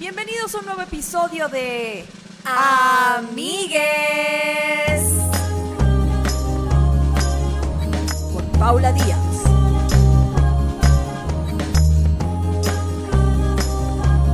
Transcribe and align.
Bienvenidos 0.00 0.52
a 0.54 0.58
un 0.58 0.66
nuevo 0.66 0.82
episodio 0.82 1.48
de 1.48 2.04
Amigues 2.44 3.52
con 8.32 8.44
Paula 8.58 8.92
Díaz. 8.92 9.18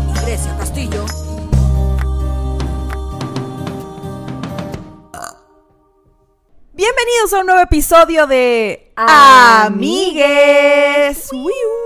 Y 0.08 0.12
Grecia 0.24 0.56
Castillo. 0.56 1.04
Bienvenidos 6.72 7.34
a 7.34 7.40
un 7.40 7.46
nuevo 7.46 7.61
episodio 7.61 8.27
de 8.27 8.95
Amigues. 8.96 10.38
Wiu. 11.32 11.79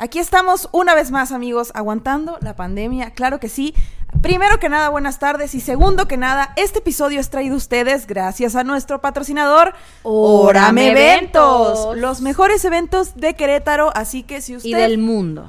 Aquí 0.00 0.18
estamos 0.18 0.70
una 0.72 0.94
vez 0.94 1.10
más, 1.10 1.30
amigos, 1.30 1.72
aguantando 1.74 2.38
la 2.40 2.56
pandemia, 2.56 3.10
claro 3.10 3.38
que 3.38 3.50
sí. 3.50 3.74
Primero 4.22 4.58
que 4.58 4.70
nada, 4.70 4.88
buenas 4.88 5.18
tardes. 5.18 5.54
Y 5.54 5.60
segundo 5.60 6.08
que 6.08 6.16
nada, 6.16 6.54
este 6.56 6.78
episodio 6.78 7.20
es 7.20 7.28
traído 7.28 7.52
a 7.52 7.58
ustedes 7.58 8.06
gracias 8.06 8.56
a 8.56 8.64
nuestro 8.64 9.02
patrocinador, 9.02 9.74
Orame 10.02 10.92
Eventos. 10.92 11.94
Los 11.98 12.22
mejores 12.22 12.64
eventos 12.64 13.14
de 13.16 13.34
Querétaro. 13.34 13.92
Así 13.94 14.22
que 14.22 14.40
si 14.40 14.56
usted. 14.56 14.70
y 14.70 14.72
del 14.72 14.96
mundo. 14.96 15.46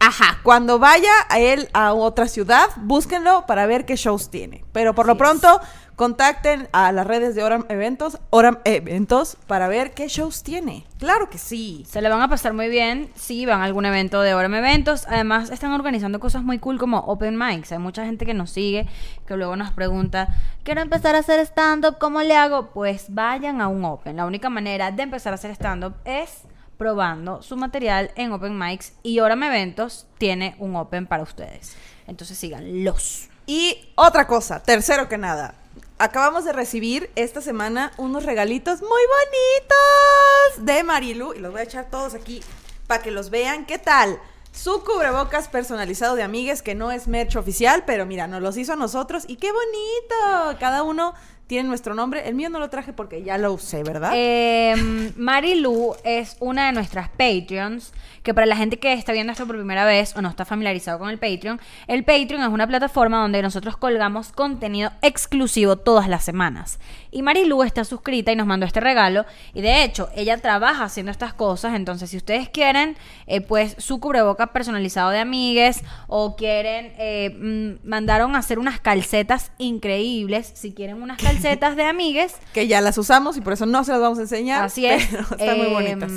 Ajá, 0.00 0.40
cuando 0.42 0.80
vaya 0.80 1.12
a 1.28 1.38
él 1.38 1.68
a 1.72 1.94
otra 1.94 2.26
ciudad, 2.26 2.70
búsquenlo 2.78 3.46
para 3.46 3.66
ver 3.66 3.84
qué 3.86 3.94
shows 3.94 4.30
tiene. 4.30 4.64
Pero 4.72 4.96
por 4.96 5.06
lo 5.06 5.16
es. 5.16 5.60
Contacten 5.96 6.68
a 6.72 6.92
las 6.92 7.06
redes 7.06 7.34
de 7.34 7.44
Oram 7.44 7.64
Eventos, 7.68 8.18
Oram 8.30 8.58
Eventos, 8.64 9.36
para 9.46 9.68
ver 9.68 9.92
qué 9.92 10.08
shows 10.08 10.42
tiene. 10.42 10.84
Claro 10.98 11.28
que 11.30 11.38
sí. 11.38 11.84
Se 11.88 12.00
le 12.00 12.08
van 12.08 12.22
a 12.22 12.28
pasar 12.28 12.52
muy 12.52 12.68
bien 12.68 13.10
si 13.14 13.46
van 13.46 13.60
a 13.60 13.64
algún 13.64 13.86
evento 13.86 14.20
de 14.20 14.34
Orem 14.34 14.54
Eventos. 14.54 15.06
Además, 15.08 15.50
están 15.50 15.72
organizando 15.72 16.20
cosas 16.20 16.42
muy 16.42 16.58
cool 16.58 16.78
como 16.78 16.98
Open 16.98 17.36
Mics. 17.36 17.72
Hay 17.72 17.78
mucha 17.78 18.04
gente 18.04 18.26
que 18.26 18.34
nos 18.34 18.50
sigue, 18.50 18.86
que 19.26 19.36
luego 19.36 19.56
nos 19.56 19.72
pregunta, 19.72 20.28
quiero 20.62 20.80
empezar 20.80 21.14
a 21.14 21.18
hacer 21.18 21.40
stand-up, 21.40 21.98
¿cómo 21.98 22.22
le 22.22 22.36
hago? 22.36 22.70
Pues 22.70 23.06
vayan 23.08 23.60
a 23.60 23.68
un 23.68 23.84
Open. 23.84 24.16
La 24.16 24.26
única 24.26 24.48
manera 24.48 24.90
de 24.90 25.02
empezar 25.02 25.32
a 25.32 25.34
hacer 25.34 25.50
stand-up 25.52 25.94
es 26.04 26.42
probando 26.78 27.42
su 27.42 27.56
material 27.56 28.10
en 28.16 28.32
Open 28.32 28.58
Mics 28.58 28.94
y 29.02 29.20
Orem 29.20 29.42
Eventos 29.44 30.06
tiene 30.18 30.56
un 30.58 30.74
Open 30.76 31.06
para 31.06 31.22
ustedes. 31.22 31.76
Entonces 32.06 32.36
síganlos. 32.38 33.28
Y 33.46 33.92
otra 33.96 34.26
cosa, 34.26 34.62
tercero 34.62 35.08
que 35.08 35.18
nada. 35.18 35.54
Acabamos 36.02 36.44
de 36.44 36.52
recibir 36.52 37.12
esta 37.14 37.40
semana 37.40 37.92
unos 37.96 38.24
regalitos 38.24 38.80
muy 38.80 38.88
bonitos 38.90 40.66
de 40.66 40.82
Marilu. 40.82 41.32
Y 41.32 41.38
los 41.38 41.52
voy 41.52 41.60
a 41.60 41.62
echar 41.62 41.90
todos 41.90 42.14
aquí 42.14 42.42
para 42.88 43.04
que 43.04 43.12
los 43.12 43.30
vean. 43.30 43.66
¿Qué 43.66 43.78
tal? 43.78 44.20
Su 44.50 44.82
cubrebocas 44.82 45.46
personalizado 45.46 46.16
de 46.16 46.24
amigues, 46.24 46.60
que 46.60 46.74
no 46.74 46.90
es 46.90 47.06
merch 47.06 47.36
oficial, 47.36 47.84
pero 47.86 48.04
mira, 48.04 48.26
nos 48.26 48.42
los 48.42 48.56
hizo 48.56 48.72
a 48.72 48.76
nosotros. 48.76 49.22
Y 49.28 49.36
qué 49.36 49.52
bonito. 49.52 50.58
Cada 50.58 50.82
uno 50.82 51.14
tiene 51.46 51.68
nuestro 51.68 51.94
nombre. 51.94 52.28
El 52.28 52.34
mío 52.34 52.48
no 52.48 52.58
lo 52.58 52.70
traje 52.70 52.92
porque 52.92 53.22
ya 53.22 53.38
lo 53.38 53.52
usé, 53.52 53.82
¿verdad? 53.82 54.12
Eh, 54.14 55.12
Marilu 55.16 55.94
es 56.04 56.36
una 56.40 56.66
de 56.66 56.72
nuestras 56.72 57.08
Patreons, 57.10 57.92
que 58.22 58.32
para 58.32 58.46
la 58.46 58.56
gente 58.56 58.78
que 58.78 58.92
está 58.92 59.12
viendo 59.12 59.32
esto 59.32 59.46
por 59.46 59.56
primera 59.56 59.84
vez 59.84 60.16
o 60.16 60.22
no 60.22 60.28
está 60.28 60.44
familiarizado 60.44 60.98
con 60.98 61.10
el 61.10 61.18
Patreon, 61.18 61.60
el 61.88 62.04
Patreon 62.04 62.42
es 62.42 62.48
una 62.48 62.66
plataforma 62.66 63.20
donde 63.20 63.42
nosotros 63.42 63.76
colgamos 63.76 64.32
contenido 64.32 64.92
exclusivo 65.02 65.76
todas 65.76 66.08
las 66.08 66.24
semanas. 66.24 66.78
Y 67.10 67.22
Marilu 67.22 67.62
está 67.62 67.84
suscrita 67.84 68.32
y 68.32 68.36
nos 68.36 68.46
mandó 68.46 68.64
este 68.64 68.80
regalo. 68.80 69.26
Y 69.52 69.60
de 69.60 69.84
hecho, 69.84 70.08
ella 70.14 70.38
trabaja 70.38 70.84
haciendo 70.84 71.12
estas 71.12 71.34
cosas. 71.34 71.74
Entonces, 71.74 72.10
si 72.10 72.16
ustedes 72.16 72.48
quieren, 72.48 72.96
eh, 73.26 73.40
pues 73.40 73.74
su 73.78 74.00
cubreboca 74.00 74.52
personalizado 74.52 75.10
de 75.10 75.18
amigues 75.18 75.82
o 76.06 76.36
quieren, 76.36 76.94
eh, 76.96 77.36
mm, 77.82 77.86
mandaron 77.86 78.34
a 78.34 78.38
hacer 78.38 78.58
unas 78.58 78.80
calcetas 78.80 79.52
increíbles. 79.58 80.50
Si 80.54 80.72
quieren 80.72 81.02
unas 81.02 81.18
calcetas 81.18 81.31
de 81.40 81.84
amigues, 81.84 82.34
que 82.52 82.66
ya 82.66 82.80
las 82.80 82.98
usamos 82.98 83.36
y 83.36 83.40
por 83.40 83.54
eso 83.54 83.66
no 83.66 83.84
se 83.84 83.92
las 83.92 84.00
vamos 84.00 84.18
a 84.18 84.22
enseñar. 84.22 84.64
Así 84.64 84.86
es. 84.86 85.06
pero 85.10 85.22
están 85.30 85.56
muy 85.56 85.66
Em, 85.66 85.72
bonitas. 85.72 86.12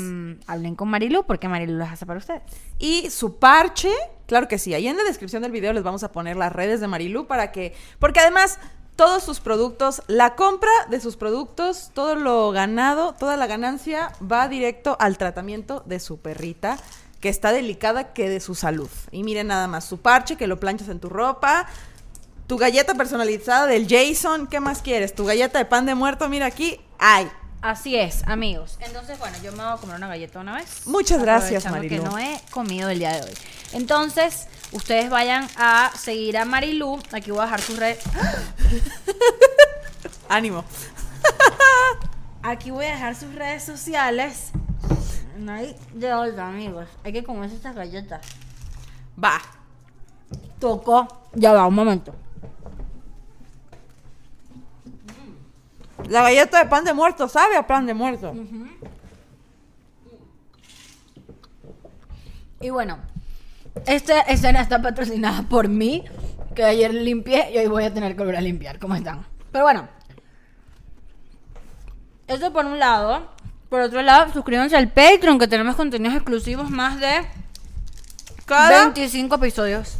Hablen 0.47 0.75
con 0.75 0.89
Marilu 0.89 1.25
porque 1.25 1.47
Marilu 1.47 1.77
las 1.77 1.93
hace 1.93 2.05
para 2.05 2.19
ustedes. 2.19 2.41
Y 2.79 3.09
su 3.09 3.37
parche, 3.37 3.91
claro 4.27 4.47
que 4.47 4.57
sí, 4.57 4.73
ahí 4.73 4.87
en 4.87 4.97
la 4.97 5.03
descripción 5.03 5.41
del 5.43 5.51
video 5.51 5.73
les 5.73 5.83
vamos 5.83 6.03
a 6.03 6.11
poner 6.11 6.35
las 6.35 6.51
redes 6.51 6.81
de 6.81 6.87
Marilu 6.87 7.27
para 7.27 7.51
que, 7.51 7.73
porque 7.99 8.19
además 8.19 8.59
todos 8.95 9.23
sus 9.23 9.39
productos, 9.39 10.03
la 10.07 10.35
compra 10.35 10.71
de 10.89 10.99
sus 11.01 11.17
productos, 11.17 11.91
todo 11.93 12.15
lo 12.15 12.51
ganado, 12.51 13.13
toda 13.13 13.35
la 13.35 13.47
ganancia 13.47 14.11
va 14.21 14.47
directo 14.47 14.95
al 14.99 15.17
tratamiento 15.17 15.83
de 15.85 15.99
su 15.99 16.19
perrita, 16.19 16.77
que 17.19 17.29
está 17.29 17.51
delicada 17.51 18.13
que 18.13 18.29
de 18.29 18.39
su 18.39 18.55
salud. 18.55 18.89
Y 19.11 19.23
miren 19.23 19.47
nada 19.47 19.67
más, 19.67 19.85
su 19.85 19.97
parche 19.99 20.35
que 20.37 20.47
lo 20.47 20.59
planchas 20.59 20.89
en 20.89 20.99
tu 20.99 21.09
ropa, 21.09 21.67
tu 22.47 22.57
galleta 22.57 22.93
personalizada 22.93 23.65
del 23.65 23.87
Jason, 23.87 24.47
¿qué 24.47 24.59
más 24.59 24.81
quieres? 24.81 25.15
Tu 25.15 25.25
galleta 25.25 25.57
de 25.57 25.65
pan 25.65 25.85
de 25.85 25.95
muerto, 25.95 26.29
mira 26.29 26.45
aquí, 26.45 26.79
ay. 26.99 27.29
Así 27.61 27.95
es, 27.95 28.21
amigos. 28.27 28.77
Entonces, 28.79 29.17
bueno, 29.17 29.35
yo 29.41 29.51
me 29.51 29.63
voy 29.63 29.73
a 29.73 29.77
comer 29.77 29.95
una 29.95 30.07
galleta 30.07 30.39
una 30.39 30.53
vez. 30.53 30.85
Muchas 30.85 31.19
gracias, 31.19 31.65
Marilu. 31.65 32.03
que 32.03 32.09
no 32.09 32.19
he 32.19 32.39
comido 32.51 32.89
el 32.89 32.99
día 32.99 33.13
de 33.13 33.21
hoy. 33.21 33.33
Entonces, 33.73 34.47
ustedes 34.71 35.09
vayan 35.09 35.47
a 35.57 35.91
seguir 35.97 36.37
a 36.37 36.45
Marilu. 36.45 36.99
Aquí 37.11 37.31
voy 37.31 37.39
a 37.39 37.43
dejar 37.43 37.61
sus 37.61 37.77
redes. 37.77 38.03
Ánimo. 40.29 40.63
Aquí 42.43 42.69
voy 42.69 42.85
a 42.85 42.89
dejar 42.89 43.15
sus 43.15 43.33
redes 43.33 43.63
sociales. 43.63 44.51
No 45.39 45.53
hay 45.53 45.75
de 45.93 46.13
otra, 46.13 46.49
amigos. 46.49 46.87
Hay 47.03 47.13
que 47.13 47.23
comerse 47.23 47.55
estas 47.55 47.73
galletas. 47.73 48.21
Va. 49.21 49.41
Tocó. 50.59 51.07
Ya 51.33 51.51
va, 51.51 51.65
un 51.65 51.73
momento. 51.73 52.13
La 56.09 56.21
galleta 56.21 56.59
de 56.59 56.69
pan 56.69 56.83
de 56.83 56.93
muerto, 56.93 57.27
¿sabe 57.27 57.55
a 57.57 57.65
pan 57.65 57.85
de 57.85 57.93
muerto? 57.93 58.33
Y 62.61 62.69
bueno, 62.69 62.97
esta 63.85 64.21
escena 64.21 64.61
está 64.61 64.81
patrocinada 64.81 65.43
por 65.43 65.67
mí, 65.67 66.03
que 66.55 66.63
ayer 66.63 66.93
limpié 66.93 67.51
y 67.53 67.57
hoy 67.57 67.67
voy 67.67 67.83
a 67.83 67.93
tener 67.93 68.13
que 68.15 68.19
volver 68.19 68.37
a 68.37 68.41
limpiar. 68.41 68.79
¿Cómo 68.79 68.95
están? 68.95 69.25
Pero 69.51 69.65
bueno, 69.65 69.87
eso 72.27 72.51
por 72.51 72.65
un 72.65 72.79
lado. 72.79 73.33
Por 73.69 73.81
otro 73.81 74.01
lado, 74.01 74.31
suscríbanse 74.31 74.75
al 74.75 74.89
Patreon, 74.89 75.39
que 75.39 75.47
tenemos 75.47 75.75
contenidos 75.75 76.15
exclusivos, 76.15 76.69
más 76.69 76.99
de 76.99 77.25
Cada 78.45 78.85
25 78.85 79.35
episodios 79.35 79.97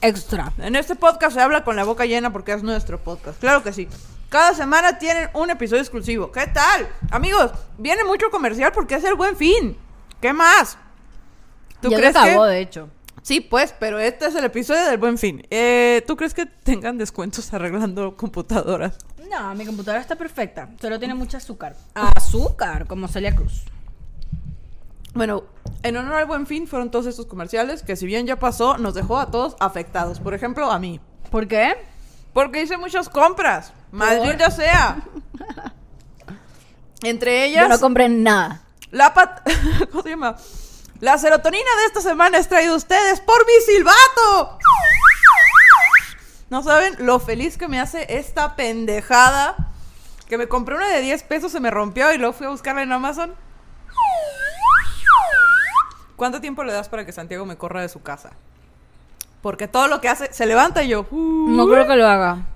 extra. 0.00 0.52
En 0.58 0.76
este 0.76 0.94
podcast 0.94 1.34
se 1.34 1.40
habla 1.40 1.64
con 1.64 1.76
la 1.76 1.84
boca 1.84 2.04
llena 2.06 2.32
porque 2.32 2.52
es 2.52 2.62
nuestro 2.62 2.98
podcast. 2.98 3.40
Claro 3.40 3.62
que 3.62 3.72
sí. 3.72 3.88
Cada 4.30 4.54
semana 4.54 4.96
tienen 4.96 5.28
un 5.34 5.50
episodio 5.50 5.82
exclusivo. 5.82 6.30
¿Qué 6.30 6.46
tal? 6.46 6.88
Amigos, 7.10 7.50
viene 7.76 8.04
mucho 8.04 8.30
comercial 8.30 8.70
porque 8.72 8.94
es 8.94 9.02
el 9.02 9.14
buen 9.14 9.36
fin. 9.36 9.76
¿Qué 10.20 10.32
más? 10.32 10.78
¿Tú 11.82 11.90
ya 11.90 11.96
crees 11.96 12.14
acabó, 12.14 12.44
que.? 12.44 12.50
de 12.50 12.60
hecho. 12.60 12.88
Sí, 13.22 13.40
pues, 13.40 13.74
pero 13.76 13.98
este 13.98 14.26
es 14.26 14.34
el 14.36 14.44
episodio 14.44 14.84
del 14.84 14.98
buen 14.98 15.18
fin. 15.18 15.44
Eh, 15.50 16.04
¿Tú 16.06 16.16
crees 16.16 16.32
que 16.32 16.46
tengan 16.46 16.96
descuentos 16.96 17.52
arreglando 17.52 18.16
computadoras? 18.16 18.98
No, 19.28 19.52
mi 19.56 19.66
computadora 19.66 20.00
está 20.00 20.14
perfecta. 20.14 20.68
Solo 20.80 21.00
tiene 21.00 21.14
mucho 21.14 21.36
azúcar. 21.36 21.74
Azúcar, 21.94 22.86
como 22.86 23.08
Celia 23.08 23.34
Cruz. 23.34 23.64
Bueno, 25.12 25.42
en 25.82 25.96
honor 25.96 26.14
al 26.14 26.26
buen 26.26 26.46
fin 26.46 26.68
fueron 26.68 26.92
todos 26.92 27.06
estos 27.06 27.26
comerciales 27.26 27.82
que, 27.82 27.96
si 27.96 28.06
bien 28.06 28.28
ya 28.28 28.38
pasó, 28.38 28.78
nos 28.78 28.94
dejó 28.94 29.18
a 29.18 29.32
todos 29.32 29.56
afectados. 29.58 30.20
Por 30.20 30.34
ejemplo, 30.34 30.70
a 30.70 30.78
mí. 30.78 31.00
¿Por 31.32 31.48
qué? 31.48 31.74
Porque 32.32 32.62
hice 32.62 32.76
muchas 32.76 33.08
compras. 33.08 33.72
Maldita 33.92 34.50
sea. 34.50 34.98
Entre 37.02 37.44
ellas. 37.46 37.62
Yo 37.64 37.68
no 37.68 37.80
compré 37.80 38.08
nada. 38.08 38.60
La 38.90 39.14
pat... 39.14 39.40
¿Cómo 39.90 40.02
se 40.02 40.10
llama? 40.10 40.36
La 41.00 41.16
serotonina 41.16 41.70
de 41.80 41.86
esta 41.86 42.00
semana 42.02 42.38
es 42.38 42.48
traída 42.48 42.72
a 42.72 42.76
ustedes 42.76 43.20
por 43.20 43.46
mi 43.46 43.52
silbato. 43.64 44.58
No 46.50 46.62
saben 46.62 46.94
lo 46.98 47.20
feliz 47.20 47.56
que 47.56 47.68
me 47.68 47.80
hace 47.80 48.06
esta 48.18 48.54
pendejada. 48.56 49.56
Que 50.28 50.36
me 50.36 50.46
compré 50.48 50.76
una 50.76 50.88
de 50.88 51.00
10 51.00 51.22
pesos, 51.24 51.52
se 51.52 51.60
me 51.60 51.70
rompió 51.70 52.12
y 52.12 52.18
luego 52.18 52.32
fui 52.34 52.46
a 52.46 52.50
buscarla 52.50 52.82
en 52.82 52.92
Amazon. 52.92 53.34
¿Cuánto 56.16 56.40
tiempo 56.40 56.62
le 56.64 56.72
das 56.72 56.88
para 56.88 57.06
que 57.06 57.12
Santiago 57.12 57.46
me 57.46 57.56
corra 57.56 57.80
de 57.80 57.88
su 57.88 58.02
casa? 58.02 58.30
Porque 59.40 59.68
todo 59.68 59.88
lo 59.88 60.00
que 60.02 60.08
hace, 60.08 60.32
se 60.34 60.44
levanta 60.44 60.82
y 60.82 60.88
yo. 60.88 61.06
"Uh". 61.10 61.48
No 61.50 61.66
creo 61.66 61.86
que 61.86 61.96
lo 61.96 62.06
haga. 62.06 62.46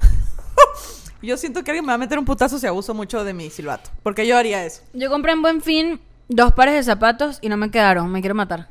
Yo 1.24 1.36
siento 1.36 1.64
que 1.64 1.70
alguien 1.70 1.84
me 1.84 1.90
va 1.90 1.94
a 1.94 1.98
meter 1.98 2.18
un 2.18 2.24
putazo 2.24 2.58
si 2.58 2.66
abuso 2.66 2.94
mucho 2.94 3.24
de 3.24 3.34
mi 3.34 3.50
silbato. 3.50 3.90
Porque 4.02 4.26
yo 4.26 4.36
haría 4.36 4.64
eso. 4.64 4.82
Yo 4.92 5.10
compré 5.10 5.32
en 5.32 5.42
Buen 5.42 5.60
Fin 5.60 6.00
dos 6.28 6.52
pares 6.52 6.74
de 6.74 6.82
zapatos 6.82 7.38
y 7.40 7.48
no 7.48 7.56
me 7.56 7.70
quedaron. 7.70 8.10
Me 8.10 8.20
quiero 8.20 8.34
matar. 8.34 8.68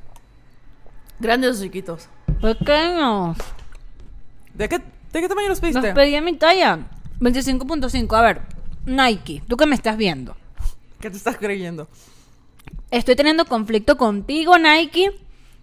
Grandes 1.19 1.59
o 1.59 1.63
chiquitos. 1.63 2.07
Pequeños. 2.41 3.37
¿De 4.53 4.69
qué, 4.69 4.79
de 4.79 5.21
qué 5.21 5.27
tamaño 5.27 5.49
los 5.49 5.61
Los 5.61 5.71
pediste? 5.73 5.93
pedí 5.93 6.15
en 6.15 6.25
mi 6.25 6.33
talla. 6.33 6.79
25.5. 7.19 8.17
A 8.17 8.21
ver, 8.21 8.41
Nike, 8.85 9.43
tú 9.47 9.55
que 9.57 9.65
me 9.65 9.75
estás 9.75 9.97
viendo. 9.97 10.35
¿Qué 10.99 11.09
te 11.09 11.17
estás 11.17 11.37
creyendo? 11.37 11.87
Estoy 12.91 13.15
teniendo 13.15 13.45
conflicto 13.45 13.97
contigo, 13.97 14.57
Nike, 14.57 15.11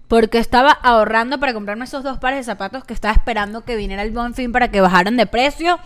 Porque 0.08 0.38
estaba 0.38 0.72
ahorrando 0.72 1.38
para 1.38 1.54
comprarme 1.54 1.84
esos 1.84 2.02
dos 2.02 2.18
pares 2.18 2.40
de 2.40 2.44
zapatos 2.44 2.82
que 2.84 2.92
estaba 2.94 3.14
esperando 3.14 3.64
que 3.64 3.76
viniera 3.76 4.02
el 4.02 4.10
buen 4.10 4.34
fin 4.34 4.50
para 4.50 4.70
que 4.70 4.80
bajaran 4.80 5.16
de 5.16 5.26
precio. 5.26 5.78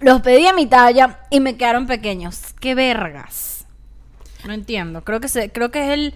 Los 0.00 0.20
pedí 0.20 0.46
a 0.46 0.52
mi 0.52 0.66
talla 0.66 1.20
y 1.30 1.40
me 1.40 1.56
quedaron 1.56 1.86
pequeños. 1.86 2.54
¡Qué 2.60 2.74
vergas! 2.74 3.66
No 4.46 4.52
entiendo. 4.52 5.02
Creo 5.02 5.20
que, 5.20 5.28
se, 5.28 5.50
creo 5.50 5.70
que 5.70 5.84
es 5.86 5.90
el, 5.90 6.14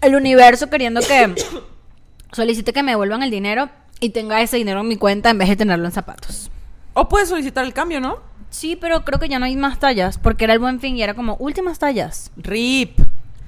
el 0.00 0.14
universo 0.14 0.70
queriendo 0.70 1.00
que 1.00 1.34
solicite 2.32 2.72
que 2.72 2.82
me 2.82 2.92
devuelvan 2.92 3.22
el 3.22 3.30
dinero 3.30 3.68
y 3.98 4.10
tenga 4.10 4.40
ese 4.40 4.56
dinero 4.56 4.80
en 4.80 4.88
mi 4.88 4.96
cuenta 4.96 5.30
en 5.30 5.38
vez 5.38 5.48
de 5.48 5.56
tenerlo 5.56 5.86
en 5.86 5.92
zapatos. 5.92 6.50
O 6.94 7.08
puedes 7.08 7.28
solicitar 7.28 7.64
el 7.64 7.72
cambio, 7.72 8.00
¿no? 8.00 8.18
Sí, 8.50 8.76
pero 8.76 9.04
creo 9.04 9.18
que 9.18 9.28
ya 9.28 9.38
no 9.38 9.46
hay 9.46 9.56
más 9.56 9.78
tallas 9.78 10.18
porque 10.18 10.44
era 10.44 10.54
el 10.54 10.60
buen 10.60 10.80
fin 10.80 10.96
y 10.96 11.02
era 11.02 11.14
como 11.14 11.36
últimas 11.36 11.78
tallas. 11.78 12.30
RIP. 12.36 13.00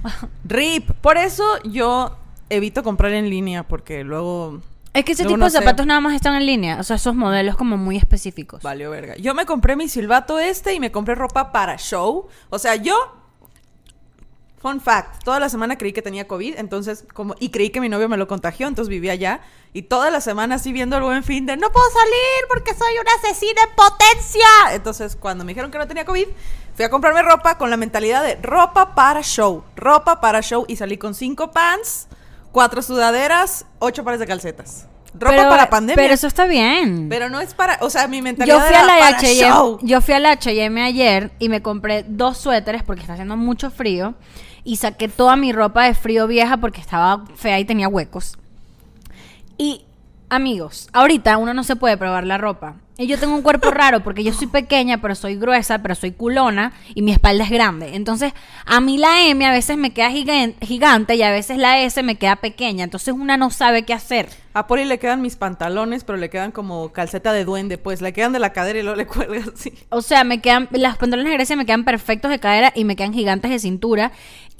RIP. 0.44 0.90
Por 1.00 1.16
eso 1.16 1.44
yo 1.62 2.16
evito 2.50 2.82
comprar 2.82 3.12
en 3.12 3.30
línea 3.30 3.62
porque 3.62 4.04
luego 4.04 4.60
Es 4.98 5.04
que 5.04 5.12
ese 5.12 5.22
Luego 5.22 5.36
tipo 5.36 5.38
no 5.38 5.44
de 5.44 5.50
sé. 5.52 5.58
zapatos 5.58 5.86
nada 5.86 6.00
más 6.00 6.14
están 6.14 6.34
en 6.34 6.44
línea. 6.44 6.80
O 6.80 6.82
sea, 6.82 6.96
esos 6.96 7.14
modelos 7.14 7.56
como 7.56 7.76
muy 7.76 7.96
específicos. 7.96 8.62
valió 8.62 8.90
verga. 8.90 9.16
Yo 9.16 9.32
me 9.34 9.46
compré 9.46 9.76
mi 9.76 9.88
silbato 9.88 10.38
este 10.40 10.74
y 10.74 10.80
me 10.80 10.90
compré 10.90 11.14
ropa 11.14 11.52
para 11.52 11.76
show. 11.76 12.26
O 12.50 12.58
sea, 12.58 12.74
yo 12.74 13.14
Fun 14.60 14.80
fact, 14.80 15.22
toda 15.22 15.38
la 15.38 15.48
semana 15.48 15.78
creí 15.78 15.92
que 15.92 16.02
tenía 16.02 16.26
COVID, 16.26 16.56
entonces 16.58 17.04
como 17.14 17.36
y 17.38 17.50
creí 17.50 17.70
que 17.70 17.80
mi 17.80 17.88
novio 17.88 18.08
me 18.08 18.16
lo 18.16 18.26
contagió, 18.26 18.66
entonces 18.66 18.90
vivía 18.90 19.12
allá 19.12 19.40
y 19.72 19.82
toda 19.82 20.10
la 20.10 20.20
semana 20.20 20.56
así 20.56 20.72
viendo 20.72 20.96
el 20.96 21.04
buen 21.04 21.22
fin 21.22 21.46
de 21.46 21.56
no 21.56 21.70
puedo 21.70 21.88
salir 21.90 22.48
porque 22.48 22.74
soy 22.74 22.92
una 23.00 23.12
asesina 23.22 23.62
en 23.62 23.76
potencia. 23.76 24.48
Entonces, 24.72 25.14
cuando 25.14 25.44
me 25.44 25.52
dijeron 25.52 25.70
que 25.70 25.78
no 25.78 25.86
tenía 25.86 26.04
COVID, 26.04 26.26
fui 26.74 26.84
a 26.84 26.90
comprarme 26.90 27.22
ropa 27.22 27.56
con 27.56 27.70
la 27.70 27.76
mentalidad 27.76 28.24
de 28.24 28.34
ropa 28.42 28.96
para 28.96 29.22
show, 29.22 29.62
ropa 29.76 30.20
para 30.20 30.42
show 30.42 30.64
y 30.66 30.74
salí 30.74 30.98
con 30.98 31.14
cinco 31.14 31.52
pants, 31.52 32.08
cuatro 32.58 32.82
sudaderas, 32.82 33.66
ocho 33.78 34.02
pares 34.02 34.18
de 34.18 34.26
calcetas. 34.26 34.88
Ropa 35.14 35.30
Pero- 35.36 35.48
para 35.48 35.70
pandemia. 35.70 35.94
Pero 36.02 36.12
eso 36.12 36.26
está 36.26 36.44
bien. 36.46 37.08
Pero 37.08 37.30
no 37.30 37.40
es 37.40 37.54
para, 37.54 37.78
o 37.82 37.88
sea, 37.88 38.08
mi 38.08 38.20
mentalidad 38.20 38.56
Yo 38.56 38.60
fui 38.66 38.74
a 38.74 38.78
era 38.80 38.86
la 38.94 38.98
para 38.98 39.16
H&M, 39.18 39.48
show. 39.48 39.78
yo 39.80 40.00
fui 40.00 40.14
a 40.14 40.18
la 40.18 40.32
H&M 40.32 40.82
ayer 40.82 41.30
y 41.38 41.48
me 41.48 41.62
compré 41.62 42.04
dos 42.08 42.36
suéteres 42.38 42.82
porque 42.82 43.02
está 43.02 43.12
haciendo 43.12 43.36
mucho 43.36 43.70
frío 43.70 44.14
y 44.64 44.74
saqué 44.74 45.06
toda 45.06 45.36
mi 45.36 45.52
ropa 45.52 45.84
de 45.84 45.94
frío 45.94 46.26
vieja 46.26 46.56
porque 46.56 46.80
estaba 46.80 47.24
fea 47.36 47.60
y 47.60 47.64
tenía 47.64 47.86
huecos. 47.86 48.36
Y 49.56 49.84
amigos, 50.30 50.88
ahorita 50.92 51.36
uno 51.36 51.54
no 51.54 51.62
se 51.62 51.76
puede 51.76 51.96
probar 51.96 52.24
la 52.26 52.38
ropa. 52.38 52.74
Y 53.00 53.06
yo 53.06 53.16
tengo 53.16 53.36
un 53.36 53.42
cuerpo 53.42 53.70
raro 53.70 54.00
porque 54.02 54.24
yo 54.24 54.32
soy 54.32 54.48
pequeña, 54.48 54.98
pero 55.00 55.14
soy 55.14 55.36
gruesa, 55.36 55.78
pero 55.78 55.94
soy 55.94 56.10
culona 56.10 56.72
y 56.96 57.02
mi 57.02 57.12
espalda 57.12 57.44
es 57.44 57.50
grande. 57.50 57.94
Entonces, 57.94 58.32
a 58.66 58.80
mí 58.80 58.98
la 58.98 59.24
M 59.28 59.46
a 59.46 59.52
veces 59.52 59.76
me 59.76 59.92
queda 59.92 60.10
gigan- 60.10 60.56
gigante 60.60 61.14
y 61.14 61.22
a 61.22 61.30
veces 61.30 61.58
la 61.58 61.78
S 61.80 62.02
me 62.02 62.16
queda 62.16 62.34
pequeña. 62.36 62.82
Entonces, 62.82 63.14
una 63.14 63.36
no 63.36 63.50
sabe 63.50 63.84
qué 63.84 63.94
hacer. 63.94 64.28
A 64.52 64.66
Poli 64.66 64.84
le 64.84 64.98
quedan 64.98 65.22
mis 65.22 65.36
pantalones, 65.36 66.02
pero 66.02 66.18
le 66.18 66.28
quedan 66.30 66.50
como 66.50 66.90
calceta 66.92 67.32
de 67.32 67.44
duende, 67.44 67.78
pues 67.78 68.02
le 68.02 68.12
quedan 68.12 68.32
de 68.32 68.40
la 68.40 68.52
cadera 68.52 68.80
y 68.80 68.82
luego 68.82 68.96
le 68.96 69.06
cuelga 69.06 69.44
así. 69.54 69.72
O 69.90 70.02
sea, 70.02 70.24
me 70.24 70.40
quedan, 70.40 70.66
las 70.72 70.96
pantalones 70.96 71.30
de 71.30 71.36
Grecia 71.36 71.54
me 71.54 71.66
quedan 71.66 71.84
perfectos 71.84 72.32
de 72.32 72.40
cadera 72.40 72.72
y 72.74 72.82
me 72.84 72.96
quedan 72.96 73.12
gigantes 73.14 73.52
de 73.52 73.60
cintura. 73.60 74.10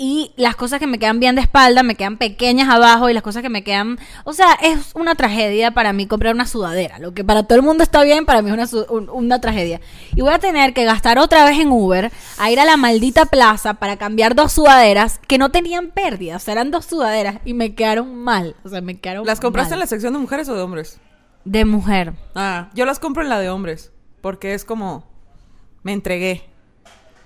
Y 0.01 0.31
las 0.37 0.55
cosas 0.55 0.79
que 0.79 0.87
me 0.87 1.01
quedan 1.01 1.19
bien 1.19 1.35
de 1.35 1.41
espalda 1.41 1.83
me 1.83 1.97
quedan 1.97 2.19
pequeñas 2.19 2.69
abajo 2.69 3.11
y 3.11 3.15
las 3.15 3.25
cosas 3.25 3.43
que 3.43 3.49
me 3.49 3.65
quedan... 3.65 3.99
O 4.23 4.33
sea, 4.33 4.53
es 4.63 4.93
una 4.95 5.17
tragedia 5.17 5.73
para 5.73 5.93
mí 5.93 6.07
comprar 6.07 6.33
una 6.37 6.47
sudadera. 6.47 7.01
Lo 7.01 7.15
que 7.15 7.25
para 7.25 7.43
todo 7.43 7.57
el 7.59 7.65
mundo 7.65 7.83
está 7.83 8.05
bien, 8.05 8.25
para 8.29 8.43
mí 8.43 8.51
es 8.51 8.73
una, 8.73 8.85
un- 8.91 9.09
una 9.11 9.41
tragedia. 9.41 9.81
Y 10.15 10.21
voy 10.21 10.33
a 10.33 10.39
tener 10.39 10.73
que 10.75 10.85
gastar 10.85 11.19
otra 11.19 11.45
vez 11.45 11.59
en 11.59 11.73
Uber 11.73 12.13
a 12.39 12.51
ir 12.51 12.61
a 12.61 12.65
la 12.65 12.77
maldita 12.77 13.25
plaza 13.27 13.75
para 13.75 13.97
cambiar 13.97 14.35
dos 14.37 14.53
sudaderas 14.53 15.19
que 15.27 15.39
no 15.39 15.51
tenían 15.51 15.89
pérdida. 15.91 16.37
O 16.37 16.39
sea, 16.39 16.53
eran 16.53 16.71
dos 16.71 16.85
sudaderas 16.85 17.39
y 17.45 17.55
me 17.55 17.75
quedaron 17.75 18.15
mal. 18.15 18.55
O 18.65 18.69
sea, 18.69 18.81
me 18.81 19.01
quedaron 19.01 19.27
¿Las 19.27 19.41
compraste 19.41 19.71
mal. 19.71 19.79
en 19.79 19.81
la 19.81 19.87
sección 19.87 20.13
de 20.13 20.19
mujeres 20.21 20.49
o 20.49 20.55
de 20.55 20.63
hombres? 20.63 21.01
De 21.45 21.65
mujer. 21.65 22.13
Ah, 22.35 22.69
yo 22.75 22.85
las 22.85 22.99
compro 22.99 23.23
en 23.23 23.31
la 23.31 23.39
de 23.41 23.49
hombres, 23.51 23.91
porque 24.21 24.55
es 24.55 24.65
como 24.65 25.05
me 25.83 25.93
entregué. 25.93 26.45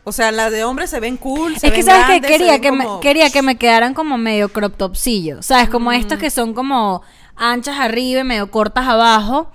O 0.04 0.12
sea, 0.12 0.32
las 0.32 0.50
de 0.52 0.64
hombres 0.64 0.90
se 0.90 0.98
ven 1.00 1.16
cool, 1.16 1.56
se 1.58 1.68
Es 1.68 1.72
que 1.72 1.82
ven 1.82 1.86
sabes 1.86 2.20
que 2.20 2.26
quería 2.26 2.60
que 2.60 2.72
me 2.72 2.84
quería 3.00 3.30
que 3.30 3.42
me 3.42 3.56
quedaran 3.56 3.94
como 3.94 4.18
medio 4.18 4.48
crop 4.48 4.76
topsillo, 4.76 5.42
sabes, 5.42 5.68
como 5.68 5.92
estos 5.92 6.18
que 6.18 6.30
son 6.30 6.54
como 6.54 7.02
anchas 7.36 7.78
arriba 7.78 8.20
y 8.20 8.24
medio 8.24 8.50
cortas 8.50 8.86
abajo, 8.86 9.50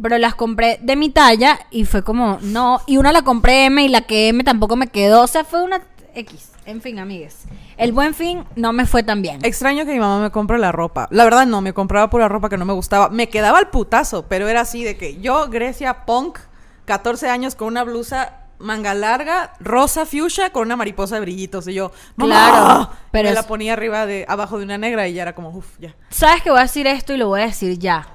pero 0.00 0.18
las 0.18 0.34
compré 0.34 0.78
de 0.82 0.96
mi 0.96 1.10
talla 1.10 1.58
y 1.70 1.84
fue 1.84 2.02
como 2.02 2.38
no, 2.42 2.80
y 2.86 2.96
una 2.96 3.12
la 3.12 3.22
compré 3.22 3.66
M 3.66 3.84
y 3.84 3.88
la 3.88 4.02
que 4.02 4.28
M 4.28 4.44
tampoco 4.44 4.76
me 4.76 4.88
quedó, 4.88 5.22
o 5.22 5.26
sea, 5.26 5.44
fue 5.44 5.62
una 5.62 5.82
X. 6.14 6.50
En 6.66 6.82
fin, 6.82 6.98
amigues. 6.98 7.44
El 7.78 7.92
buen 7.92 8.12
fin 8.12 8.44
no 8.54 8.74
me 8.74 8.84
fue 8.84 9.02
tan 9.02 9.22
bien. 9.22 9.38
Extraño 9.42 9.86
que 9.86 9.92
mi 9.92 10.00
mamá 10.00 10.20
me 10.20 10.30
compre 10.30 10.58
la 10.58 10.70
ropa. 10.70 11.08
La 11.10 11.24
verdad 11.24 11.46
no, 11.46 11.62
me 11.62 11.72
compraba 11.72 12.10
pura 12.10 12.28
ropa 12.28 12.50
que 12.50 12.58
no 12.58 12.66
me 12.66 12.74
gustaba. 12.74 13.08
Me 13.08 13.30
quedaba 13.30 13.58
el 13.58 13.68
putazo, 13.68 14.26
pero 14.28 14.48
era 14.48 14.60
así 14.60 14.84
de 14.84 14.98
que 14.98 15.18
yo, 15.18 15.48
Grecia 15.48 16.04
Punk, 16.04 16.38
14 16.84 17.30
años 17.30 17.54
con 17.54 17.68
una 17.68 17.84
blusa 17.84 18.34
manga 18.58 18.92
larga, 18.92 19.54
rosa 19.60 20.04
fuchsia 20.04 20.50
con 20.52 20.66
una 20.66 20.76
mariposa 20.76 21.14
de 21.14 21.20
brillitos 21.22 21.68
y 21.68 21.74
yo. 21.74 21.90
Claro, 22.16 22.90
pero 22.90 22.98
pero 23.12 23.28
me 23.30 23.34
la 23.34 23.44
ponía 23.44 23.72
arriba 23.72 24.04
de 24.04 24.26
abajo 24.28 24.58
de 24.58 24.64
una 24.64 24.76
negra 24.76 25.08
y 25.08 25.14
ya 25.14 25.22
era 25.22 25.34
como, 25.34 25.50
uff, 25.50 25.78
ya. 25.78 25.94
¿Sabes 26.10 26.42
que 26.42 26.50
voy 26.50 26.58
a 26.58 26.62
decir 26.62 26.86
esto 26.86 27.14
y 27.14 27.16
lo 27.16 27.28
voy 27.28 27.40
a 27.40 27.46
decir 27.46 27.78
ya? 27.78 28.06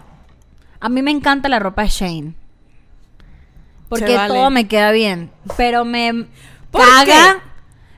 A 0.84 0.90
mí 0.90 1.02
me 1.02 1.12
encanta 1.12 1.48
la 1.48 1.60
ropa 1.60 1.84
de 1.84 1.88
Shane. 1.88 2.34
Porque 3.88 4.16
vale. 4.18 4.34
todo 4.34 4.50
me 4.50 4.68
queda 4.68 4.92
bien. 4.92 5.32
Pero 5.56 5.86
me 5.86 6.28
¿Por 6.72 6.82
caga. 6.86 7.42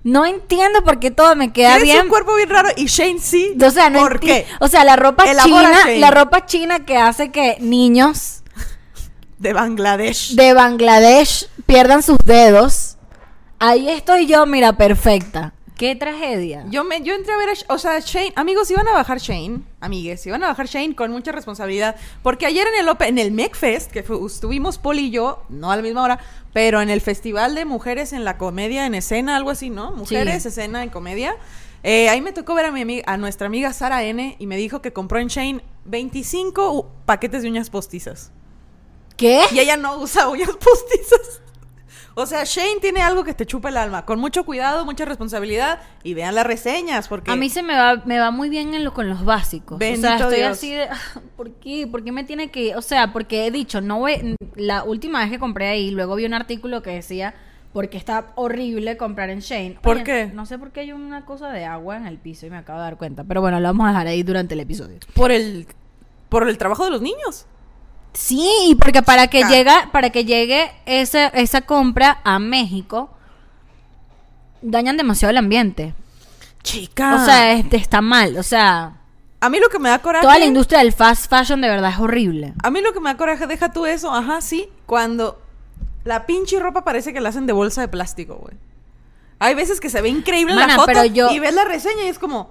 No 0.04 0.24
entiendo 0.28 0.84
por 0.84 1.00
qué 1.00 1.10
todo 1.10 1.36
me 1.36 1.52
queda 1.52 1.80
bien. 1.80 2.04
un 2.04 2.10
cuerpo 2.10 2.36
bien 2.36 2.48
raro 2.48 2.70
y 2.78 2.86
Shane 2.86 3.18
sí. 3.20 3.58
O 3.60 3.72
sea, 3.72 3.90
no 3.90 4.00
¿Por 4.02 4.20
qué? 4.20 4.46
O 4.60 4.68
sea, 4.68 4.84
la 4.84 4.96
ropa 4.96 5.24
Elabora, 5.24 5.64
china, 5.68 5.80
Shane. 5.84 6.00
la 6.00 6.12
ropa 6.12 6.46
china 6.46 6.86
que 6.86 6.96
hace 6.98 7.32
que 7.32 7.58
niños 7.60 8.44
De 9.40 9.52
Bangladesh. 9.54 10.36
de 10.36 10.54
Bangladesh 10.54 11.48
pierdan 11.66 12.04
sus 12.04 12.20
dedos. 12.20 12.98
Ahí 13.58 13.90
estoy 13.90 14.28
yo, 14.28 14.46
mira, 14.46 14.74
perfecta. 14.74 15.55
Qué 15.78 15.94
tragedia. 15.96 16.66
Yo 16.70 16.86
me, 16.86 17.02
yo 17.02 17.14
entré 17.16 17.34
a 17.34 17.38
ver 17.38 17.50
a, 17.50 17.74
o 17.74 17.78
sea, 17.78 18.00
Shane, 18.00 18.32
amigos, 18.38 18.72
iban 18.72 18.88
a 18.88 18.94
bajar 18.94 19.20
Shane, 19.20 19.60
amigues, 19.82 20.26
iban 20.26 20.42
a 20.44 20.48
bajar 20.48 20.68
Shane 20.68 20.96
con 20.96 21.12
mucha 21.12 21.34
responsabilidad, 21.34 21.98
porque 22.24 22.46
ayer 22.46 22.66
en 22.68 22.80
el 22.80 22.88
Open, 22.88 23.10
en 23.10 23.18
el 23.20 23.32
McFest, 23.34 23.92
que 23.92 24.02
fue- 24.02 24.26
estuvimos 24.26 24.78
Poli 24.78 25.08
y 25.08 25.12
yo, 25.12 25.44
no 25.50 25.72
a 25.72 25.76
la 25.76 25.82
misma 25.82 26.04
hora, 26.04 26.20
pero 26.54 26.80
en 26.82 26.90
el 26.90 27.02
Festival 27.02 27.56
de 27.56 27.66
Mujeres 27.66 28.14
en 28.14 28.24
la 28.24 28.38
Comedia 28.38 28.86
en 28.86 28.96
Escena, 28.96 29.36
algo 29.36 29.50
así, 29.50 29.70
¿no? 29.70 29.92
Mujeres, 29.92 30.44
Sí. 30.44 30.48
Escena 30.48 30.82
en 30.82 30.90
Comedia. 30.90 31.36
Eh, 31.84 32.08
ahí 32.10 32.22
me 32.22 32.32
tocó 32.32 32.56
ver 32.56 32.66
a 32.66 32.72
mi 32.72 32.82
amiga, 32.82 33.04
a 33.06 33.18
nuestra 33.18 33.48
amiga 33.48 33.74
Sara 33.74 34.02
N 34.04 34.38
y 34.40 34.48
me 34.48 34.56
dijo 34.56 34.82
que 34.82 34.94
compró 34.94 35.20
en 35.20 35.28
Shane 35.28 35.62
25 35.84 36.72
u- 36.72 36.86
paquetes 37.06 37.44
de 37.44 37.50
uñas 37.50 37.70
postizas. 37.70 38.32
¿Qué? 39.18 39.42
Y 39.52 39.60
ella 39.60 39.78
no 39.78 39.98
usa 39.98 40.30
uñas 40.30 40.50
postizas. 40.56 41.42
O 42.18 42.26
sea, 42.26 42.44
Shane 42.46 42.80
tiene 42.80 43.02
algo 43.02 43.26
que 43.26 43.34
te 43.34 43.46
chupa 43.46 43.68
el 43.70 43.76
alma. 43.78 44.06
Con 44.06 44.20
mucho 44.20 44.46
cuidado, 44.46 44.86
mucha 44.86 45.04
responsabilidad. 45.04 45.82
Y 46.02 46.14
vean 46.14 46.34
las 46.34 46.48
reseñas, 46.48 47.10
porque... 47.10 47.30
A 47.30 47.36
mí 47.36 47.50
se 47.50 47.62
me 47.62 47.76
va, 47.76 47.98
me 48.06 48.20
va 48.20 48.32
muy 48.32 48.48
bien 48.50 48.74
en 48.74 48.86
lo, 48.86 48.94
con 48.94 49.10
los 49.10 49.26
básicos. 49.26 49.76
o 49.76 49.80
Bendito 49.80 50.08
sea, 50.08 50.16
estoy 50.18 50.38
Dios. 50.38 50.52
así 50.52 50.72
de, 50.74 50.84
"Ah, 50.86 50.98
¿por 51.36 51.52
qué? 51.56 51.88
¿Por 51.88 52.04
qué 52.06 52.14
me 52.14 52.24
tiene 52.24 52.50
que...? 52.52 52.76
O 52.78 52.82
sea, 52.82 53.12
porque 53.12 53.46
he 53.48 53.52
dicho, 53.52 53.82
no 53.82 54.00
voy... 54.00 54.36
La 54.56 54.84
última 54.86 55.20
vez 55.20 55.30
que 55.30 55.40
compré 55.40 55.68
ahí, 55.68 55.92
luego 55.92 56.16
vi 56.16 56.26
un 56.26 56.34
artículo 56.34 56.82
que 56.82 56.92
decía, 56.92 57.34
porque 57.74 57.98
está 57.98 58.28
horrible 58.36 58.96
comprar 58.96 59.30
en 59.30 59.40
Shane. 59.42 59.78
¿Por 59.82 59.96
Oye, 59.98 60.04
qué? 60.06 60.32
No 60.34 60.46
sé 60.46 60.58
por 60.58 60.72
qué 60.72 60.80
hay 60.80 60.94
una 60.94 61.26
cosa 61.26 61.50
de 61.52 61.66
agua 61.66 61.98
en 61.98 62.08
el 62.08 62.18
piso 62.18 62.46
y 62.46 62.50
me 62.50 62.56
acabo 62.58 62.80
de 62.80 62.86
dar 62.86 62.98
cuenta. 62.98 63.26
Pero 63.26 63.42
bueno, 63.42 63.60
lo 63.60 63.68
vamos 63.68 63.88
a 63.88 63.90
dejar 63.90 64.08
ahí 64.08 64.24
durante 64.24 64.54
el 64.54 64.62
episodio. 64.62 65.00
Por 65.14 65.34
el... 65.34 65.68
Por 66.30 66.48
el 66.48 66.58
trabajo 66.58 66.86
de 66.86 66.92
los 66.92 67.02
niños. 67.02 67.46
Sí, 68.16 68.50
y 68.70 68.76
porque 68.76 69.04
para 69.04 69.28
que 69.28 69.44
llega, 69.44 69.90
para 69.92 70.10
que 70.10 70.26
llegue 70.26 70.72
esa, 70.86 71.28
esa 71.28 71.62
compra 71.62 72.22
a 72.24 72.40
México, 72.40 73.10
dañan 74.62 74.98
demasiado 74.98 75.30
el 75.32 75.38
ambiente. 75.38 75.94
Chica. 76.64 77.16
O 77.16 77.26
sea, 77.26 77.52
este 77.52 77.78
está 77.78 78.02
mal. 78.02 78.38
O 78.38 78.44
sea, 78.44 78.94
a 79.42 79.50
mí 79.50 79.60
lo 79.60 79.70
que 79.70 79.80
me 79.80 79.90
da 79.90 80.00
coraje... 80.00 80.24
toda 80.26 80.40
la 80.40 80.46
industria 80.46 80.80
del 80.80 80.94
fast 80.94 81.30
fashion 81.30 81.62
de 81.62 81.70
verdad 81.70 81.92
es 81.92 82.00
horrible. 82.00 82.54
A 82.64 82.72
mí 82.72 82.82
lo 82.82 82.94
que 82.94 83.00
me 83.00 83.10
da 83.10 83.18
coraje, 83.18 83.46
deja 83.48 83.72
tú 83.72 83.86
eso, 83.86 84.12
ajá, 84.12 84.42
sí, 84.42 84.70
cuando 84.86 85.40
la 86.04 86.26
pinche 86.26 86.60
ropa 86.60 86.84
parece 86.84 87.14
que 87.14 87.20
la 87.22 87.30
hacen 87.30 87.46
de 87.46 87.54
bolsa 87.54 87.82
de 87.82 87.88
plástico, 87.88 88.36
güey. 88.36 88.56
Hay 89.40 89.54
veces 89.54 89.80
que 89.80 89.90
se 89.90 90.02
ve 90.02 90.10
increíble 90.10 90.56
Mana, 90.56 90.68
la 90.68 90.76
foto 90.76 90.88
pero 90.88 91.06
yo- 91.06 91.30
y 91.30 91.40
ves 91.40 91.54
la 91.54 91.66
reseña 91.66 92.04
y 92.06 92.08
es 92.08 92.18
como, 92.18 92.50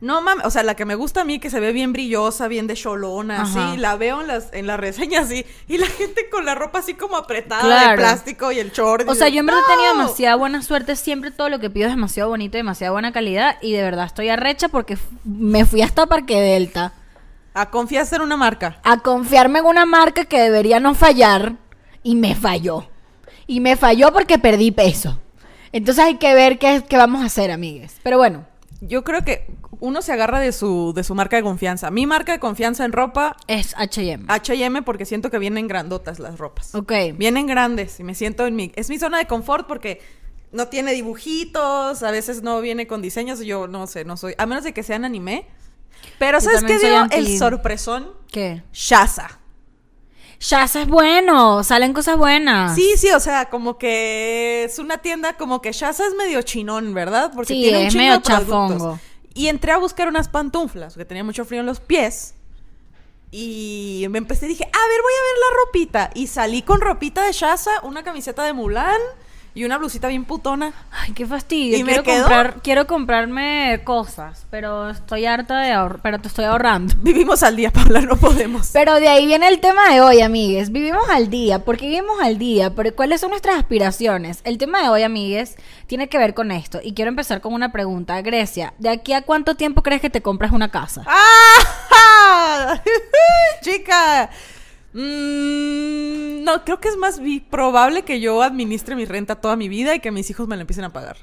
no 0.00 0.22
mames, 0.22 0.46
o 0.46 0.50
sea, 0.50 0.62
la 0.62 0.76
que 0.76 0.84
me 0.84 0.94
gusta 0.94 1.22
a 1.22 1.24
mí 1.24 1.40
que 1.40 1.50
se 1.50 1.58
ve 1.58 1.72
bien 1.72 1.92
brillosa, 1.92 2.46
bien 2.46 2.68
de 2.68 2.74
cholona, 2.74 3.42
así, 3.42 3.76
la 3.78 3.96
veo 3.96 4.20
en 4.20 4.28
las 4.28 4.52
en 4.52 4.68
las 4.68 4.78
reseñas 4.78 5.24
así 5.24 5.44
y 5.66 5.78
la 5.78 5.86
gente 5.86 6.28
con 6.30 6.44
la 6.44 6.54
ropa 6.54 6.78
así 6.78 6.94
como 6.94 7.16
apretada 7.16 7.90
de 7.90 7.96
plástico 7.96 8.52
y 8.52 8.60
el 8.60 8.70
short. 8.70 9.08
O 9.08 9.14
sea, 9.16 9.28
yo 9.28 9.40
en 9.40 9.46
verdad 9.46 9.62
he 9.66 9.72
tenido 9.74 9.92
demasiada 9.94 10.36
buena 10.36 10.62
suerte. 10.62 10.94
Siempre 10.94 11.32
todo 11.32 11.48
lo 11.48 11.58
que 11.58 11.68
pido 11.68 11.88
es 11.88 11.92
demasiado 11.94 12.28
bonito, 12.30 12.56
demasiada 12.56 12.92
buena 12.92 13.12
calidad. 13.12 13.56
Y 13.60 13.72
de 13.72 13.82
verdad 13.82 14.06
estoy 14.06 14.28
arrecha 14.28 14.68
porque 14.68 14.96
me 15.24 15.64
fui 15.64 15.82
hasta 15.82 16.06
Parque 16.06 16.40
Delta 16.40 16.92
A 17.54 17.70
confianza 17.70 18.16
en 18.16 18.22
una 18.22 18.36
marca. 18.36 18.78
a 18.84 18.98
confiarme 18.98 19.58
en 19.58 19.64
una 19.64 19.84
marca 19.84 20.26
que 20.26 20.40
debería 20.40 20.78
no 20.78 20.94
fallar. 20.94 21.54
Y 22.04 22.14
me 22.14 22.36
falló. 22.36 22.88
Y 23.48 23.58
me 23.58 23.74
falló 23.76 24.12
porque 24.12 24.38
perdí 24.38 24.70
peso. 24.70 25.18
Entonces 25.72 26.04
hay 26.04 26.14
que 26.18 26.34
ver 26.34 26.58
qué, 26.60 26.84
qué 26.88 26.96
vamos 26.96 27.22
a 27.22 27.26
hacer, 27.26 27.50
amigues. 27.50 27.96
Pero 28.04 28.16
bueno, 28.16 28.46
Yo 28.80 29.02
creo 29.02 29.22
que 29.24 29.46
uno 29.80 30.02
se 30.02 30.12
agarra 30.12 30.40
de 30.40 30.52
su, 30.52 30.92
de 30.94 31.04
su 31.04 31.14
marca 31.14 31.36
de 31.36 31.42
confianza. 31.42 31.90
Mi 31.90 32.06
marca 32.06 32.32
de 32.32 32.38
confianza 32.40 32.84
en 32.84 32.92
ropa, 32.92 33.36
Es 33.46 33.74
H&M. 33.76 34.24
H&M, 34.28 34.82
porque 34.82 35.04
siento 35.04 35.30
que 35.30 35.38
vienen 35.38 35.68
grandotas 35.68 36.18
las 36.18 36.38
ropas. 36.38 36.74
Ok. 36.74 36.92
Vienen 37.14 37.46
grandes 37.46 37.98
y 38.00 38.04
me 38.04 38.14
siento 38.14 38.46
en 38.46 38.56
mi... 38.56 38.72
Es 38.76 38.88
mi 38.90 38.98
zona 38.98 39.18
de 39.18 39.26
confort 39.26 39.66
porque 39.66 40.00
no 40.52 40.68
tiene 40.68 40.92
dibujitos, 40.92 42.02
a 42.02 42.10
veces 42.10 42.42
no 42.42 42.60
viene 42.60 42.86
con 42.86 43.02
diseños, 43.02 43.40
yo 43.40 43.66
no 43.68 43.86
sé, 43.86 44.04
no 44.04 44.16
soy... 44.16 44.34
A 44.38 44.46
menos 44.46 44.64
de 44.64 44.72
que 44.72 44.82
sean 44.82 45.04
anime. 45.04 45.46
Pero 46.18 46.40
¿sabes 46.40 46.62
qué 46.64 46.74
anti- 46.96 47.16
el 47.16 47.38
sorpresón? 47.38 48.12
¿Qué? 48.32 48.62
Shaza. 48.72 49.38
Shazza 50.40 50.82
es 50.82 50.88
bueno, 50.88 51.64
salen 51.64 51.92
cosas 51.92 52.16
buenas. 52.16 52.74
Sí, 52.76 52.92
sí, 52.96 53.10
o 53.10 53.18
sea, 53.18 53.46
como 53.50 53.76
que 53.76 54.62
es 54.64 54.78
una 54.78 54.98
tienda 54.98 55.36
como 55.36 55.60
que 55.60 55.72
Shaza 55.72 56.06
es 56.06 56.14
medio 56.14 56.40
chinón, 56.42 56.94
¿verdad? 56.94 57.32
Porque 57.34 57.54
Sí, 57.54 57.62
tiene 57.62 57.78
un 57.80 57.86
es 57.86 57.94
medio 57.96 58.12
de 58.14 58.20
productos. 58.20 59.00
Y 59.34 59.48
entré 59.48 59.72
a 59.72 59.78
buscar 59.78 60.08
unas 60.08 60.28
pantuflas, 60.28 60.96
que 60.96 61.04
tenía 61.04 61.24
mucho 61.24 61.44
frío 61.44 61.60
en 61.60 61.66
los 61.66 61.80
pies. 61.80 62.34
Y 63.30 64.06
me 64.10 64.18
empecé, 64.18 64.46
dije, 64.46 64.64
a 64.64 64.66
ver, 64.66 65.02
voy 65.02 65.12
a 65.12 65.24
ver 65.24 65.36
la 65.38 65.64
ropita. 65.64 66.10
Y 66.14 66.26
salí 66.28 66.62
con 66.62 66.80
ropita 66.80 67.24
de 67.24 67.32
Shaza, 67.32 67.82
una 67.82 68.02
camiseta 68.02 68.44
de 68.44 68.52
Mulan 68.52 69.00
y 69.58 69.64
una 69.64 69.76
blusita 69.76 70.06
bien 70.06 70.24
putona. 70.24 70.72
Ay, 70.92 71.12
qué 71.14 71.26
fastidio. 71.26 71.76
¿Y 71.76 71.82
me 71.82 72.00
quiero 72.00 72.04
comprar, 72.04 72.62
quiero 72.62 72.86
comprarme 72.86 73.80
cosas, 73.82 74.46
pero 74.50 74.88
estoy 74.88 75.26
harta 75.26 75.58
de 75.58 75.72
ahorrar, 75.72 75.98
pero 76.00 76.20
te 76.20 76.28
estoy 76.28 76.44
ahorrando. 76.44 76.94
Vivimos 77.02 77.42
al 77.42 77.56
día, 77.56 77.72
Paula, 77.72 78.00
no 78.02 78.14
podemos. 78.14 78.70
Pero 78.72 79.00
de 79.00 79.08
ahí 79.08 79.26
viene 79.26 79.48
el 79.48 79.58
tema 79.58 79.92
de 79.92 80.00
hoy, 80.00 80.20
amigues. 80.20 80.70
Vivimos 80.70 81.08
al 81.10 81.28
día. 81.28 81.64
¿Por 81.64 81.76
qué 81.76 81.88
vivimos 81.88 82.20
al 82.22 82.38
día? 82.38 82.72
¿Pero 82.72 82.94
¿Cuáles 82.94 83.20
son 83.20 83.30
nuestras 83.30 83.56
aspiraciones? 83.56 84.42
El 84.44 84.58
tema 84.58 84.80
de 84.80 84.90
hoy, 84.90 85.02
amigues, 85.02 85.56
tiene 85.88 86.08
que 86.08 86.18
ver 86.18 86.34
con 86.34 86.52
esto. 86.52 86.78
Y 86.80 86.94
quiero 86.94 87.08
empezar 87.08 87.40
con 87.40 87.52
una 87.52 87.72
pregunta. 87.72 88.22
Grecia, 88.22 88.74
¿de 88.78 88.90
aquí 88.90 89.12
a 89.12 89.22
cuánto 89.22 89.56
tiempo 89.56 89.82
crees 89.82 90.00
que 90.00 90.08
te 90.08 90.22
compras 90.22 90.52
una 90.52 90.70
casa? 90.70 91.02
¡Ah! 91.04 92.80
Chica. 93.62 94.30
Mm, 94.92 95.67
no, 96.56 96.64
creo 96.64 96.80
que 96.80 96.88
es 96.88 96.96
más 96.96 97.20
probable 97.50 98.02
que 98.02 98.20
yo 98.20 98.42
administre 98.42 98.96
mi 98.96 99.04
renta 99.04 99.36
toda 99.36 99.56
mi 99.56 99.68
vida 99.68 99.94
y 99.94 100.00
que 100.00 100.10
mis 100.10 100.28
hijos 100.30 100.48
me 100.48 100.56
la 100.56 100.62
empiecen 100.62 100.84
a 100.84 100.92
pagar. 100.92 101.16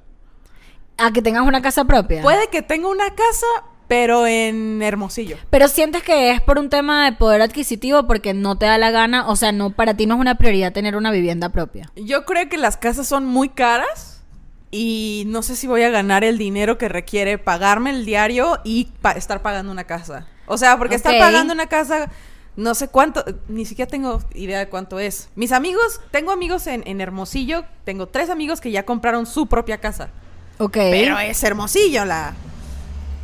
A 0.98 1.12
que 1.12 1.22
tengas 1.22 1.46
una 1.46 1.62
casa 1.62 1.86
propia. 1.86 2.22
Puede 2.22 2.48
que 2.50 2.62
tenga 2.62 2.88
una 2.88 3.10
casa, 3.10 3.46
pero 3.88 4.26
en 4.28 4.82
Hermosillo. 4.82 5.38
Pero 5.50 5.68
sientes 5.68 6.04
que 6.04 6.32
es 6.32 6.42
por 6.42 6.58
un 6.58 6.70
tema 6.70 7.06
de 7.06 7.12
poder 7.18 7.42
adquisitivo 7.42 8.08
porque 8.08 8.34
no 8.34 8.58
te 8.58 8.66
da 8.66 8.78
la 8.78 8.92
gana, 8.92 9.28
o 9.28 9.36
sea, 9.36 9.52
no 9.52 9.72
para 9.72 9.96
ti 9.96 10.06
no 10.06 10.16
es 10.16 10.22
una 10.22 10.36
prioridad 10.36 10.72
tener 10.74 10.96
una 10.96 11.12
vivienda 11.12 11.50
propia. 11.50 11.92
Yo 11.96 12.26
creo 12.26 12.48
que 12.48 12.58
las 12.58 12.78
casas 12.78 13.08
son 13.08 13.26
muy 13.26 13.50
caras 13.50 14.24
y 14.72 15.24
no 15.28 15.42
sé 15.44 15.56
si 15.56 15.68
voy 15.68 15.84
a 15.84 15.90
ganar 15.90 16.24
el 16.24 16.38
dinero 16.38 16.78
que 16.78 16.90
requiere 16.90 17.38
pagarme 17.38 17.90
el 17.92 18.06
diario 18.06 18.60
y 18.64 18.86
pa- 19.02 19.12
estar 19.12 19.42
pagando 19.42 19.72
una 19.72 19.84
casa. 19.86 20.28
O 20.48 20.58
sea, 20.58 20.78
porque 20.78 20.96
estar 20.96 21.14
Ok. 21.14 21.20
pagando 21.20 21.54
una 21.54 21.68
casa, 21.68 22.10
no 22.56 22.76
sé 22.76 22.88
cuánto, 22.88 23.24
ni 23.48 23.66
siquiera 23.66 23.90
tengo 23.90 24.22
idea 24.34 24.60
de 24.60 24.70
cuánto 24.70 25.00
es. 25.00 25.30
Mis 25.36 25.52
amigos, 25.52 26.00
tengo 26.12 26.32
amigos 26.32 26.68
en, 26.68 26.84
en 26.88 27.02
Hermosillo, 27.02 27.66
tengo 27.84 28.08
tres 28.08 28.30
amigos 28.30 28.62
que 28.62 28.72
ya 28.72 28.84
compraron 28.84 29.26
su 29.26 29.48
propia 29.48 29.80
casa. 29.80 30.10
Ok. 30.58 30.74
Pero 30.74 31.20
es 31.20 31.44
Hermosillo 31.44 32.06
la... 32.06 32.34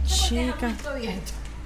Chica. 0.05 0.75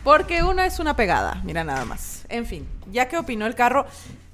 Porque 0.04 0.44
una 0.44 0.66
es 0.68 0.80
una 0.80 0.96
pegada, 0.96 1.42
mira 1.44 1.64
nada 1.64 1.86
más. 1.86 2.26
En 2.30 2.46
fin, 2.46 2.68
ya 2.92 3.08
que 3.08 3.18
opinó 3.18 3.48
el 3.48 3.56
carro, 3.56 3.88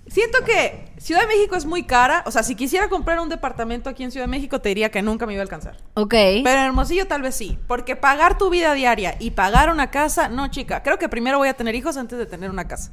siento 0.07 0.39
que 0.43 0.91
Ciudad 0.97 1.21
de 1.21 1.27
México 1.27 1.55
es 1.55 1.65
muy 1.65 1.83
cara. 1.83 2.23
O 2.25 2.31
sea, 2.31 2.43
si 2.43 2.55
quisiera 2.55 2.89
comprar 2.89 3.19
un 3.19 3.29
departamento 3.29 3.89
aquí 3.89 4.03
en 4.03 4.11
Ciudad 4.11 4.25
de 4.25 4.31
México, 4.31 4.59
te 4.59 4.69
diría 4.69 4.91
que 4.91 5.01
nunca 5.01 5.25
me 5.25 5.33
iba 5.33 5.41
a 5.41 5.43
alcanzar. 5.43 5.77
Ok. 5.93 6.11
Pero 6.11 6.49
en 6.49 6.65
Hermosillo 6.65 7.07
tal 7.07 7.21
vez 7.21 7.35
sí. 7.35 7.57
Porque 7.67 7.95
pagar 7.95 8.37
tu 8.37 8.49
vida 8.49 8.73
diaria 8.73 9.15
y 9.19 9.31
pagar 9.31 9.69
una 9.69 9.91
casa, 9.91 10.27
no, 10.27 10.49
chica. 10.49 10.83
Creo 10.83 10.99
que 10.99 11.07
primero 11.07 11.37
voy 11.37 11.47
a 11.47 11.53
tener 11.53 11.75
hijos 11.75 11.95
antes 11.95 12.19
de 12.19 12.25
tener 12.25 12.49
una 12.49 12.67
casa. 12.67 12.91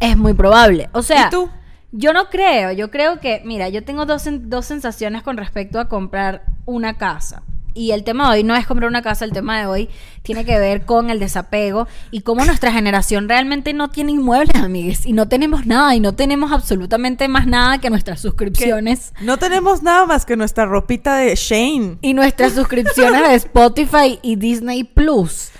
Es 0.00 0.16
muy 0.16 0.34
probable. 0.34 0.88
O 0.92 1.02
sea, 1.02 1.26
¿Y 1.26 1.30
tú? 1.30 1.50
yo 1.92 2.12
no 2.12 2.28
creo. 2.28 2.72
Yo 2.72 2.90
creo 2.90 3.20
que, 3.20 3.42
mira, 3.44 3.68
yo 3.68 3.84
tengo 3.84 4.06
dos, 4.06 4.24
dos 4.26 4.66
sensaciones 4.66 5.22
con 5.22 5.36
respecto 5.36 5.80
a 5.80 5.88
comprar 5.88 6.44
una 6.64 6.98
casa. 6.98 7.42
Y 7.76 7.90
el 7.90 8.04
tema 8.04 8.24
de 8.24 8.38
hoy 8.38 8.42
no 8.42 8.56
es 8.56 8.66
comprar 8.66 8.88
una 8.88 9.02
casa, 9.02 9.26
el 9.26 9.32
tema 9.32 9.60
de 9.60 9.66
hoy 9.66 9.90
tiene 10.22 10.46
que 10.46 10.58
ver 10.58 10.86
con 10.86 11.10
el 11.10 11.20
desapego 11.20 11.86
y 12.10 12.22
cómo 12.22 12.42
nuestra 12.46 12.72
generación 12.72 13.28
realmente 13.28 13.74
no 13.74 13.90
tiene 13.90 14.12
inmuebles, 14.12 14.56
amigues. 14.56 15.04
Y 15.04 15.12
no 15.12 15.28
tenemos 15.28 15.66
nada, 15.66 15.94
y 15.94 16.00
no 16.00 16.14
tenemos 16.14 16.52
absolutamente 16.52 17.28
más 17.28 17.46
nada 17.46 17.78
que 17.78 17.90
nuestras 17.90 18.22
Que 18.22 18.22
suscripciones. 18.22 19.12
No 19.20 19.36
tenemos 19.36 19.82
nada 19.82 20.06
más 20.06 20.24
que 20.24 20.36
nuestra 20.36 20.64
ropita 20.64 21.16
de 21.16 21.34
Shane. 21.36 21.98
Y 22.00 22.14
nuestras 22.14 22.54
suscripciones 22.54 23.28
de 23.28 23.34
Spotify 23.34 24.18
y 24.22 24.36
Disney 24.36 24.84
Plus. 24.84 25.50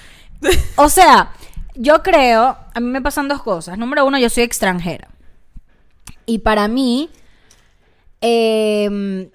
O 0.77 0.89
sea, 0.89 1.33
yo 1.77 2.03
creo, 2.03 2.57
a 2.75 2.81
mí 2.81 2.87
me 2.87 3.03
pasan 3.03 3.29
dos 3.29 3.43
cosas. 3.43 3.79
Número 3.79 4.05
uno, 4.05 4.19
yo 4.19 4.31
soy 4.31 4.43
extranjera. 4.43 5.09
Y 6.25 6.39
para 6.39 6.69
mí, 6.69 7.11
em, 8.21 9.31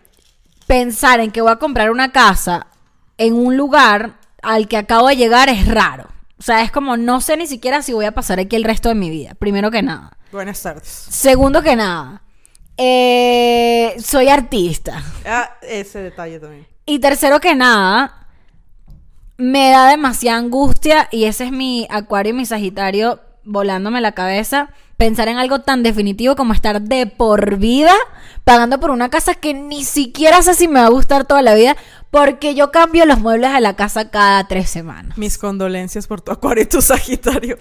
pensar 0.68 1.20
en 1.20 1.32
que 1.32 1.42
voy 1.42 1.52
a 1.52 1.58
comprar 1.58 1.92
una 1.92 2.12
casa 2.12 2.68
en 3.18 3.34
un 3.34 3.58
lugar 3.58 4.18
al 4.42 4.68
que 4.68 4.78
acabo 4.78 5.08
de 5.08 5.16
llegar 5.16 5.50
es 5.50 5.68
raro. 5.68 6.08
O 6.40 6.44
sea, 6.44 6.64
es 6.64 6.72
como 6.72 6.98
no 6.98 7.22
sé 7.22 7.38
ni 7.38 7.46
siquiera 7.46 7.82
si 7.82 7.94
voy 7.94 8.06
a 8.06 8.14
pasar 8.14 8.40
aquí 8.40 8.56
el 8.56 8.64
resto 8.64 8.90
de 8.90 8.96
mi 8.96 9.10
vida, 9.10 9.36
primero 9.36 9.70
que 9.70 9.84
nada. 9.84 10.18
Buenas 10.32 10.62
tardes. 10.62 10.88
Segundo 10.88 11.62
que 11.62 11.76
nada, 11.76 12.24
eh, 12.78 13.96
soy 14.04 14.28
artista. 14.30 15.04
Ah, 15.26 15.58
ese 15.62 16.00
detalle 16.00 16.40
también. 16.40 16.66
Y 16.86 17.00
tercero 17.00 17.40
que 17.40 17.54
nada, 17.54 18.21
me 19.42 19.72
da 19.72 19.90
demasiada 19.90 20.38
angustia 20.38 21.08
y 21.10 21.24
ese 21.24 21.46
es 21.46 21.52
mi 21.52 21.88
acuario 21.90 22.30
y 22.32 22.36
mi 22.36 22.46
sagitario 22.46 23.20
volándome 23.44 24.00
la 24.00 24.12
cabeza. 24.12 24.70
Pensar 24.98 25.30
en 25.30 25.40
algo 25.40 25.62
tan 25.62 25.82
definitivo 25.82 26.36
como 26.36 26.54
estar 26.54 26.80
de 26.80 27.08
por 27.08 27.58
vida 27.58 27.94
pagando 28.44 28.80
por 28.80 28.92
una 28.92 29.10
casa 29.10 29.34
que 29.34 29.56
ni 29.56 29.84
siquiera 29.84 30.44
sé 30.44 30.54
si 30.54 30.68
me 30.68 30.80
va 30.80 30.86
a 30.86 30.90
gustar 30.90 31.26
toda 31.26 31.42
la 31.42 31.56
vida 31.56 31.76
porque 32.12 32.54
yo 32.54 32.72
cambio 32.72 33.08
los 33.08 33.20
muebles 33.20 33.52
de 33.52 33.62
la 33.62 33.76
casa 33.76 34.12
cada 34.12 34.48
tres 34.48 34.70
semanas. 34.70 35.18
Mis 35.18 35.40
condolencias 35.40 36.06
por 36.06 36.22
tu 36.22 36.32
acuario 36.32 36.64
y 36.64 36.68
tu 36.68 36.80
sagitario. 36.84 37.58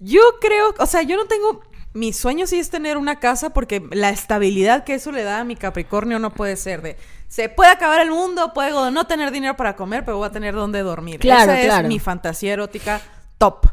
Yo 0.00 0.22
creo, 0.40 0.74
o 0.80 0.86
sea, 0.86 1.02
yo 1.02 1.16
no 1.16 1.26
tengo. 1.26 1.62
Mi 1.92 2.12
sueño 2.12 2.48
sí 2.48 2.58
es 2.58 2.70
tener 2.70 2.96
una 2.96 3.20
casa 3.20 3.50
porque 3.50 3.86
la 3.92 4.10
estabilidad 4.10 4.82
que 4.82 4.94
eso 4.94 5.12
le 5.12 5.22
da 5.22 5.38
a 5.38 5.44
mi 5.44 5.54
Capricornio 5.54 6.18
no 6.18 6.30
puede 6.30 6.56
ser 6.56 6.82
de. 6.82 6.96
Se 7.30 7.48
puede 7.48 7.70
acabar 7.70 8.00
el 8.00 8.10
mundo, 8.10 8.52
puedo 8.52 8.90
no 8.90 9.06
tener 9.06 9.30
dinero 9.30 9.56
para 9.56 9.76
comer, 9.76 10.04
pero 10.04 10.16
voy 10.18 10.26
a 10.26 10.32
tener 10.32 10.52
donde 10.52 10.80
dormir. 10.82 11.20
Claro, 11.20 11.52
Esa 11.52 11.62
claro. 11.64 11.82
es 11.84 11.88
mi 11.88 12.00
fantasía 12.00 12.52
erótica 12.54 13.00
top. 13.38 13.68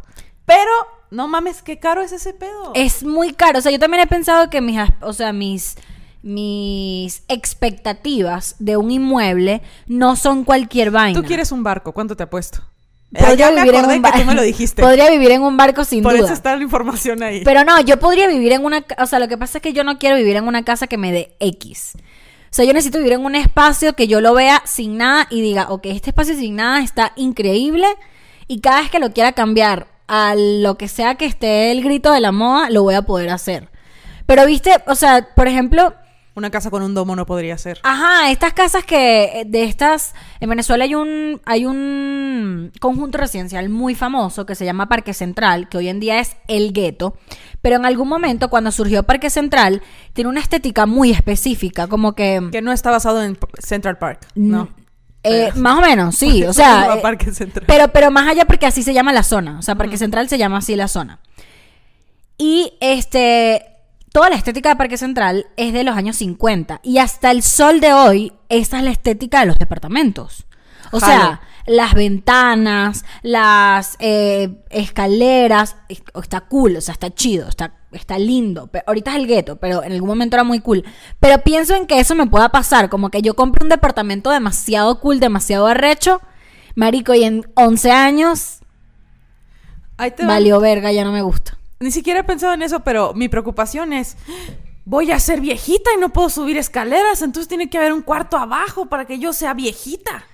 Pero, 0.45 0.69
no 1.09 1.27
mames, 1.27 1.63
qué 1.63 1.79
caro 1.79 2.01
es 2.03 2.11
ese 2.11 2.35
pedo. 2.35 2.71
Es 2.75 3.03
muy 3.03 3.33
caro. 3.33 3.57
O 3.57 3.61
sea, 3.63 3.71
yo 3.71 3.79
también 3.79 4.03
he 4.03 4.07
pensado 4.07 4.51
que 4.51 4.61
mis, 4.61 4.79
o 5.01 5.11
sea, 5.11 5.33
mis, 5.33 5.75
mis 6.21 7.23
expectativas 7.27 8.55
de 8.59 8.77
un 8.77 8.91
inmueble 8.91 9.61
no 9.87 10.15
son 10.15 10.43
cualquier 10.43 10.91
vaina. 10.91 11.19
Tú 11.19 11.25
quieres 11.25 11.51
un 11.51 11.63
barco, 11.63 11.93
¿cuánto 11.93 12.15
te 12.15 12.23
apuesto? 12.23 12.59
Podría 13.17 13.49
me 13.51 13.63
vivir 13.63 13.75
en 13.75 13.85
un 13.85 13.91
que 13.93 13.99
ba- 14.01 14.11
tú 14.11 14.25
me 14.25 14.35
lo 14.35 14.41
dijiste. 14.41 14.81
Podría 14.83 15.09
vivir 15.09 15.31
en 15.31 15.41
un 15.41 15.57
barco 15.57 15.83
sin 15.83 16.03
Por 16.03 16.13
duda. 16.13 16.25
eso 16.25 16.33
está 16.33 16.55
la 16.55 16.61
información 16.61 17.23
ahí. 17.23 17.41
Pero 17.43 17.63
no, 17.63 17.79
yo 17.81 17.97
podría 17.99 18.27
vivir 18.27 18.51
en 18.51 18.65
una... 18.65 18.85
O 18.99 19.05
sea, 19.07 19.19
lo 19.19 19.27
que 19.29 19.37
pasa 19.37 19.57
es 19.57 19.61
que 19.61 19.71
yo 19.73 19.83
no 19.85 19.97
quiero 19.97 20.17
vivir 20.17 20.35
en 20.35 20.45
una 20.47 20.63
casa 20.63 20.87
que 20.87 20.97
me 20.97 21.11
dé 21.13 21.35
X. 21.39 21.93
O 22.49 22.53
sea, 22.57 22.65
yo 22.65 22.73
necesito 22.73 22.97
vivir 22.97 23.13
en 23.13 23.25
un 23.25 23.35
espacio 23.35 23.93
que 23.93 24.07
yo 24.07 24.21
lo 24.21 24.33
vea 24.33 24.61
sin 24.65 24.97
nada 24.97 25.27
y 25.29 25.41
diga, 25.41 25.67
ok, 25.69 25.87
este 25.87 26.09
espacio 26.09 26.35
sin 26.35 26.55
nada 26.55 26.81
está 26.81 27.13
increíble 27.15 27.87
y 28.47 28.61
cada 28.61 28.81
vez 28.81 28.89
que 28.89 28.99
lo 28.99 29.11
quiera 29.11 29.33
cambiar 29.33 29.87
a 30.07 30.35
lo 30.35 30.77
que 30.77 30.87
sea 30.87 31.15
que 31.15 31.25
esté 31.25 31.71
el 31.71 31.83
grito 31.83 32.11
de 32.11 32.21
la 32.21 32.31
moda, 32.31 32.69
lo 32.69 32.83
voy 32.83 32.95
a 32.95 33.01
poder 33.01 33.29
hacer. 33.29 33.69
Pero 34.25 34.45
viste, 34.45 34.71
o 34.87 34.95
sea, 34.95 35.29
por 35.35 35.47
ejemplo, 35.47 35.93
Una 36.37 36.51
casa 36.51 36.69
con 36.69 36.83
un 36.83 36.93
domo 36.93 37.15
no 37.15 37.25
podría 37.25 37.57
ser. 37.57 37.79
Ajá, 37.81 38.29
estas 38.29 38.53
casas 38.53 38.85
que 38.85 39.23
eh, 39.23 39.45
de 39.47 39.63
estas 39.63 40.13
en 40.39 40.47
Venezuela 40.47 40.83
hay 40.83 40.93
un 40.93 41.41
hay 41.45 41.65
un 41.65 42.71
conjunto 42.79 43.17
residencial 43.17 43.69
muy 43.69 43.95
famoso 43.95 44.45
que 44.45 44.53
se 44.53 44.63
llama 44.63 44.87
Parque 44.87 45.15
Central, 45.15 45.67
que 45.67 45.79
hoy 45.79 45.89
en 45.89 45.99
día 45.99 46.19
es 46.19 46.37
El 46.47 46.73
Gueto, 46.73 47.17
pero 47.63 47.77
en 47.77 47.87
algún 47.87 48.07
momento 48.07 48.51
cuando 48.51 48.71
surgió 48.71 49.01
Parque 49.01 49.31
Central 49.31 49.81
tiene 50.13 50.29
una 50.29 50.39
estética 50.39 50.85
muy 50.85 51.09
específica, 51.09 51.87
como 51.87 52.13
que 52.13 52.49
Que 52.51 52.61
no 52.61 52.71
está 52.71 52.91
basado 52.91 53.23
en 53.23 53.35
Central 53.57 53.97
Park. 53.97 54.27
No. 54.35 54.69
eh, 55.23 55.49
más 55.55 55.79
o 55.79 55.81
menos, 55.81 56.15
sí, 56.15 56.43
o 56.43 56.53
sea, 56.53 56.93
eh, 56.97 56.99
Parque 57.01 57.33
Central. 57.33 57.65
pero 57.65 57.87
pero 57.87 58.11
más 58.11 58.27
allá 58.27 58.45
porque 58.45 58.67
así 58.67 58.83
se 58.83 58.93
llama 58.93 59.11
la 59.11 59.23
zona, 59.23 59.57
o 59.57 59.63
sea, 59.63 59.73
Parque 59.73 59.97
Central 59.97 60.29
se 60.29 60.37
llama 60.37 60.59
así 60.59 60.75
la 60.75 60.87
zona. 60.87 61.19
Y 62.37 62.73
este 62.79 63.76
toda 64.17 64.29
la 64.31 64.35
estética 64.35 64.69
de 64.69 64.75
Parque 64.77 64.97
Central 64.97 65.45
es 65.57 65.73
de 65.73 65.83
los 65.83 65.95
años 65.95 66.15
50 66.15 66.79
y 66.81 66.97
hasta 66.97 67.29
el 67.29 67.43
sol 67.43 67.79
de 67.79 67.93
hoy 67.93 68.33
esa 68.49 68.79
es 68.79 68.83
la 68.83 68.89
estética 68.89 69.41
de 69.41 69.45
los 69.45 69.59
departamentos. 69.59 70.47
O 70.91 70.99
sea, 70.99 71.41
las 71.67 71.93
ventanas, 71.93 73.05
las 73.21 73.95
eh, 73.99 74.63
escaleras, 74.71 75.75
es- 75.87 76.01
está 76.19 76.41
cool, 76.41 76.77
o 76.77 76.81
sea, 76.81 76.93
está 76.93 77.13
chido, 77.13 77.47
está, 77.47 77.73
está 77.91 78.17
lindo. 78.17 78.65
Pe- 78.67 78.81
ahorita 78.87 79.11
es 79.11 79.17
el 79.17 79.27
gueto, 79.27 79.57
pero 79.57 79.83
en 79.83 79.91
algún 79.91 80.09
momento 80.09 80.35
era 80.35 80.43
muy 80.43 80.61
cool. 80.61 80.83
Pero 81.19 81.43
pienso 81.43 81.75
en 81.75 81.85
que 81.85 81.99
eso 81.99 82.15
me 82.15 82.25
pueda 82.25 82.49
pasar, 82.49 82.89
como 82.89 83.09
que 83.11 83.21
yo 83.21 83.35
compre 83.35 83.63
un 83.63 83.69
departamento 83.69 84.31
demasiado 84.31 84.99
cool, 84.99 85.19
demasiado 85.19 85.67
arrecho, 85.67 86.21
Marico, 86.73 87.13
y 87.13 87.23
en 87.23 87.45
11 87.55 87.91
años 87.91 88.61
Ahí 89.97 90.09
te 90.11 90.23
va. 90.23 90.29
valió 90.29 90.59
verga, 90.59 90.91
ya 90.91 91.03
no 91.03 91.11
me 91.11 91.21
gusta. 91.21 91.56
Ni 91.79 91.91
siquiera 91.91 92.21
he 92.21 92.23
pensado 92.23 92.53
en 92.53 92.61
eso, 92.61 92.79
pero 92.81 93.13
mi 93.13 93.29
preocupación 93.29 93.93
es, 93.93 94.17
voy 94.85 95.11
a 95.11 95.19
ser 95.19 95.41
viejita 95.41 95.91
y 95.95 95.99
no 95.99 96.09
puedo 96.09 96.29
subir 96.29 96.57
escaleras, 96.57 97.21
entonces 97.21 97.47
tiene 97.47 97.69
que 97.69 97.77
haber 97.77 97.93
un 97.93 98.01
cuarto 98.01 98.37
abajo 98.37 98.87
para 98.87 99.05
que 99.05 99.19
yo 99.19 99.31
sea 99.33 99.53
viejita. 99.53 100.25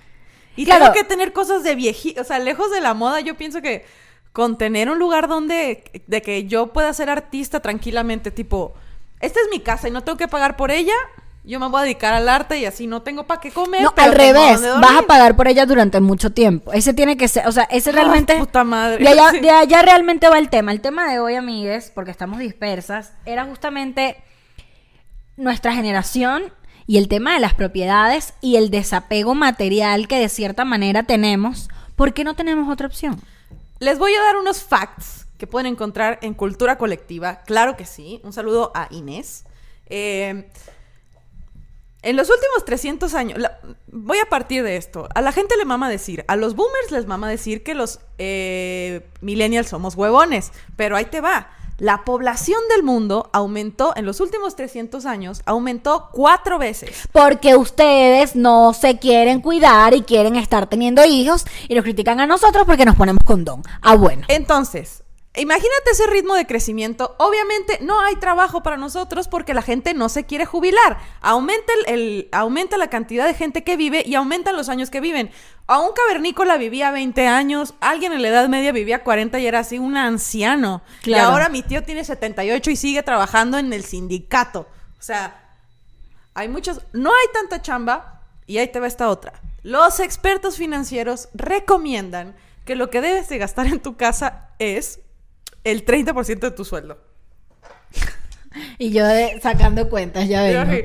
Y 0.56 0.64
Claro. 0.64 0.84
tengo 0.84 0.94
que 0.94 1.04
tener 1.04 1.32
cosas 1.32 1.62
de 1.64 1.74
viejita, 1.74 2.20
o 2.20 2.24
sea, 2.24 2.38
lejos 2.38 2.70
de 2.70 2.80
la 2.80 2.94
moda, 2.94 3.20
yo 3.20 3.36
pienso 3.36 3.60
que 3.60 3.84
con 4.32 4.56
tener 4.58 4.88
un 4.90 4.98
lugar 4.98 5.28
donde, 5.28 6.02
de 6.06 6.22
que 6.22 6.44
yo 6.46 6.68
pueda 6.72 6.92
ser 6.92 7.10
artista 7.10 7.60
tranquilamente, 7.60 8.30
tipo, 8.30 8.74
esta 9.20 9.40
es 9.40 9.46
mi 9.50 9.60
casa 9.60 9.88
y 9.88 9.90
no 9.90 10.02
tengo 10.02 10.16
que 10.18 10.28
pagar 10.28 10.56
por 10.56 10.70
ella, 10.70 10.94
yo 11.44 11.60
me 11.60 11.68
voy 11.68 11.80
a 11.80 11.84
dedicar 11.84 12.14
al 12.14 12.28
arte 12.28 12.58
y 12.58 12.64
así 12.64 12.86
no 12.86 13.02
tengo 13.02 13.24
para 13.24 13.40
qué 13.40 13.50
comer. 13.50 13.82
No, 13.82 13.94
pero 13.94 14.10
al 14.10 14.16
revés, 14.16 14.62
vas 14.80 14.96
a 14.98 15.02
pagar 15.02 15.36
por 15.36 15.46
ella 15.46 15.66
durante 15.66 16.00
mucho 16.00 16.32
tiempo. 16.32 16.72
Ese 16.72 16.94
tiene 16.94 17.16
que 17.16 17.28
ser, 17.28 17.46
o 17.46 17.52
sea, 17.52 17.64
ese 17.64 17.92
realmente... 17.92 18.36
puta 18.38 18.64
madre. 18.64 19.02
De 19.02 19.08
allá, 19.08 19.30
Sí. 19.30 19.40
de 19.40 19.50
allá 19.50 19.82
realmente 19.82 20.28
va 20.28 20.38
el 20.38 20.48
tema. 20.48 20.72
El 20.72 20.80
tema 20.80 21.10
de 21.10 21.20
hoy, 21.20 21.34
amigues, 21.34 21.92
porque 21.94 22.10
estamos 22.10 22.38
dispersas, 22.38 23.12
era 23.26 23.44
justamente 23.44 24.16
nuestra 25.36 25.74
generación 25.74 26.44
y 26.86 26.98
el 26.98 27.08
tema 27.08 27.34
de 27.34 27.40
las 27.40 27.54
propiedades 27.54 28.34
y 28.40 28.56
el 28.56 28.70
desapego 28.70 29.34
material 29.34 30.08
que 30.08 30.18
de 30.18 30.28
cierta 30.28 30.64
manera 30.64 31.02
tenemos. 31.02 31.68
¿Por 31.96 32.14
qué 32.14 32.24
no 32.24 32.34
tenemos 32.34 32.72
otra 32.72 32.86
opción? 32.86 33.20
Les 33.80 33.98
voy 33.98 34.14
a 34.14 34.22
dar 34.22 34.36
unos 34.36 34.62
facts 34.62 35.26
que 35.36 35.46
pueden 35.46 35.66
encontrar 35.66 36.18
en 36.22 36.32
Cultura 36.32 36.78
Colectiva. 36.78 37.42
Claro 37.44 37.76
que 37.76 37.84
sí. 37.84 38.20
Un 38.24 38.32
saludo 38.32 38.72
a 38.74 38.88
Inés. 38.90 39.44
Eh, 39.86 40.48
en 42.04 42.16
los 42.16 42.28
últimos 42.30 42.64
300 42.64 43.14
años, 43.14 43.38
la- 43.38 43.58
voy 43.90 44.18
a 44.18 44.26
partir 44.28 44.62
de 44.62 44.76
esto. 44.76 45.08
A 45.14 45.20
la 45.20 45.32
gente 45.32 45.56
le 45.56 45.64
mama 45.64 45.88
decir, 45.88 46.24
a 46.28 46.36
los 46.36 46.54
boomers 46.54 46.90
les 46.90 47.06
mama 47.06 47.28
decir 47.28 47.62
que 47.62 47.74
los 47.74 48.00
eh, 48.18 49.06
millennials 49.20 49.68
somos 49.68 49.94
huevones, 49.94 50.52
pero 50.76 50.96
ahí 50.96 51.06
te 51.06 51.20
va. 51.20 51.48
La 51.78 52.04
población 52.04 52.60
del 52.70 52.84
mundo 52.84 53.30
aumentó 53.32 53.94
en 53.96 54.06
los 54.06 54.20
últimos 54.20 54.54
300 54.54 55.06
años, 55.06 55.42
aumentó 55.44 56.08
cuatro 56.12 56.56
veces. 56.58 57.08
Porque 57.10 57.56
ustedes 57.56 58.36
no 58.36 58.72
se 58.74 58.98
quieren 59.00 59.40
cuidar 59.40 59.92
y 59.94 60.02
quieren 60.02 60.36
estar 60.36 60.68
teniendo 60.68 61.04
hijos 61.04 61.44
y 61.68 61.74
nos 61.74 61.82
critican 61.82 62.20
a 62.20 62.26
nosotros 62.26 62.64
porque 62.64 62.84
nos 62.84 62.94
ponemos 62.94 63.24
condón. 63.24 63.62
Ah, 63.82 63.96
bueno. 63.96 64.24
Entonces, 64.28 65.02
imagínate 65.36 65.90
ese 65.92 66.06
ritmo 66.06 66.34
de 66.34 66.46
crecimiento. 66.46 67.16
Obviamente 67.18 67.78
no 67.82 68.00
hay 68.00 68.16
trabajo 68.16 68.62
para 68.62 68.76
nosotros 68.76 69.28
porque 69.28 69.54
la 69.54 69.62
gente 69.62 69.92
no 69.94 70.08
se 70.08 70.24
quiere 70.24 70.46
jubilar. 70.46 70.98
Aumenta, 71.20 71.72
el, 71.86 71.94
el- 71.94 72.28
aumenta 72.32 72.76
la 72.76 72.88
cantidad 72.88 73.26
de 73.26 73.34
gente 73.34 73.64
que 73.64 73.76
vive 73.76 74.02
y 74.06 74.14
aumentan 74.14 74.56
los 74.56 74.68
años 74.68 74.90
que 74.90 75.00
viven. 75.00 75.30
A 75.66 75.80
un 75.80 75.92
cavernícola 75.94 76.56
vivía 76.58 76.90
20 76.90 77.26
años, 77.26 77.74
alguien 77.80 78.12
en 78.12 78.22
la 78.22 78.28
Edad 78.28 78.48
Media 78.48 78.70
vivía 78.70 79.02
40 79.02 79.38
y 79.40 79.46
era 79.46 79.60
así 79.60 79.78
un 79.78 79.96
anciano. 79.96 80.82
Y 81.00 81.04
Claro. 81.04 81.28
ahora 81.30 81.48
mi 81.48 81.62
tío 81.62 81.82
tiene 81.82 82.04
78 82.04 82.70
y 82.70 82.76
sigue 82.76 83.02
trabajando 83.02 83.56
en 83.58 83.72
el 83.72 83.82
sindicato. 83.84 84.68
O 84.98 85.02
sea, 85.02 85.40
hay 86.34 86.48
muchos, 86.48 86.80
no 86.92 87.10
hay 87.10 87.26
tanta 87.32 87.62
chamba 87.62 88.20
y 88.46 88.58
ahí 88.58 88.68
te 88.68 88.78
va 88.80 88.86
esta 88.86 89.08
otra. 89.08 89.32
Los 89.62 90.00
expertos 90.00 90.58
financieros 90.58 91.28
recomiendan 91.32 92.36
que 92.66 92.74
lo 92.76 92.90
que 92.90 93.00
debes 93.00 93.28
de 93.30 93.38
gastar 93.38 93.66
en 93.66 93.80
tu 93.80 93.96
casa 93.96 94.50
es 94.58 95.00
el 95.64 95.84
30% 95.84 96.38
de 96.40 96.50
tu 96.50 96.64
sueldo. 96.64 96.98
Y 98.78 98.90
yo 98.92 99.04
de- 99.06 99.40
sacando 99.42 99.88
cuentas, 99.88 100.28
ya 100.28 100.62
así, 100.62 100.84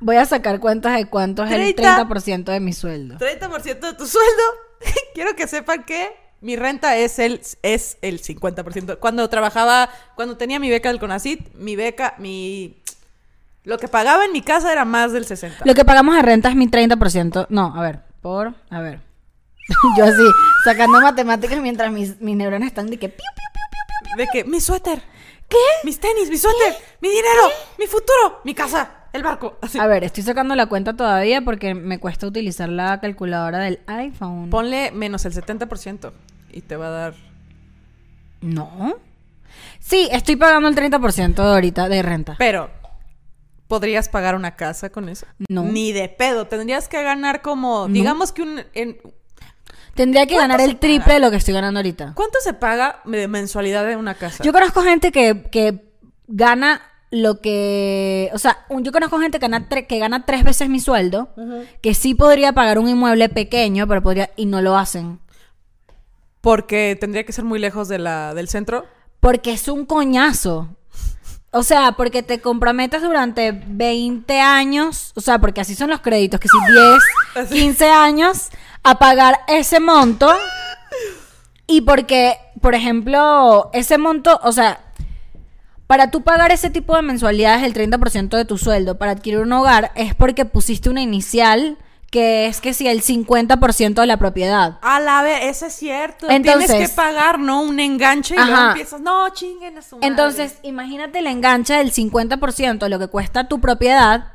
Voy 0.00 0.16
a 0.16 0.24
sacar 0.24 0.60
cuentas 0.60 0.96
de 0.96 1.06
cuánto 1.06 1.44
es 1.44 1.50
el 1.52 1.74
30. 1.74 2.06
30% 2.08 2.44
de 2.52 2.60
mi 2.60 2.72
sueldo. 2.72 3.16
30% 3.18 3.80
de 3.80 3.94
tu 3.94 4.06
sueldo. 4.06 4.42
Quiero 5.14 5.34
que 5.36 5.46
sepan 5.46 5.84
que 5.84 6.10
mi 6.40 6.56
renta 6.56 6.96
es 6.96 7.18
el, 7.18 7.40
es 7.62 7.98
el 8.00 8.22
50%. 8.22 8.98
Cuando 8.98 9.28
trabajaba, 9.28 9.90
cuando 10.14 10.38
tenía 10.38 10.58
mi 10.58 10.70
beca 10.70 10.88
del 10.88 10.98
CONACIT, 11.00 11.54
mi 11.54 11.76
beca, 11.76 12.14
mi... 12.18 12.82
Lo 13.62 13.76
que 13.78 13.88
pagaba 13.88 14.24
en 14.24 14.32
mi 14.32 14.40
casa 14.40 14.72
era 14.72 14.86
más 14.86 15.12
del 15.12 15.26
60%. 15.26 15.52
Lo 15.64 15.74
que 15.74 15.84
pagamos 15.84 16.14
de 16.16 16.22
renta 16.22 16.48
es 16.48 16.56
mi 16.56 16.66
30%. 16.66 17.46
No, 17.50 17.74
a 17.76 17.82
ver, 17.82 18.00
por. 18.22 18.54
A 18.70 18.80
ver. 18.80 19.00
Yo 19.96 20.04
así, 20.04 20.22
sacando 20.64 21.00
matemáticas 21.00 21.60
mientras 21.60 21.92
mis, 21.92 22.20
mis 22.20 22.36
neuronas 22.36 22.68
están 22.68 22.88
de 22.88 22.98
que. 22.98 23.08
piu, 23.08 23.18
piu, 23.34 23.44
piu. 23.52 24.16
De 24.16 24.26
que 24.32 24.44
mi 24.44 24.60
suéter, 24.60 25.00
¿Qué? 25.48 25.56
mis 25.84 26.00
tenis, 26.00 26.28
mi 26.30 26.36
suéter, 26.38 26.74
mi 27.00 27.08
dinero, 27.08 27.42
mi 27.78 27.86
futuro, 27.86 28.40
mi 28.44 28.54
casa, 28.54 29.04
el 29.12 29.22
barco. 29.22 29.56
Así. 29.62 29.78
A 29.78 29.86
ver, 29.86 30.02
estoy 30.04 30.22
sacando 30.24 30.54
la 30.56 30.66
cuenta 30.66 30.94
todavía 30.96 31.42
porque 31.42 31.74
me 31.74 31.98
cuesta 32.00 32.26
utilizar 32.26 32.68
la 32.68 32.98
calculadora 33.00 33.58
del 33.58 33.80
iPhone. 33.86 34.50
Ponle 34.50 34.90
menos 34.90 35.24
el 35.26 35.32
70% 35.34 36.12
y 36.52 36.60
te 36.62 36.76
va 36.76 36.86
a 36.88 36.90
dar... 36.90 37.14
No. 38.40 38.94
Sí, 39.78 40.08
estoy 40.10 40.36
pagando 40.36 40.68
el 40.68 40.74
30% 40.74 41.34
de 41.34 41.42
ahorita 41.42 41.88
de 41.88 42.02
renta. 42.02 42.34
Pero, 42.38 42.70
¿podrías 43.68 44.08
pagar 44.08 44.34
una 44.34 44.56
casa 44.56 44.90
con 44.90 45.08
eso? 45.08 45.26
No. 45.48 45.64
Ni 45.64 45.92
de 45.92 46.08
pedo. 46.08 46.46
Tendrías 46.46 46.88
que 46.88 47.02
ganar 47.02 47.42
como, 47.42 47.86
No. 47.88 47.92
digamos 47.94 48.32
que 48.32 48.42
un... 48.42 48.62
en- 48.74 48.98
Tendría 49.94 50.26
que 50.26 50.34
¿Cuánto 50.34 50.54
ganar 50.54 50.60
el 50.68 50.78
triple 50.78 51.00
paga? 51.00 51.14
de 51.14 51.20
lo 51.20 51.30
que 51.30 51.36
estoy 51.36 51.54
ganando 51.54 51.78
ahorita. 51.80 52.12
¿Cuánto 52.14 52.38
se 52.40 52.52
paga 52.54 53.00
de 53.04 53.28
mensualidad 53.28 53.86
de 53.86 53.96
una 53.96 54.14
casa? 54.14 54.42
Yo 54.44 54.52
conozco 54.52 54.82
gente 54.82 55.12
que, 55.12 55.44
que 55.50 55.84
gana 56.28 56.80
lo 57.10 57.40
que. 57.40 58.30
O 58.32 58.38
sea, 58.38 58.58
un- 58.68 58.84
yo 58.84 58.92
conozco 58.92 59.18
gente 59.18 59.38
que 59.38 59.46
gana, 59.48 59.68
tre- 59.68 59.86
que 59.86 59.98
gana 59.98 60.24
tres 60.24 60.44
veces 60.44 60.68
mi 60.68 60.80
sueldo, 60.80 61.30
que 61.82 61.94
sí 61.94 62.14
podría 62.14 62.52
pagar 62.52 62.78
un 62.78 62.88
inmueble 62.88 63.28
pequeño, 63.28 63.86
pero 63.88 64.02
podría. 64.02 64.30
y 64.36 64.46
no 64.46 64.62
lo 64.62 64.76
hacen. 64.78 65.18
Porque 66.40 66.96
tendría 66.98 67.24
que 67.24 67.32
ser 67.32 67.44
muy 67.44 67.58
lejos 67.58 67.88
de 67.88 67.98
la, 67.98 68.32
del 68.34 68.48
centro. 68.48 68.86
Porque 69.20 69.52
es 69.52 69.68
un 69.68 69.84
coñazo. 69.84 70.76
O 71.52 71.64
sea, 71.64 71.92
porque 71.92 72.22
te 72.22 72.40
comprometes 72.40 73.02
durante 73.02 73.50
20 73.52 74.40
años, 74.40 75.12
o 75.16 75.20
sea, 75.20 75.40
porque 75.40 75.60
así 75.60 75.74
son 75.74 75.90
los 75.90 76.00
créditos, 76.00 76.38
que 76.38 76.48
si 76.48 76.72
10, 76.72 77.02
Así. 77.34 77.54
15 77.54 77.90
años 77.90 78.50
a 78.84 78.98
pagar 78.98 79.40
ese 79.48 79.80
monto. 79.80 80.32
Y 81.66 81.82
porque, 81.82 82.36
por 82.60 82.74
ejemplo, 82.74 83.70
ese 83.72 83.98
monto, 83.98 84.38
o 84.42 84.52
sea, 84.52 84.80
para 85.86 86.12
tú 86.12 86.22
pagar 86.22 86.52
ese 86.52 86.70
tipo 86.70 86.94
de 86.94 87.02
mensualidades, 87.02 87.64
el 87.64 87.74
30% 87.74 88.36
de 88.36 88.44
tu 88.44 88.56
sueldo 88.56 88.96
para 88.96 89.12
adquirir 89.12 89.40
un 89.40 89.52
hogar, 89.52 89.90
es 89.96 90.14
porque 90.14 90.44
pusiste 90.44 90.88
una 90.88 91.02
inicial 91.02 91.78
que 92.10 92.46
es 92.46 92.60
que 92.60 92.74
si 92.74 92.88
el 92.88 93.02
50% 93.02 93.94
de 94.00 94.06
la 94.06 94.16
propiedad. 94.16 94.78
A 94.82 94.98
la 95.00 95.22
vez, 95.22 95.38
eso 95.44 95.66
es 95.66 95.72
cierto. 95.74 96.28
Entonces- 96.28 96.66
Tienes 96.68 96.90
que 96.90 96.94
pagar, 96.96 97.38
¿no? 97.38 97.62
Un 97.62 97.78
enganche 97.78 98.34
y 98.34 98.36
luego 98.36 98.52
Ajá. 98.52 98.68
empiezas, 98.70 99.00
no, 99.00 99.28
chinguen 99.30 99.78
a 99.78 99.82
su 99.82 99.94
madre. 99.96 100.08
Entonces, 100.08 100.56
imagínate 100.62 101.20
el 101.20 101.28
enganche 101.28 101.74
del 101.74 101.92
50% 101.92 102.78
de 102.86 102.88
lo 102.88 102.98
que 102.98 103.06
cuesta 103.06 103.46
tu 103.48 103.60
propiedad. 103.60 104.32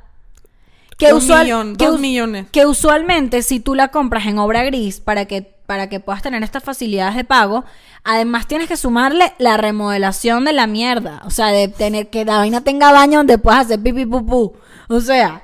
Que, 0.97 1.11
Un 1.11 1.17
usual- 1.17 1.43
millón, 1.43 1.75
que 1.75 1.85
dos 1.87 1.99
millones. 1.99 2.47
que 2.53 2.65
usualmente 2.65 3.41
si 3.43 3.59
tú 3.59 3.75
la 3.75 3.89
compras 3.89 4.25
en 4.27 4.37
obra 4.39 4.63
gris 4.63 5.01
para 5.01 5.25
que, 5.25 5.41
para 5.65 5.89
que 5.89 5.99
puedas 5.99 6.21
tener 6.21 6.41
estas 6.43 6.63
facilidades 6.63 7.15
de 7.17 7.25
pago, 7.25 7.65
además 8.05 8.47
tienes 8.47 8.69
que 8.69 8.77
sumarle 8.77 9.33
la 9.37 9.57
remodelación 9.57 10.45
de 10.45 10.53
la 10.53 10.67
mierda. 10.67 11.21
O 11.25 11.29
sea, 11.31 11.47
de 11.47 11.67
tener 11.67 12.09
que 12.09 12.23
la 12.23 12.37
vaina 12.37 12.61
tenga 12.61 12.93
baño 12.93 13.17
donde 13.19 13.37
puedas 13.37 13.65
hacer 13.65 13.81
pipi 13.83 14.05
pupú. 14.05 14.53
O 14.87 15.01
sea, 15.01 15.41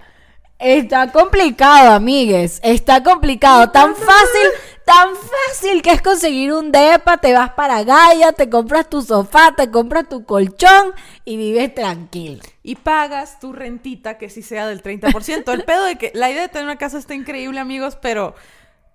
está 0.62 1.12
complicado, 1.12 1.92
amigues. 1.92 2.60
Está 2.64 3.04
complicado. 3.04 3.72
Tan 3.72 3.96
fácil, 3.96 4.48
tan 4.86 5.10
fácil 5.16 5.82
que 5.82 5.92
es 5.92 6.02
conseguir 6.02 6.54
un 6.54 6.72
depa, 6.72 7.18
te 7.18 7.34
vas 7.34 7.52
para 7.52 7.84
Gaia, 7.84 8.32
te 8.32 8.50
compras 8.50 8.90
tu 8.90 9.02
sofá, 9.02 9.54
te 9.56 9.70
compras 9.70 10.08
tu 10.08 10.24
colchón 10.24 10.94
y 11.26 11.38
vives 11.38 11.74
tranquilo. 11.74 12.42
Y 12.64 12.76
pagas 12.76 13.40
tu 13.40 13.54
rentita 13.54 14.18
que 14.18 14.30
sí 14.30 14.42
sea 14.42 14.68
del 14.68 14.84
30%. 14.84 15.52
El 15.52 15.64
pedo 15.64 15.84
de 15.86 15.98
que 15.98 16.12
la 16.14 16.30
idea 16.30 16.44
de 16.44 16.50
tener 16.50 16.66
una 16.66 16.78
casa 16.78 16.98
está 16.98 17.16
increíble, 17.16 17.60
amigos, 17.60 17.98
pero, 18.02 18.36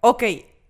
ok, 0.01 0.23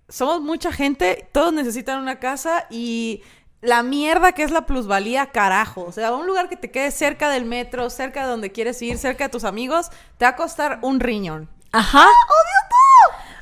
somos 0.09 0.41
mucha 0.41 0.73
gente, 0.73 1.29
todos 1.33 1.53
necesitan 1.53 2.01
una 2.01 2.19
casa 2.19 2.67
y 2.71 3.23
la 3.67 3.83
mierda 3.83 4.33
que 4.33 4.45
es 4.45 4.51
la 4.51 4.65
plusvalía, 4.65 5.27
carajo. 5.27 5.83
O 5.83 5.93
sea, 5.93 6.15
un 6.15 6.27
lugar 6.27 6.49
que 6.49 6.57
te 6.57 6.71
quede 6.71 6.91
cerca 6.91 7.29
del 7.31 7.45
metro, 7.45 7.91
cerca 7.91 8.23
de 8.23 8.31
donde 8.31 8.53
quieres 8.53 8.81
ir, 8.81 8.97
cerca 8.97 9.25
de 9.25 9.31
tus 9.31 9.45
amigos, 9.45 9.91
te 10.19 10.25
va 10.25 10.31
a 10.31 10.37
costar 10.37 10.79
un 10.83 11.01
riñón. 11.01 11.49
Ajá. 11.73 12.07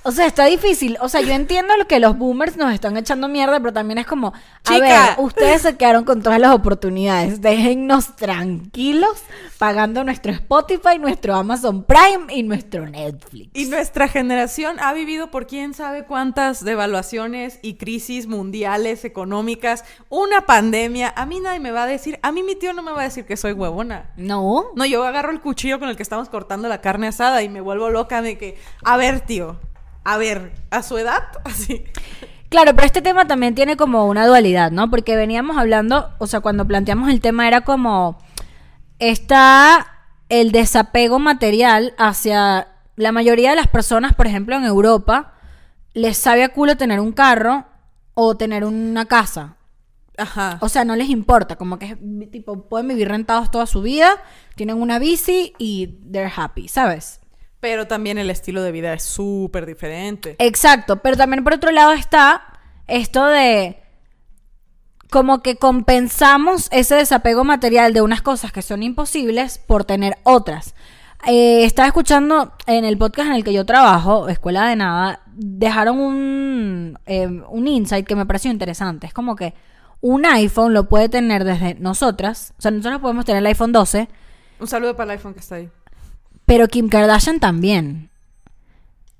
O 0.06 0.12
sea, 0.12 0.26
está 0.26 0.44
difícil. 0.44 0.98
O 1.00 1.08
sea, 1.08 1.22
yo 1.22 1.32
entiendo 1.32 1.74
lo 1.78 1.86
que 1.86 1.98
los 1.98 2.18
boomers 2.18 2.58
nos 2.58 2.74
están 2.74 2.96
echando 2.98 3.26
mierda, 3.26 3.58
pero 3.58 3.72
también 3.72 3.96
es 3.96 4.06
como, 4.06 4.28
a 4.28 4.34
Chica. 4.62 4.78
ver, 4.80 5.14
ustedes 5.18 5.62
se 5.62 5.76
quedaron 5.78 6.04
con 6.04 6.22
todas 6.22 6.38
las 6.38 6.54
oportunidades. 6.54 7.40
Déjennos 7.40 8.14
tranquilos 8.14 9.22
pagando 9.56 10.04
nuestro 10.04 10.30
Spotify, 10.32 10.98
nuestro 11.00 11.34
Amazon 11.34 11.84
Prime 11.84 12.26
y 12.28 12.42
nuestro 12.42 12.86
Netflix. 12.86 13.50
Y 13.54 13.64
nuestra 13.64 14.06
generación 14.06 14.78
ha 14.78 14.92
vivido 14.92 15.30
por 15.30 15.46
quién 15.46 15.72
sabe 15.72 16.04
cuántas 16.04 16.62
devaluaciones 16.62 17.58
y 17.62 17.74
crisis 17.74 18.26
mundiales, 18.26 19.06
económicas, 19.06 19.84
una 20.10 20.42
pandemia. 20.42 21.14
A 21.16 21.24
mí 21.24 21.40
nadie 21.40 21.60
me 21.60 21.70
va 21.70 21.84
a 21.84 21.86
decir, 21.86 22.18
a 22.20 22.30
mí 22.30 22.42
mi 22.42 22.56
tío 22.56 22.74
no 22.74 22.82
me 22.82 22.92
va 22.92 23.00
a 23.00 23.04
decir 23.04 23.24
que 23.24 23.38
soy 23.38 23.52
huevona. 23.52 24.10
No. 24.18 24.66
No, 24.74 24.84
yo 24.84 25.02
agarro 25.04 25.30
el 25.30 25.40
cuchillo 25.40 25.78
con 25.78 25.88
el 25.88 25.96
que 25.96 26.02
estamos 26.02 26.28
cortando 26.28 26.68
la 26.68 26.82
carne 26.82 27.06
asada 27.06 27.42
y 27.42 27.48
me 27.48 27.62
vuelvo 27.62 27.88
loca 27.88 28.20
de 28.20 28.36
que, 28.36 28.58
a 28.84 28.98
ver, 28.98 29.20
tío, 29.20 29.56
A 30.04 30.18
ver, 30.18 30.52
a 30.70 30.82
su 30.82 30.98
edad, 30.98 31.24
así. 31.44 31.84
Claro, 32.48 32.74
pero 32.74 32.86
este 32.86 33.02
tema 33.02 33.26
también 33.26 33.54
tiene 33.54 33.76
como 33.76 34.06
una 34.06 34.26
dualidad, 34.26 34.70
¿no? 34.70 34.90
Porque 34.90 35.16
veníamos 35.16 35.56
hablando, 35.56 36.10
o 36.18 36.26
sea, 36.26 36.40
cuando 36.40 36.66
planteamos 36.66 37.10
el 37.10 37.20
tema 37.20 37.48
era 37.48 37.62
como 37.62 38.18
está 38.98 39.86
el 40.28 40.52
desapego 40.52 41.18
material 41.18 41.94
hacia 41.98 42.68
la 42.96 43.12
mayoría 43.12 43.50
de 43.50 43.56
las 43.56 43.66
personas, 43.66 44.14
por 44.14 44.26
ejemplo, 44.26 44.56
en 44.56 44.64
Europa, 44.64 45.34
les 45.94 46.16
sabe 46.16 46.44
a 46.44 46.50
culo 46.50 46.76
tener 46.76 47.00
un 47.00 47.12
carro 47.12 47.64
o 48.14 48.36
tener 48.36 48.64
una 48.64 49.06
casa. 49.06 49.56
Ajá. 50.16 50.58
O 50.60 50.68
sea, 50.68 50.84
no 50.84 50.94
les 50.94 51.08
importa, 51.08 51.56
como 51.56 51.78
que 51.78 51.86
es, 51.86 52.30
tipo 52.30 52.68
pueden 52.68 52.86
vivir 52.88 53.08
rentados 53.08 53.50
toda 53.50 53.66
su 53.66 53.82
vida, 53.82 54.10
tienen 54.54 54.80
una 54.80 55.00
bici 55.00 55.54
y 55.58 55.98
they're 56.10 56.32
happy, 56.34 56.68
¿sabes? 56.68 57.20
Pero 57.64 57.86
también 57.86 58.18
el 58.18 58.28
estilo 58.28 58.62
de 58.62 58.72
vida 58.72 58.92
es 58.92 59.02
súper 59.02 59.64
diferente. 59.64 60.36
Exacto, 60.38 60.96
pero 60.96 61.16
también 61.16 61.42
por 61.42 61.54
otro 61.54 61.70
lado 61.70 61.94
está 61.94 62.42
esto 62.86 63.24
de 63.24 63.82
como 65.10 65.40
que 65.40 65.56
compensamos 65.56 66.68
ese 66.72 66.96
desapego 66.96 67.42
material 67.42 67.94
de 67.94 68.02
unas 68.02 68.20
cosas 68.20 68.52
que 68.52 68.60
son 68.60 68.82
imposibles 68.82 69.56
por 69.56 69.86
tener 69.86 70.18
otras. 70.24 70.74
Eh, 71.26 71.64
estaba 71.64 71.88
escuchando 71.88 72.52
en 72.66 72.84
el 72.84 72.98
podcast 72.98 73.30
en 73.30 73.36
el 73.36 73.44
que 73.44 73.54
yo 73.54 73.64
trabajo, 73.64 74.28
Escuela 74.28 74.68
de 74.68 74.76
Nada, 74.76 75.22
dejaron 75.32 76.00
un, 76.00 76.98
eh, 77.06 77.26
un 77.48 77.66
insight 77.66 78.06
que 78.06 78.14
me 78.14 78.26
pareció 78.26 78.50
interesante. 78.50 79.06
Es 79.06 79.14
como 79.14 79.36
que 79.36 79.54
un 80.02 80.26
iPhone 80.26 80.74
lo 80.74 80.90
puede 80.90 81.08
tener 81.08 81.44
desde 81.44 81.76
nosotras, 81.76 82.52
o 82.58 82.60
sea, 82.60 82.72
nosotros 82.72 83.00
podemos 83.00 83.24
tener 83.24 83.40
el 83.40 83.46
iPhone 83.46 83.72
12, 83.72 84.06
Un 84.60 84.66
saludo 84.66 84.94
para 84.94 85.14
el 85.14 85.18
iPhone 85.18 85.32
que 85.32 85.40
está 85.40 85.54
ahí. 85.54 85.70
Pero 86.46 86.68
Kim 86.68 86.88
Kardashian 86.88 87.40
también. 87.40 88.10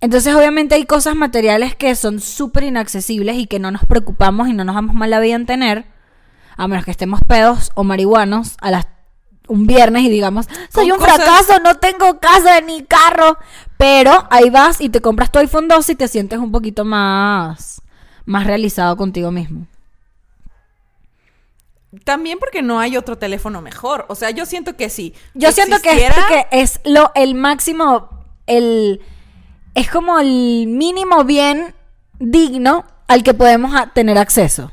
Entonces, 0.01 0.35
obviamente 0.35 0.75
hay 0.75 0.85
cosas 0.85 1.17
materiales 1.17 1.75
que 1.75 1.95
son 1.95 2.21
súper 2.21 2.65
inaccesibles 2.65 3.37
y 3.37 3.47
que 3.47 3.59
no 3.59 3.71
nos 3.71 3.85
preocupamos 3.87 4.49
y 4.49 4.53
no 4.53 4.65
nos 4.65 4.75
damos 4.75 4.95
mal 4.95 5.09
la 5.11 5.21
vida 5.21 5.35
en 5.37 5.47
tener, 5.47 5.87
a 6.57 6.69
menos 6.69 6.85
que 6.85 6.91
estemos 6.91 7.21
pedos 7.27 7.71
o 7.75 7.85
marihuanos 7.85 8.57
a 8.61 8.71
las 8.71 8.87
un 9.47 9.67
viernes 9.67 10.03
y 10.05 10.09
digamos, 10.09 10.47
soy 10.73 10.91
un 10.91 10.99
cosas- 10.99 11.17
fracaso, 11.17 11.61
no 11.63 11.75
tengo 11.77 12.19
casa 12.19 12.61
ni 12.63 12.83
carro. 12.83 13.37
Pero 13.77 14.27
ahí 14.31 14.49
vas 14.49 14.81
y 14.81 14.89
te 14.89 15.01
compras 15.03 15.31
tu 15.31 15.39
iPhone 15.39 15.69
12 15.69 15.93
y 15.93 15.97
te 15.97 16.09
sientes 16.09 16.39
un 16.39 16.51
poquito 16.51 16.85
más, 16.87 17.83
más 18.25 18.47
realizado 18.47 18.97
contigo 18.97 19.31
mismo. 19.31 19.67
También 22.04 22.38
porque 22.38 22.62
no 22.62 22.80
hay 22.80 22.96
otro 22.96 23.16
teléfono 23.18 23.61
mejor. 23.62 24.07
O 24.09 24.14
sea, 24.14 24.30
yo 24.30 24.46
siento 24.46 24.76
que 24.76 24.90
sí. 24.90 25.14
Yo 25.35 25.52
siento 25.52 25.80
que 25.80 25.90
es 25.90 25.94
existiera- 26.02 26.14
porque 26.28 26.46
es 26.50 26.80
lo 26.85 27.12
el 27.14 27.35
máximo, 27.35 28.09
el 28.46 29.00
es 29.74 29.90
como 29.90 30.18
el 30.18 30.66
mínimo 30.68 31.24
bien 31.24 31.74
digno 32.18 32.85
al 33.09 33.22
que 33.22 33.35
podemos 33.35 33.72
tener 33.94 34.18
acceso. 34.18 34.70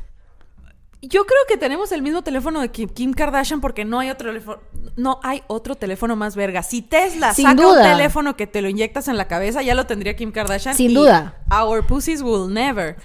Yo 1.04 1.24
creo 1.26 1.40
que 1.48 1.56
tenemos 1.56 1.90
el 1.90 2.00
mismo 2.00 2.22
teléfono 2.22 2.60
de 2.60 2.68
Kim, 2.70 2.88
Kim 2.88 3.12
Kardashian 3.12 3.60
porque 3.60 3.84
no 3.84 3.98
hay 3.98 4.10
otro 4.10 4.28
teléfono, 4.28 4.60
no 4.96 5.18
hay 5.24 5.42
otro 5.48 5.74
teléfono 5.74 6.14
más 6.14 6.36
verga. 6.36 6.62
Si 6.62 6.80
Tesla 6.80 7.34
Sin 7.34 7.46
saca 7.46 7.60
duda. 7.60 7.82
un 7.82 7.96
teléfono 7.96 8.36
que 8.36 8.46
te 8.46 8.62
lo 8.62 8.68
inyectas 8.68 9.08
en 9.08 9.16
la 9.16 9.26
cabeza, 9.26 9.62
ya 9.62 9.74
lo 9.74 9.86
tendría 9.86 10.14
Kim 10.14 10.30
Kardashian. 10.30 10.76
Sin 10.76 10.92
y 10.92 10.94
duda. 10.94 11.34
Our 11.50 11.84
pussies 11.84 12.22
will 12.22 12.52
never. 12.54 12.96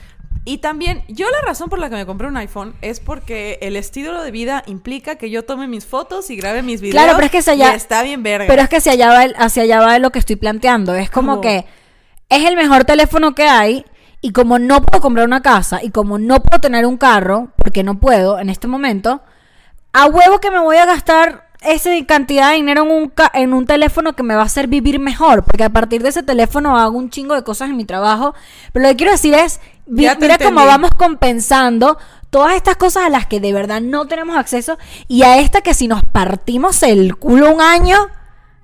Y 0.50 0.60
también, 0.60 1.04
yo 1.10 1.30
la 1.30 1.42
razón 1.46 1.68
por 1.68 1.78
la 1.78 1.90
que 1.90 1.96
me 1.96 2.06
compré 2.06 2.26
un 2.26 2.38
iPhone 2.38 2.74
es 2.82 3.02
porque 3.02 3.58
el 3.62 3.76
estilo 3.76 4.22
de 4.22 4.32
vida 4.32 4.64
implica 4.66 5.16
que 5.18 5.30
yo 5.30 5.44
tome 5.44 5.68
mis 5.68 5.86
fotos 5.86 6.30
y 6.30 6.38
grabe 6.38 6.62
mis 6.64 6.80
videos. 6.80 6.94
Claro, 6.94 7.16
pero 7.16 7.26
es 7.26 7.32
que 7.32 7.40
hacia 7.40 7.52
allá- 7.52 7.74
está 7.76 8.02
bien 8.02 8.24
verga. 8.24 8.48
Pero 8.48 8.62
es 8.62 8.70
que 8.70 8.78
hacia 8.78 8.94
allá 8.94 9.10
va, 9.10 9.26
el- 9.26 9.36
hacia 9.38 9.64
allá 9.64 9.82
va 9.82 10.00
lo 10.00 10.10
que 10.12 10.20
estoy 10.20 10.38
planteando. 10.38 10.96
Es 10.96 11.10
como 11.10 11.32
¿Cómo? 11.34 11.42
que 11.42 11.66
es 12.30 12.46
el 12.46 12.56
mejor 12.56 12.86
teléfono 12.86 13.36
que 13.36 13.44
hay 13.44 13.86
y 14.22 14.32
como 14.32 14.58
no 14.58 14.82
puedo 14.82 15.02
comprar 15.02 15.26
una 15.28 15.42
casa 15.42 15.84
y 15.84 15.90
como 15.92 16.18
no 16.18 16.42
puedo 16.42 16.62
tener 16.62 16.86
un 16.86 16.96
carro, 16.98 17.50
porque 17.58 17.84
no 17.84 18.00
puedo 18.00 18.40
en 18.40 18.50
este 18.50 18.68
momento, 18.68 19.22
a 19.92 20.06
huevo 20.06 20.40
que 20.40 20.50
me 20.50 20.60
voy 20.60 20.78
a 20.78 20.86
gastar 20.86 21.47
esa 21.62 21.90
cantidad 22.06 22.50
de 22.52 22.56
dinero 22.58 22.84
en 22.84 22.92
un, 22.92 23.10
ca- 23.10 23.32
en 23.34 23.54
un 23.54 23.66
teléfono 23.66 24.14
que 24.14 24.24
me 24.24 24.36
va 24.36 24.44
a 24.44 24.46
hacer 24.46 24.68
vivir 24.68 25.00
mejor, 25.00 25.44
porque 25.44 25.64
a 25.64 25.70
partir 25.70 26.04
de 26.04 26.10
ese 26.10 26.24
teléfono 26.24 26.78
hago 26.78 26.98
un 26.98 27.10
chingo 27.10 27.34
de 27.36 27.44
cosas 27.44 27.70
en 27.70 27.78
mi 27.78 27.86
trabajo. 27.86 28.36
Pero 28.74 28.84
lo 28.84 28.90
que 28.90 28.96
quiero 28.98 29.12
decir 29.12 29.34
es, 29.34 29.60
mira 30.20 30.38
cómo 30.50 30.60
vamos 30.68 30.92
compensando 30.96 31.98
todas 32.30 32.56
estas 32.56 32.76
cosas 32.76 33.06
a 33.06 33.10
las 33.10 33.26
que 33.26 33.40
de 33.40 33.54
verdad 33.54 33.82
no 33.82 34.06
tenemos 34.08 34.38
acceso 34.38 34.78
y 35.08 35.24
a 35.24 35.40
esta 35.40 35.62
que 35.62 35.74
si 35.74 35.88
nos 35.88 36.04
partimos 36.04 36.84
el 36.84 37.16
culo 37.18 37.52
un 37.54 37.62
año, 37.62 37.98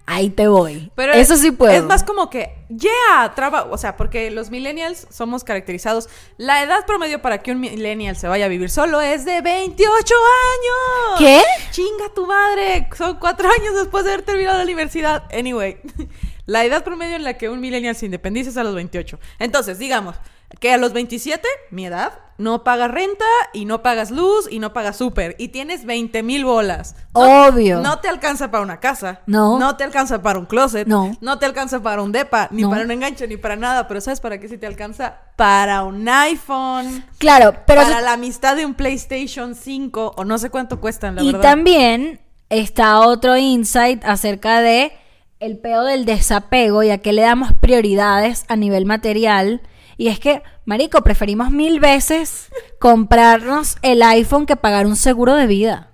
ahí 0.06 0.30
te 0.30 0.48
voy. 0.48 0.92
Pero 0.96 1.14
Eso 1.14 1.34
es- 1.36 1.40
sí 1.42 1.52
puedo. 1.52 1.74
Es 1.74 1.84
más 1.84 2.04
como 2.04 2.30
que, 2.30 2.63
yeah, 2.78 3.34
traba, 3.36 3.64
o 3.64 3.78
sea, 3.78 3.98
porque 3.98 4.32
los 4.32 4.50
millennials 4.50 5.08
somos 5.10 5.44
caracterizados. 5.44 6.10
La 6.38 6.64
edad 6.64 6.86
promedio 6.86 7.22
para 7.22 7.40
que 7.40 7.52
un 7.52 7.60
millennial 7.60 8.16
se 8.16 8.28
vaya 8.28 8.46
a 8.46 8.48
vivir 8.48 8.70
solo 8.70 9.02
es 9.02 9.26
de 9.26 9.42
28 9.42 10.14
años. 10.16 11.20
¿Qué? 11.20 11.42
Chinga 11.72 12.14
tu 12.14 12.26
madre. 12.26 12.88
Son 12.98 13.18
cuatro 13.18 13.50
años 13.50 13.76
después 13.76 14.06
de 14.06 14.14
haber 14.14 14.26
terminado 14.26 14.58
la 14.58 14.64
universidad. 14.64 15.24
Anyway, 15.34 15.78
la 16.46 16.66
edad 16.66 16.84
promedio 16.84 17.16
en 17.16 17.24
la 17.24 17.38
que 17.38 17.50
un 17.50 17.60
millennial 17.60 17.96
se 17.96 18.06
independiza 18.06 18.50
es 18.50 18.58
a 18.58 18.64
los 18.64 18.76
28. 18.76 19.20
Entonces, 19.40 19.80
digamos 19.80 20.16
que 20.60 20.72
a 20.74 20.78
los 20.78 20.94
27, 20.94 21.48
mi 21.72 21.86
edad, 21.86 22.14
no 22.38 22.64
pagas 22.64 22.90
renta 22.90 23.26
y 23.54 23.66
no 23.66 23.84
pagas 23.84 24.10
luz 24.10 24.48
y 24.50 24.58
no 24.60 24.74
pagas 24.74 24.98
súper 24.98 25.36
y 25.38 25.50
tienes 25.50 25.86
20 25.86 26.24
mil 26.24 26.46
bolas. 26.46 26.96
No- 27.14 27.48
Obvio. 27.48 27.80
No 27.82 28.00
te 28.00 28.08
alcanza 28.08 28.50
para 28.50 28.64
una 28.64 28.80
casa. 28.80 29.22
No. 29.28 29.60
No 29.60 29.76
te 29.78 29.84
alcanza 29.84 30.22
para 30.22 30.40
un 30.40 30.46
closet. 30.46 30.88
No. 30.88 31.16
No 31.22 31.38
te 31.38 31.46
alcanza 31.46 31.82
para 31.82 32.02
un 32.02 32.12
depa, 32.12 32.48
ni 32.52 32.64
No. 32.64 32.70
para 32.72 32.84
un 32.84 32.92
enganche, 32.92 33.28
ni 33.28 33.38
para 33.38 33.56
nada. 33.56 33.88
Pero 33.88 34.02
¿sabes 34.02 34.20
para 34.20 34.40
qué 34.40 34.48
sí 34.50 34.58
te 34.58 34.66
alcanza? 34.66 35.18
Para 35.36 35.84
un 35.84 36.08
iPhone. 36.10 37.06
Claro, 37.20 37.56
pero 37.68 37.84
para 37.84 38.02
la 38.02 38.14
amistad 38.14 38.56
de 38.56 38.66
un 38.66 38.74
PlayStation 38.74 39.54
5 39.56 40.14
o 40.18 40.26
no 40.26 40.38
sé 40.38 40.50
cuánto 40.50 40.80
cuestan, 40.82 41.16
la 41.16 41.24
y 41.24 41.28
verdad. 41.28 41.42
también 41.42 42.20
está 42.50 43.00
otro 43.02 43.38
insight 43.38 44.04
acerca 44.06 44.62
de 44.62 44.92
el 45.40 45.58
pedo 45.60 45.84
del 45.84 46.06
desapego 46.06 46.84
y 46.84 46.90
a 46.90 46.98
qué 47.00 47.14
le 47.14 47.22
damos 47.22 47.52
prioridades 47.60 48.46
a 48.48 48.56
nivel 48.56 48.86
material. 48.86 49.62
Y 49.98 50.08
es 50.08 50.20
que, 50.20 50.44
marico, 50.66 51.02
preferimos 51.02 51.52
mil 51.52 51.80
veces 51.80 52.50
comprarnos 52.80 53.78
el 53.82 54.02
iPhone 54.02 54.46
que 54.46 54.56
pagar 54.56 54.86
un 54.86 54.96
seguro 54.96 55.36
de 55.36 55.48
vida. 55.48 55.90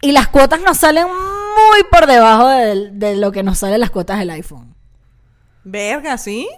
Y 0.00 0.12
las 0.12 0.28
cuotas 0.28 0.60
nos 0.60 0.78
salen 0.78 1.06
muy 1.06 1.82
por 1.90 2.06
debajo 2.06 2.48
de, 2.48 2.90
de 2.90 3.16
lo 3.16 3.32
que 3.32 3.42
nos 3.42 3.58
salen 3.58 3.80
las 3.80 3.90
cuotas 3.90 4.18
del 4.18 4.30
iPhone. 4.30 4.74
Verga, 5.64 6.18
¿sí? 6.18 6.48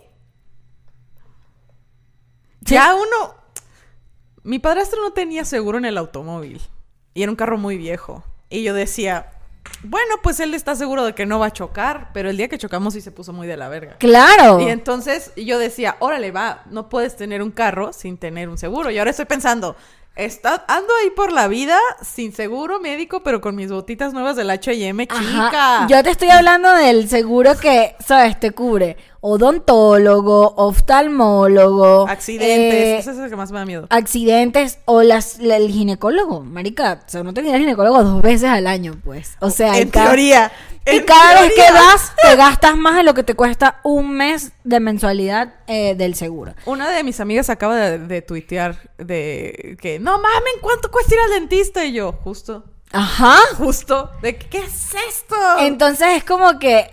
Sí. 2.65 2.75
Ya 2.75 2.95
uno... 2.95 3.37
Mi 4.43 4.59
padrastro 4.59 5.03
no 5.03 5.13
tenía 5.13 5.45
seguro 5.45 5.79
en 5.79 5.85
el 5.85 5.99
automóvil. 5.99 6.61
Y 7.13 7.23
era 7.23 7.31
un 7.31 7.37
carro 7.37 7.59
muy 7.59 7.77
viejo. 7.77 8.25
Y 8.49 8.63
yo 8.63 8.73
decía, 8.73 9.31
bueno, 9.83 10.17
pues 10.23 10.41
él 10.41 10.55
está 10.55 10.75
seguro 10.75 11.05
de 11.05 11.15
que 11.15 11.27
no 11.27 11.39
va 11.39 11.47
a 11.47 11.53
chocar. 11.53 12.11
Pero 12.13 12.31
el 12.31 12.37
día 12.37 12.49
que 12.49 12.59
chocamos 12.59 12.95
sí 12.95 13.01
se 13.01 13.13
puso 13.13 13.33
muy 13.33 13.47
de 13.47 13.57
la 13.57 13.69
verga. 13.69 13.97
Claro. 13.99 14.61
Y 14.61 14.69
entonces 14.69 15.33
yo 15.37 15.59
decía, 15.59 15.97
órale, 16.01 16.31
va, 16.31 16.63
no 16.71 16.89
puedes 16.89 17.17
tener 17.17 17.43
un 17.43 17.51
carro 17.51 17.93
sin 17.93 18.19
tener 18.19 18.49
un 18.49 18.59
seguro. 18.59 18.91
Y 18.91 18.99
ahora 18.99 19.11
estoy 19.11 19.27
pensando, 19.27 19.77
está, 20.17 20.65
ando 20.67 20.93
ahí 21.03 21.11
por 21.11 21.33
la 21.33 21.47
vida 21.49 21.79
sin 22.03 22.33
seguro 22.33 22.81
médico, 22.81 23.23
pero 23.23 23.41
con 23.41 23.55
mis 23.55 23.71
botitas 23.71 24.13
nuevas 24.13 24.37
del 24.37 24.51
H&M, 24.51 25.07
Ajá. 25.09 25.21
chica. 25.21 25.87
Yo 25.89 26.03
te 26.03 26.11
estoy 26.11 26.31
hablando 26.31 26.73
del 26.73 27.09
seguro 27.09 27.57
que, 27.57 27.95
¿sabes? 28.05 28.39
Te 28.41 28.51
cubre 28.51 28.97
odontólogo, 29.21 30.55
oftalmólogo, 30.57 32.07
Accidentes, 32.09 32.75
eh, 32.85 32.99
eso 32.99 33.11
es 33.13 33.17
lo 33.19 33.29
que 33.29 33.37
más 33.37 33.51
me 33.53 33.59
da 33.59 33.65
miedo. 33.67 33.87
accidentes 33.91 34.79
o 34.85 35.03
las, 35.03 35.39
la- 35.39 35.57
el 35.57 35.69
ginecólogo. 35.71 36.41
Marica, 36.41 37.01
o 37.07 37.11
sea, 37.11 37.23
no 37.23 37.35
te 37.35 37.43
ir 37.43 37.53
al 37.55 37.61
ginecólogo 37.61 38.03
dos 38.05 38.23
veces 38.23 38.49
al 38.51 38.67
año, 38.67 38.99
pues. 39.05 39.37
O 39.41 39.51
sea, 39.51 39.79
en 39.79 39.91
teoría. 39.91 40.51
Y 40.87 40.97
en 40.97 41.05
cada 41.05 41.43
vez 41.43 41.53
que 41.55 41.73
vas, 41.73 42.13
te 42.23 42.35
gastas 42.37 42.77
más 42.77 42.97
de 42.97 43.03
lo 43.03 43.13
que 43.13 43.23
te 43.23 43.35
cuesta 43.35 43.81
un 43.85 44.11
mes 44.17 44.53
de 44.65 44.81
mensualidad 44.81 45.55
eh, 45.67 45.95
del 45.95 46.15
seguro. 46.15 46.55
Una 46.65 46.89
de 46.89 47.05
mis 47.05 47.21
amigas 47.21 47.51
acaba 47.51 47.77
de, 47.77 47.99
de 47.99 48.23
tuitear 48.23 48.77
de 48.97 49.77
que, 49.81 49.99
no 49.99 50.13
mames, 50.13 50.55
¿cuánto 50.63 50.91
cuesta 50.91 51.15
ir 51.15 51.21
al 51.21 51.31
dentista? 51.41 51.85
Y 51.85 51.93
yo, 51.93 52.13
justo, 52.25 52.65
Ajá. 52.93 53.37
justo, 53.59 54.11
de 54.23 54.39
¿qué 54.39 54.59
es 54.59 54.95
esto? 55.11 55.37
Entonces 55.61 56.09
es 56.17 56.25
como 56.25 56.59
que 56.59 56.91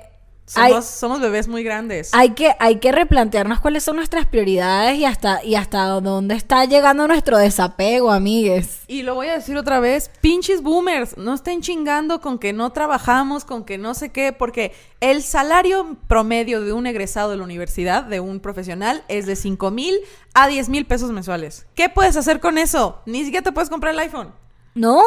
hay, 0.53 0.73
somos 0.83 1.19
bebés 1.19 1.47
muy 1.47 1.63
grandes. 1.63 2.11
hay 2.13 2.31
que, 2.31 2.55
hay 2.59 2.77
que 2.77 2.91
replantearnos 2.91 3.59
cuáles 3.59 3.83
son 3.83 3.95
nuestras 3.95 4.27
prioridades 4.27 4.97
y 4.97 5.05
hasta, 5.05 5.43
y 5.43 5.55
hasta 5.55 5.85
dónde 5.85 6.35
está 6.35 6.65
llegando 6.65 7.07
nuestro 7.07 7.37
desapego, 7.37 8.11
amigues. 8.11 8.81
Y 8.87 9.01
lo 9.01 9.15
voy 9.15 9.27
a 9.27 9.33
decir 9.33 9.57
otra 9.57 9.79
vez, 9.79 10.11
pinches 10.21 10.61
boomers, 10.61 11.17
no 11.17 11.33
estén 11.33 11.61
chingando 11.61 12.21
con 12.21 12.37
que 12.37 12.53
no 12.53 12.71
trabajamos, 12.71 13.43
con 13.43 13.65
que 13.65 13.77
no 13.77 13.95
sé 13.95 14.09
qué, 14.09 14.33
porque 14.33 14.73
el 15.01 15.23
salario 15.23 15.97
promedio 16.07 16.61
de 16.61 16.73
un 16.73 16.85
egresado 16.85 17.31
de 17.31 17.37
la 17.37 17.43
universidad, 17.43 18.03
de 18.03 18.19
un 18.19 18.39
profesional, 18.39 19.03
es 19.07 19.25
de 19.25 19.35
5 19.35 19.71
mil 19.71 19.95
a 20.33 20.47
10 20.47 20.69
mil 20.69 20.85
pesos 20.85 21.11
mensuales. 21.11 21.65
¿Qué 21.73 21.89
puedes 21.89 22.17
hacer 22.17 22.39
con 22.39 22.57
eso? 22.57 23.01
Ni 23.05 23.23
siquiera 23.23 23.43
te 23.43 23.51
puedes 23.51 23.69
comprar 23.69 23.93
el 23.93 23.99
iPhone. 23.99 24.33
No, 24.75 25.01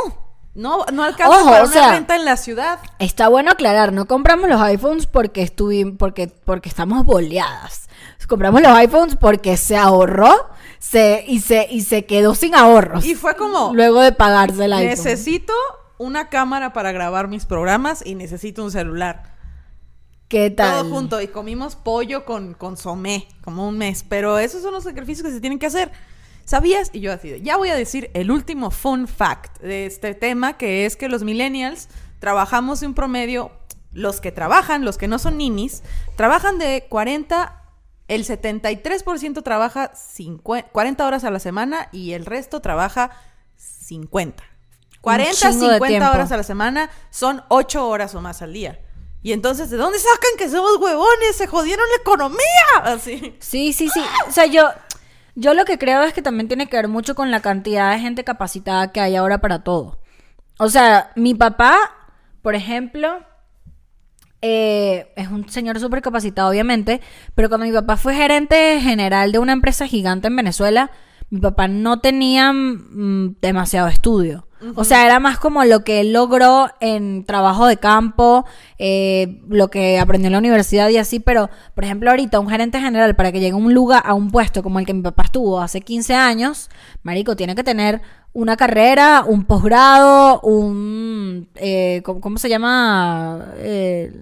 No, 0.55 0.85
no 0.93 1.05
alcanza 1.05 1.37
Ojo, 1.37 1.51
para 1.51 1.63
o 1.63 1.67
una 1.67 1.73
sea- 1.73 1.91
renta 1.93 2.17
en 2.17 2.25
la 2.25 2.37
ciudad. 2.37 2.81
Está 2.99 3.29
bueno 3.29 3.53
aclarar, 3.53 3.93
no 3.93 4.07
compramos 4.07 4.49
los 4.49 4.61
iPhones 4.61 5.07
porque 5.07 5.43
estuvimos, 5.43 5.95
porque, 5.99 6.27
porque 6.29 6.69
estamos 6.69 7.05
boleadas. 7.05 7.89
Compramos 8.27 8.61
los 8.61 8.73
iPhones 8.73 9.17
porque 9.17 9.57
se 9.57 9.77
ahorró 9.77 10.51
se, 10.79 11.25
y, 11.27 11.41
se, 11.41 11.67
y 11.71 11.83
se 11.83 12.05
quedó 12.05 12.35
sin 12.35 12.55
ahorros. 12.55 13.05
Y 13.07 13.15
fue 13.15 13.37
como, 13.37 13.73
luego 13.75 14.01
de 14.03 14.13
pagarse 14.13 14.67
el 14.67 14.73
iPhone. 14.73 14.89
necesito 15.05 15.53
una 15.97 16.29
cámara 16.29 16.73
para 16.73 16.93
grabar 16.93 17.29
mis 17.29 17.47
programas 17.47 18.05
y 18.05 18.15
necesito 18.15 18.63
un 18.63 18.71
celular. 18.71 19.35
¿Qué 20.29 20.51
tal? 20.51 20.83
Todo 20.83 20.91
junto. 20.91 21.21
Y 21.23 21.29
comimos 21.29 21.75
pollo 21.75 22.25
con 22.27 22.53
consomé, 22.55 23.29
como 23.43 23.67
un 23.67 23.79
mes. 23.79 24.05
Pero 24.07 24.39
esos 24.39 24.63
son 24.63 24.75
los 24.75 24.85
sacrificios 24.85 25.27
que 25.27 25.33
se 25.33 25.41
tienen 25.41 25.59
que 25.59 25.67
hacer. 25.67 25.91
¿Sabías? 26.49 26.89
Y 26.95 27.01
yo 27.01 27.13
así, 27.13 27.29
de, 27.29 27.43
ya 27.43 27.59
voy 27.59 27.69
a 27.69 27.75
decir 27.75 28.11
el 28.15 28.31
último 28.31 28.71
fun 28.71 29.07
fact 29.07 29.61
de 29.61 29.85
este 29.85 30.15
tema, 30.15 30.57
que 30.57 30.87
es 30.87 30.97
que 30.97 31.11
los 31.11 31.23
millennials 31.23 31.91
trabajamos 32.21 32.81
de 32.81 32.87
un 32.87 32.95
promedio, 32.95 33.53
los 33.93 34.23
que 34.23 34.33
trabajan, 34.33 34.83
los 34.83 34.97
que 34.97 35.09
no 35.09 35.19
son 35.19 35.37
ninis, 35.37 35.83
trabajan 36.17 36.59
de 36.59 36.87
40, 36.89 37.55
el 38.09 38.25
73% 38.25 39.43
trabaja 39.43 39.95
50 39.95 40.71
40 40.71 41.07
horas 41.07 41.25
a 41.25 41.31
la 41.31 41.39
semana 41.39 41.91
y 41.93 42.13
el 42.13 42.25
resto 42.25 42.61
trabaja 42.61 43.11
50. 43.57 44.43
40, 45.03 45.35
chingo 45.35 45.67
de 45.67 45.75
50 45.75 45.87
tiempo. 45.87 46.11
horas 46.11 46.33
a 46.33 46.39
la 46.39 46.45
semana 46.45 46.91
son 47.11 47.43
8 47.49 47.87
horas 47.87 48.15
o 48.15 48.23
más 48.23 48.41
al 48.41 48.55
día. 48.55 48.81
Y 49.23 49.33
entonces, 49.33 49.69
¿de 49.69 49.77
dónde 49.77 49.99
sacan 49.99 50.31
que 50.39 50.49
somos 50.49 50.79
huevones? 50.79 51.37
Se 51.37 51.47
jodieron 51.47 51.85
la 51.91 52.01
economía. 52.01 52.39
Así. 52.85 53.37
Sí, 53.41 53.75
sí, 53.75 53.91
sí. 53.91 54.01
O 54.27 54.33
sea, 54.33 54.47
yo, 54.47 54.71
yo 55.39 55.55
lo 55.55 55.65
que 55.65 55.79
creo 55.79 56.03
es 56.03 56.13
que 56.13 56.21
también 56.21 56.49
tiene 56.49 56.67
que 56.67 56.77
ver 56.77 56.89
mucho 56.89 57.15
con 57.15 57.31
la 57.31 57.39
cantidad 57.41 57.93
de 57.93 58.01
gente 58.01 58.25
capacitada 58.25 58.91
que 58.91 59.01
hay 59.01 59.15
ahora 59.15 59.41
para 59.41 59.61
todo. 59.63 60.01
O 60.59 60.69
sea, 60.69 61.13
mi 61.15 61.33
papá, 61.33 61.77
por 62.43 62.57
ejemplo, 62.57 63.21
eh, 64.43 65.13
es 65.15 65.29
un 65.29 65.49
señor 65.49 65.79
súper 65.79 66.03
capacitado, 66.03 66.51
obviamente, 66.51 67.01
pero 67.37 67.49
cuando 67.49 67.67
mi 67.67 67.73
papá 67.73 67.97
fue 67.97 68.17
gerente 68.17 68.81
general 68.81 69.31
de 69.31 69.39
una 69.39 69.53
empresa 69.53 69.87
gigante 69.87 70.27
en 70.27 70.35
Venezuela, 70.35 70.91
mi 71.31 71.39
papá 71.39 71.69
no 71.69 72.01
tenía 72.01 72.53
mm, 72.53 73.37
demasiado 73.41 73.87
estudio. 73.87 74.48
O 74.75 74.85
sea, 74.85 75.07
era 75.07 75.21
más 75.21 75.39
como 75.39 75.65
lo 75.65 75.85
que 75.85 76.01
él 76.01 76.13
logró 76.13 76.69
en 76.81 77.25
trabajo 77.25 77.67
de 77.67 77.77
campo, 77.77 78.45
eh, 78.79 79.41
lo 79.49 79.69
que 79.69 79.99
aprendió 79.99 80.27
en 80.27 80.33
la 80.33 80.39
universidad 80.39 80.89
y 80.89 80.97
así, 80.97 81.21
pero, 81.21 81.49
por 81.75 81.85
ejemplo, 81.85 82.11
ahorita 82.11 82.41
un 82.41 82.49
gerente 82.49 82.81
general 82.81 83.15
para 83.15 83.31
que 83.31 83.41
llegue 83.41 83.53
a 83.53 83.57
un 83.57 83.73
lugar, 83.73 84.03
a 84.05 84.15
un 84.15 84.31
puesto 84.31 84.63
como 84.63 84.79
el 84.79 84.87
que 84.87 84.95
mi 84.95 85.03
papá 85.03 85.25
estuvo 85.25 85.61
hace 85.61 85.81
15 85.81 86.15
años, 86.15 86.71
marico, 87.03 87.37
tiene 87.37 87.55
que 87.55 87.63
tener 87.63 88.03
una 88.33 88.57
carrera, 88.57 89.25
un 89.27 89.45
posgrado, 89.45 90.41
un... 90.41 91.49
eh, 91.55 92.03
¿cómo, 92.05 92.39
se 92.39 92.49
llama? 92.49 93.53
Eh, 93.59 94.13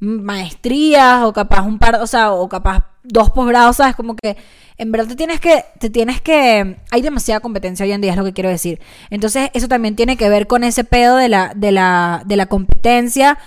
maestrías 0.00 1.22
o 1.24 1.32
capaz 1.32 1.62
un 1.62 1.78
par, 1.78 1.96
o 1.96 2.06
sea, 2.06 2.32
o 2.32 2.48
capaz 2.48 2.84
dos 3.02 3.30
posgrados, 3.30 3.76
¿sabes? 3.76 3.94
Como 3.96 4.16
que 4.16 4.36
en 4.80 4.90
verdad 4.92 5.08
te 5.08 5.16
tienes 5.16 5.40
que, 5.40 5.62
te 5.78 5.90
tienes 5.90 6.22
que, 6.22 6.78
hay 6.90 7.02
demasiada 7.02 7.40
competencia 7.40 7.84
hoy 7.84 7.92
en 7.92 8.00
día, 8.00 8.12
es 8.12 8.16
lo 8.16 8.24
que 8.24 8.32
quiero 8.32 8.48
decir. 8.48 8.80
Entonces, 9.10 9.50
eso 9.52 9.68
también 9.68 9.94
tiene 9.94 10.16
que 10.16 10.30
ver 10.30 10.46
con 10.46 10.64
ese 10.64 10.84
pedo 10.84 11.16
de 11.16 11.28
la, 11.28 11.52
de 11.54 11.70
la, 11.70 12.22
de 12.24 12.36
la 12.36 12.46
competencia 12.46 13.38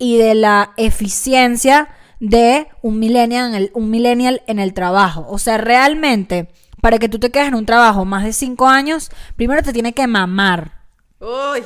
y 0.00 0.18
de 0.18 0.34
la 0.34 0.72
eficiencia 0.76 1.90
de 2.18 2.66
un 2.82 2.98
millennial, 2.98 3.50
en 3.50 3.54
el, 3.54 3.70
un 3.72 3.88
millennial 3.88 4.42
en 4.48 4.58
el 4.58 4.74
trabajo. 4.74 5.24
O 5.28 5.38
sea, 5.38 5.58
realmente, 5.58 6.48
para 6.80 6.98
que 6.98 7.08
tú 7.08 7.20
te 7.20 7.30
quedes 7.30 7.46
en 7.46 7.54
un 7.54 7.66
trabajo 7.66 8.04
más 8.04 8.24
de 8.24 8.32
cinco 8.32 8.66
años, 8.66 9.12
primero 9.36 9.62
te 9.62 9.72
tiene 9.72 9.92
que 9.92 10.08
mamar. 10.08 10.72
Uy. 11.20 11.62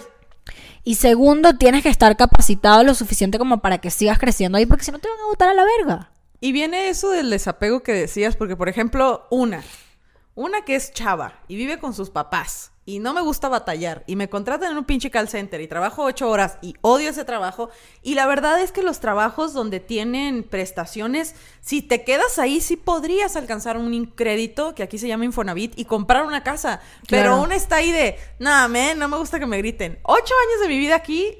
Y 0.85 0.97
segundo, 0.97 1.55
tienes 1.55 1.83
que 1.83 1.89
estar 1.89 2.15
capacitado 2.19 2.85
lo 2.85 2.93
suficiente 2.93 3.39
como 3.39 3.63
para 3.63 3.79
que 3.79 3.91
sigas 3.91 4.19
creciendo 4.19 4.59
ahí, 4.59 4.67
porque 4.67 4.85
si 4.85 4.93
no 4.93 4.99
te 4.99 5.09
van 5.09 5.21
a 5.21 5.31
botar 5.31 5.49
a 5.49 5.55
la 5.55 5.65
verga. 5.79 6.11
Y 6.45 6.53
viene 6.53 6.91
eso 6.91 7.09
del 7.09 7.31
desapego 7.31 7.83
que 7.83 7.95
decías, 7.95 8.37
porque 8.37 8.55
por 8.55 8.69
ejemplo, 8.69 9.27
una, 9.31 9.65
una 10.35 10.63
que 10.63 10.77
es 10.77 10.93
chava 10.93 11.41
y 11.49 11.57
vive 11.57 11.79
con 11.79 11.95
sus 11.95 12.11
papás 12.11 12.71
y 12.85 12.99
no 12.99 13.15
me 13.15 13.23
gusta 13.23 13.49
batallar 13.49 14.05
y 14.07 14.15
me 14.15 14.29
contratan 14.29 14.73
en 14.73 14.77
un 14.77 14.85
pinche 14.85 15.11
call 15.11 15.31
center 15.31 15.63
y 15.63 15.69
trabajo 15.69 16.05
ocho 16.05 16.29
horas 16.29 16.59
y 16.61 16.75
odio 16.83 17.09
ese 17.09 17.25
trabajo. 17.25 17.71
Y 18.03 18.15
la 18.15 18.27
verdad 18.27 18.61
es 18.61 18.73
que 18.73 18.83
los 18.83 19.01
trabajos 19.01 19.55
donde 19.55 19.81
tienen 19.81 20.43
prestaciones, 20.43 21.35
si 21.63 21.81
te 21.81 22.05
quedas 22.05 22.39
ahí, 22.39 22.61
sí 22.61 22.77
podrías 22.77 23.37
alcanzar 23.37 23.79
un 23.79 24.05
crédito, 24.05 24.75
que 24.75 24.83
aquí 24.83 24.99
se 24.99 25.09
llama 25.09 25.25
Infonavit, 25.25 25.73
y 25.79 25.87
comprar 25.87 26.27
una 26.27 26.43
casa. 26.43 26.83
Pero 27.09 27.31
Claro. 27.31 27.43
una 27.43 27.55
está 27.55 27.77
ahí 27.77 27.91
de, 27.91 28.19
nada, 28.39 28.69
no 28.95 29.09
me 29.09 29.17
gusta 29.17 29.39
que 29.39 29.47
me 29.47 29.57
griten. 29.57 29.99
Ocho 30.03 30.35
años 30.47 30.61
de 30.61 30.69
mi 30.69 30.79
vida 30.79 30.97
aquí, 30.97 31.39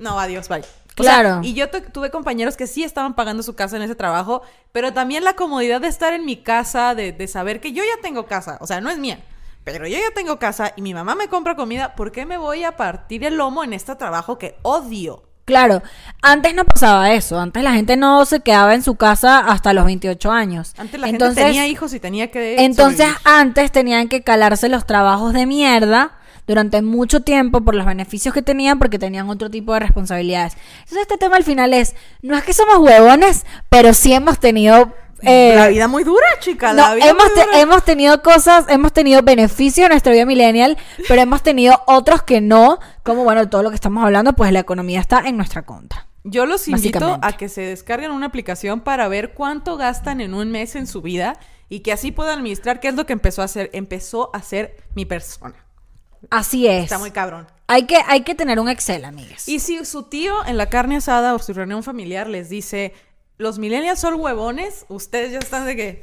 no, 0.00 0.18
adiós, 0.18 0.48
bye. 0.48 0.64
O 1.00 1.02
sea, 1.02 1.20
Claro. 1.20 1.40
y 1.42 1.54
yo 1.54 1.68
tu- 1.70 1.80
tuve 1.80 2.10
compañeros 2.10 2.56
que 2.56 2.66
sí 2.66 2.84
estaban 2.84 3.14
pagando 3.14 3.42
su 3.42 3.54
casa 3.54 3.76
en 3.76 3.82
ese 3.82 3.94
trabajo, 3.94 4.42
pero 4.72 4.92
también 4.92 5.24
la 5.24 5.34
comodidad 5.34 5.80
de 5.80 5.88
estar 5.88 6.12
en 6.12 6.24
mi 6.24 6.36
casa, 6.36 6.94
de, 6.94 7.12
de 7.12 7.26
saber 7.28 7.60
que 7.60 7.72
yo 7.72 7.82
ya 7.82 8.00
tengo 8.02 8.26
casa, 8.26 8.58
o 8.60 8.66
sea, 8.66 8.80
no 8.80 8.90
es 8.90 8.98
mía, 8.98 9.20
pero 9.64 9.86
yo 9.86 9.98
ya 9.98 10.14
tengo 10.14 10.38
casa 10.38 10.72
y 10.76 10.82
mi 10.82 10.94
mamá 10.94 11.14
me 11.14 11.28
compra 11.28 11.56
comida, 11.56 11.94
¿por 11.96 12.12
qué 12.12 12.24
me 12.26 12.36
voy 12.38 12.64
a 12.64 12.76
partir 12.76 13.24
el 13.24 13.36
lomo 13.36 13.64
en 13.64 13.72
este 13.72 13.94
trabajo 13.96 14.38
que 14.38 14.56
odio? 14.62 15.24
Claro, 15.46 15.82
antes 16.22 16.54
no 16.54 16.64
pasaba 16.64 17.12
eso, 17.12 17.40
antes 17.40 17.64
la 17.64 17.72
gente 17.72 17.96
no 17.96 18.24
se 18.24 18.38
quedaba 18.38 18.72
en 18.74 18.82
su 18.84 18.94
casa 18.94 19.40
hasta 19.40 19.72
los 19.72 19.84
28 19.84 20.30
años. 20.30 20.74
Antes 20.78 21.00
la 21.00 21.08
entonces, 21.08 21.38
gente 21.38 21.50
tenía 21.50 21.66
hijos 21.66 21.92
y 21.92 21.98
tenía 21.98 22.30
que... 22.30 22.62
Entonces 22.64 22.98
sobrevivir. 23.08 23.20
antes 23.24 23.72
tenían 23.72 24.08
que 24.08 24.22
calarse 24.22 24.68
los 24.68 24.86
trabajos 24.86 25.32
de 25.32 25.46
mierda 25.46 26.12
durante 26.50 26.82
mucho 26.82 27.20
tiempo 27.20 27.60
por 27.62 27.74
los 27.74 27.86
beneficios 27.86 28.34
que 28.34 28.42
tenían 28.42 28.78
porque 28.78 28.98
tenían 28.98 29.30
otro 29.30 29.48
tipo 29.50 29.72
de 29.74 29.80
responsabilidades. 29.80 30.54
Entonces 30.80 31.02
este 31.02 31.16
tema 31.18 31.36
al 31.36 31.44
final 31.44 31.72
es, 31.72 31.94
no 32.22 32.36
es 32.36 32.44
que 32.44 32.52
somos 32.52 32.78
huevones, 32.78 33.46
pero 33.68 33.94
sí 33.94 34.12
hemos 34.12 34.38
tenido... 34.40 34.92
eh, 35.22 35.52
la 35.54 35.68
vida 35.68 35.86
muy 35.88 36.02
dura, 36.04 36.26
chica, 36.40 36.72
no, 36.72 36.82
la 36.82 36.94
vida 36.94 37.08
hemos, 37.10 37.24
muy 37.24 37.34
te- 37.34 37.44
dura. 37.46 37.60
hemos 37.60 37.84
tenido 37.84 38.22
cosas, 38.22 38.64
hemos 38.68 38.92
tenido 38.92 39.22
beneficios 39.22 39.84
en 39.86 39.90
nuestra 39.90 40.12
vida 40.12 40.26
millennial, 40.26 40.76
pero 41.08 41.20
hemos 41.22 41.42
tenido 41.42 41.82
otros 41.86 42.22
que 42.22 42.40
no, 42.40 42.78
como 43.02 43.24
bueno, 43.24 43.48
todo 43.48 43.62
lo 43.62 43.68
que 43.70 43.74
estamos 43.76 44.02
hablando, 44.04 44.32
pues 44.34 44.52
la 44.52 44.60
economía 44.60 45.00
está 45.00 45.20
en 45.26 45.36
nuestra 45.36 45.62
contra. 45.62 46.06
Yo 46.24 46.44
los 46.46 46.68
invito 46.68 47.18
a 47.22 47.32
que 47.36 47.48
se 47.48 47.62
descarguen 47.62 48.10
una 48.10 48.26
aplicación 48.26 48.80
para 48.80 49.08
ver 49.08 49.32
cuánto 49.32 49.76
gastan 49.78 50.20
en 50.20 50.34
un 50.34 50.50
mes 50.50 50.74
en 50.76 50.86
su 50.86 51.00
vida 51.00 51.38
y 51.70 51.80
que 51.80 51.92
así 51.92 52.12
puedan 52.12 52.38
administrar 52.40 52.80
qué 52.80 52.88
es 52.88 52.94
lo 52.94 53.06
que 53.06 53.12
empezó 53.14 53.40
a 53.42 53.46
hacer, 53.46 53.70
empezó 53.72 54.30
a 54.34 54.38
hacer 54.38 54.76
mi 54.94 55.04
persona. 55.06 55.54
Así 56.28 56.66
es. 56.66 56.84
Está 56.84 56.98
muy 56.98 57.10
cabrón. 57.10 57.46
Hay 57.66 57.86
que, 57.86 57.98
hay 58.06 58.22
que 58.22 58.34
tener 58.34 58.58
un 58.58 58.68
Excel, 58.68 59.04
amigas. 59.04 59.48
Y 59.48 59.60
si 59.60 59.84
su 59.84 60.02
tío 60.04 60.44
en 60.44 60.56
la 60.56 60.68
carne 60.68 60.96
asada 60.96 61.34
o 61.34 61.38
su 61.38 61.52
reunión 61.52 61.82
familiar 61.82 62.26
les 62.26 62.50
dice, 62.50 62.92
los 63.38 63.58
millennials 63.58 64.00
son 64.00 64.20
huevones, 64.20 64.84
ustedes 64.88 65.32
ya 65.32 65.38
están 65.38 65.66
de 65.66 65.76
que, 65.76 66.02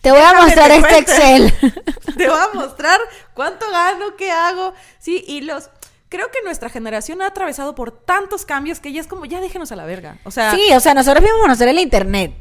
Te 0.00 0.10
voy 0.10 0.20
a 0.20 0.32
mostrar 0.34 0.70
te 0.70 0.76
este. 0.76 0.98
Excel. 0.98 1.52
te 2.16 2.28
voy 2.28 2.38
a 2.38 2.54
mostrar 2.54 3.00
cuánto 3.34 3.68
gano, 3.70 4.16
qué 4.16 4.30
hago. 4.30 4.74
Sí, 4.98 5.24
y 5.26 5.42
los... 5.42 5.70
Creo 6.08 6.30
que 6.30 6.40
nuestra 6.44 6.68
generación 6.68 7.20
ha 7.20 7.26
atravesado 7.26 7.74
por 7.74 7.90
tantos 7.90 8.46
cambios 8.46 8.78
que 8.78 8.92
ya 8.92 9.00
es 9.00 9.08
como, 9.08 9.24
ya 9.24 9.40
déjenos 9.40 9.72
a 9.72 9.76
la 9.76 9.84
verga. 9.84 10.18
O 10.22 10.30
sea, 10.30 10.52
Sí, 10.54 10.72
o 10.72 10.78
sea, 10.78 10.94
nosotros 10.94 11.22
vimos 11.22 11.40
conocer 11.40 11.66
el 11.66 11.80
internet. 11.80 12.32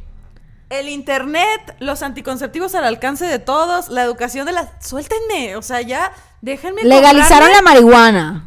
El 0.70 0.90
internet, 0.90 1.76
los 1.80 2.02
anticonceptivos 2.02 2.76
al 2.76 2.86
alcance 2.86 3.26
de 3.26 3.40
todos, 3.40 3.90
la 3.90 4.04
educación 4.04 4.46
de 4.46 4.54
la... 4.54 4.72
Suéltenme, 4.82 5.56
o 5.56 5.62
sea, 5.62 5.82
ya 5.82 6.12
déjenme... 6.42 6.84
Legalizaron 6.84 7.52
la 7.52 7.62
marihuana. 7.62 8.46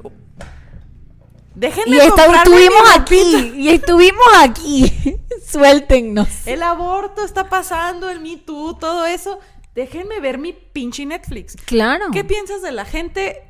Déjenme 1.55 1.97
Y 1.97 1.99
estuvimos 1.99 2.97
aquí. 2.97 3.53
Y 3.57 3.69
estuvimos 3.69 4.27
aquí. 4.39 5.17
Suéltennos. 5.47 6.47
El 6.47 6.63
aborto 6.63 7.25
está 7.25 7.49
pasando, 7.49 8.11
el 8.11 8.21
Me 8.21 8.37
Too, 8.37 8.75
todo 8.75 9.07
eso. 9.07 9.41
Déjenme 9.75 10.21
ver 10.21 10.39
mi 10.39 10.53
pinche 10.53 11.05
Netflix. 11.07 11.57
Claro. 11.65 12.07
¿Qué 12.13 12.25
piensas 12.25 12.63
de 12.63 12.73
la 12.73 12.85
gente 12.85 13.43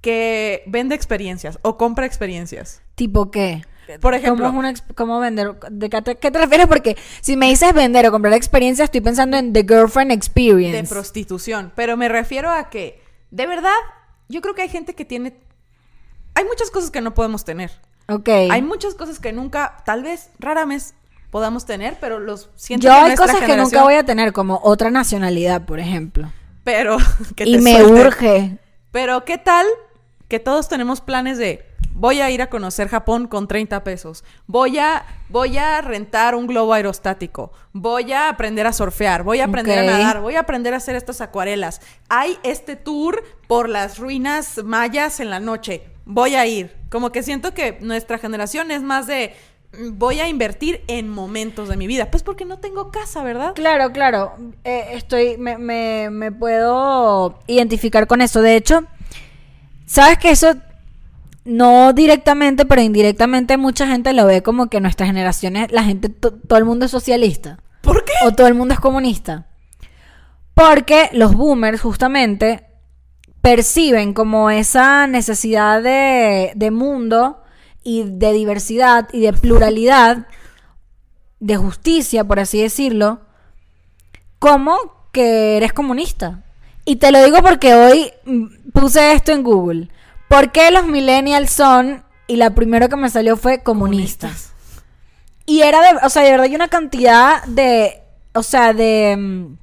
que 0.00 0.62
vende 0.66 0.94
experiencias 0.94 1.58
o 1.62 1.76
compra 1.76 2.06
experiencias? 2.06 2.82
¿Tipo 2.94 3.30
qué? 3.30 3.64
Por 4.00 4.14
ejemplo, 4.14 4.46
¿Cómo, 4.46 4.62
es 4.62 4.68
una 4.68 4.72
exp- 4.72 4.94
cómo 4.94 5.18
vender? 5.20 5.54
¿De 5.70 5.90
qué 5.90 6.02
te, 6.02 6.16
qué 6.16 6.30
te 6.30 6.38
refieres? 6.38 6.66
Porque 6.66 6.96
si 7.20 7.36
me 7.36 7.46
dices 7.48 7.72
vender 7.74 8.06
o 8.06 8.10
comprar 8.10 8.34
experiencia, 8.34 8.84
estoy 8.84 9.00
pensando 9.00 9.36
en 9.36 9.52
The 9.52 9.62
Girlfriend 9.62 10.12
Experience. 10.12 10.76
de 10.82 10.88
prostitución. 10.88 11.72
Pero 11.74 11.96
me 11.96 12.08
refiero 12.08 12.50
a 12.50 12.70
que, 12.70 13.02
de 13.30 13.46
verdad, 13.46 13.72
yo 14.28 14.40
creo 14.40 14.54
que 14.54 14.62
hay 14.62 14.68
gente 14.68 14.94
que 14.94 15.04
tiene... 15.04 15.36
Hay 16.34 16.44
muchas 16.44 16.70
cosas 16.70 16.90
que 16.90 17.00
no 17.00 17.14
podemos 17.14 17.44
tener. 17.44 17.70
ok. 18.08 18.28
Hay 18.50 18.62
muchas 18.62 18.94
cosas 18.94 19.18
que 19.20 19.32
nunca, 19.32 19.82
tal 19.84 20.02
vez, 20.02 20.30
rara 20.38 20.64
vez 20.64 20.94
podamos 21.30 21.66
tener, 21.66 21.96
pero 22.00 22.18
los 22.20 22.50
siento 22.56 22.86
Yo 22.86 22.92
que 22.92 22.98
hay 23.10 23.16
cosas 23.16 23.40
que 23.40 23.56
nunca 23.56 23.82
voy 23.82 23.94
a 23.94 24.04
tener, 24.04 24.32
como 24.32 24.60
otra 24.62 24.90
nacionalidad, 24.90 25.64
por 25.64 25.80
ejemplo. 25.80 26.30
Pero 26.64 26.96
que 27.36 27.44
y 27.44 27.56
te 27.56 27.60
me 27.60 27.76
suelte. 27.80 28.00
urge. 28.06 28.58
Pero 28.90 29.24
¿qué 29.24 29.38
tal 29.38 29.66
que 30.28 30.38
todos 30.40 30.68
tenemos 30.68 31.00
planes 31.00 31.38
de 31.38 31.64
voy 31.94 32.20
a 32.20 32.30
ir 32.30 32.42
a 32.42 32.50
conocer 32.50 32.88
Japón 32.88 33.28
con 33.28 33.48
30 33.48 33.82
pesos, 33.84 34.24
voy 34.46 34.78
a 34.78 35.06
voy 35.28 35.56
a 35.56 35.80
rentar 35.80 36.34
un 36.34 36.46
globo 36.46 36.74
aerostático, 36.74 37.52
voy 37.72 38.12
a 38.12 38.28
aprender 38.28 38.66
a 38.66 38.72
surfear, 38.72 39.22
voy 39.22 39.40
a 39.40 39.44
aprender 39.44 39.78
a 39.78 39.84
nadar, 39.84 40.20
voy 40.20 40.34
a 40.34 40.40
aprender 40.40 40.74
a 40.74 40.78
hacer 40.78 40.96
estas 40.96 41.20
acuarelas. 41.20 41.80
Hay 42.08 42.36
este 42.42 42.76
tour 42.76 43.24
por 43.46 43.68
las 43.68 43.98
ruinas 43.98 44.62
mayas 44.64 45.20
en 45.20 45.30
la 45.30 45.40
noche. 45.40 45.82
voy 46.04 46.34
a 46.34 46.44
ir. 46.46 46.76
Como 46.90 47.10
que 47.12 47.22
siento 47.22 47.54
que 47.54 47.78
nuestra 47.80 48.18
generación 48.18 48.70
es 48.70 48.82
más 48.82 49.06
de 49.06 49.34
mm, 49.72 49.98
voy 49.98 50.20
a 50.20 50.28
invertir 50.28 50.82
en 50.86 51.08
momentos 51.08 51.68
de 51.68 51.76
mi 51.76 51.86
vida. 51.86 52.10
Pues 52.10 52.22
porque 52.22 52.44
no 52.44 52.58
tengo 52.58 52.90
casa, 52.90 53.22
¿verdad? 53.22 53.54
Claro, 53.54 53.90
claro. 53.92 54.34
Eh, 54.64 54.88
estoy, 54.92 55.38
me, 55.38 55.56
me, 55.56 56.10
me 56.10 56.30
puedo 56.30 57.40
identificar 57.46 58.06
con 58.06 58.20
eso. 58.20 58.42
De 58.42 58.54
hecho, 58.56 58.84
sabes 59.86 60.18
que 60.18 60.30
eso 60.30 60.54
no 61.44 61.92
directamente, 61.92 62.64
pero 62.64 62.80
indirectamente 62.82 63.56
mucha 63.56 63.86
gente 63.86 64.12
lo 64.12 64.26
ve 64.26 64.42
como 64.42 64.68
que 64.68 64.80
nuestras 64.80 65.08
generaciones, 65.08 65.70
la 65.72 65.84
gente, 65.84 66.08
to- 66.08 66.32
todo 66.32 66.58
el 66.58 66.64
mundo 66.64 66.86
es 66.86 66.90
socialista. 66.90 67.58
¿Por 67.82 68.04
qué? 68.04 68.12
O 68.24 68.32
todo 68.32 68.46
el 68.46 68.54
mundo 68.54 68.74
es 68.74 68.80
comunista. 68.80 69.46
Porque 70.54 71.10
los 71.12 71.34
boomers 71.34 71.80
justamente 71.80 72.64
perciben 73.42 74.14
como 74.14 74.48
esa 74.50 75.06
necesidad 75.06 75.82
de, 75.82 76.52
de 76.54 76.70
mundo 76.70 77.42
y 77.82 78.04
de 78.04 78.32
diversidad 78.32 79.08
y 79.12 79.20
de 79.20 79.32
pluralidad, 79.34 80.26
de 81.40 81.56
justicia, 81.58 82.24
por 82.24 82.40
así 82.40 82.62
decirlo, 82.62 83.20
como 84.38 84.76
que 85.12 85.56
eres 85.58 85.72
comunista. 85.72 86.42
Y 86.86 86.96
te 86.96 87.10
lo 87.12 87.22
digo 87.22 87.42
porque 87.42 87.74
hoy 87.74 88.10
mm, 88.24 88.70
puse 88.72 89.12
esto 89.12 89.32
en 89.32 89.42
Google. 89.42 89.88
¿Por 90.34 90.50
qué 90.50 90.72
los 90.72 90.84
millennials 90.84 91.52
son? 91.52 92.02
Y 92.26 92.34
la 92.34 92.56
primero 92.56 92.88
que 92.88 92.96
me 92.96 93.08
salió 93.08 93.36
fue 93.36 93.62
comunistas. 93.62 94.50
Y 95.46 95.62
era 95.62 95.80
de, 95.80 96.04
o 96.04 96.10
sea, 96.10 96.24
de 96.24 96.32
verdad 96.32 96.46
hay 96.46 96.56
una 96.56 96.66
cantidad 96.66 97.44
de, 97.44 98.02
o 98.32 98.42
sea, 98.42 98.72
de 98.72 99.16
mm, 99.16 99.56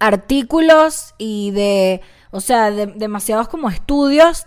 artículos 0.00 1.14
y 1.18 1.52
de, 1.52 2.00
o 2.32 2.40
sea, 2.40 2.72
de, 2.72 2.86
demasiados 2.86 3.46
como 3.46 3.68
estudios 3.68 4.46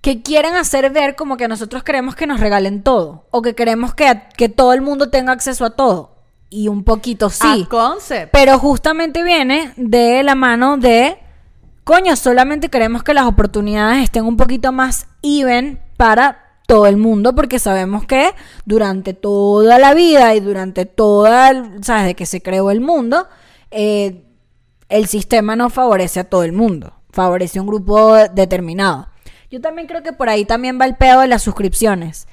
que 0.00 0.22
quieren 0.22 0.54
hacer 0.54 0.88
ver 0.88 1.14
como 1.14 1.36
que 1.36 1.46
nosotros 1.46 1.82
queremos 1.82 2.14
que 2.14 2.26
nos 2.26 2.40
regalen 2.40 2.82
todo 2.82 3.26
o 3.30 3.42
que 3.42 3.54
queremos 3.54 3.92
que, 3.94 4.22
que 4.34 4.48
todo 4.48 4.72
el 4.72 4.80
mundo 4.80 5.10
tenga 5.10 5.32
acceso 5.32 5.66
a 5.66 5.76
todo. 5.76 6.16
Y 6.48 6.68
un 6.68 6.84
poquito 6.84 7.28
sí. 7.28 7.66
A 7.66 7.68
concept. 7.68 8.32
Pero 8.32 8.58
justamente 8.58 9.22
viene 9.22 9.74
de 9.76 10.22
la 10.22 10.34
mano 10.34 10.78
de, 10.78 11.18
coño, 11.86 12.16
solamente 12.16 12.68
queremos 12.68 13.04
que 13.04 13.14
las 13.14 13.26
oportunidades 13.26 14.02
estén 14.02 14.24
un 14.24 14.36
poquito 14.36 14.72
más 14.72 15.06
even 15.22 15.80
para 15.96 16.58
todo 16.66 16.88
el 16.88 16.96
mundo, 16.96 17.32
porque 17.32 17.60
sabemos 17.60 18.04
que 18.06 18.30
durante 18.64 19.14
toda 19.14 19.78
la 19.78 19.94
vida 19.94 20.34
y 20.34 20.40
durante 20.40 20.84
toda, 20.84 21.50
el- 21.50 21.84
¿sabes?, 21.84 22.06
de 22.06 22.14
que 22.16 22.26
se 22.26 22.42
creó 22.42 22.72
el 22.72 22.80
mundo, 22.80 23.28
eh, 23.70 24.24
el 24.88 25.06
sistema 25.06 25.54
no 25.54 25.70
favorece 25.70 26.18
a 26.18 26.24
todo 26.24 26.42
el 26.42 26.50
mundo, 26.52 26.92
favorece 27.12 27.60
a 27.60 27.62
un 27.62 27.68
grupo 27.68 28.14
determinado. 28.34 29.06
Yo 29.48 29.60
también 29.60 29.86
creo 29.86 30.02
que 30.02 30.12
por 30.12 30.28
ahí 30.28 30.44
también 30.44 30.80
va 30.80 30.86
el 30.86 30.96
pedo 30.96 31.20
de 31.20 31.28
las 31.28 31.44
suscripciones. 31.44 32.26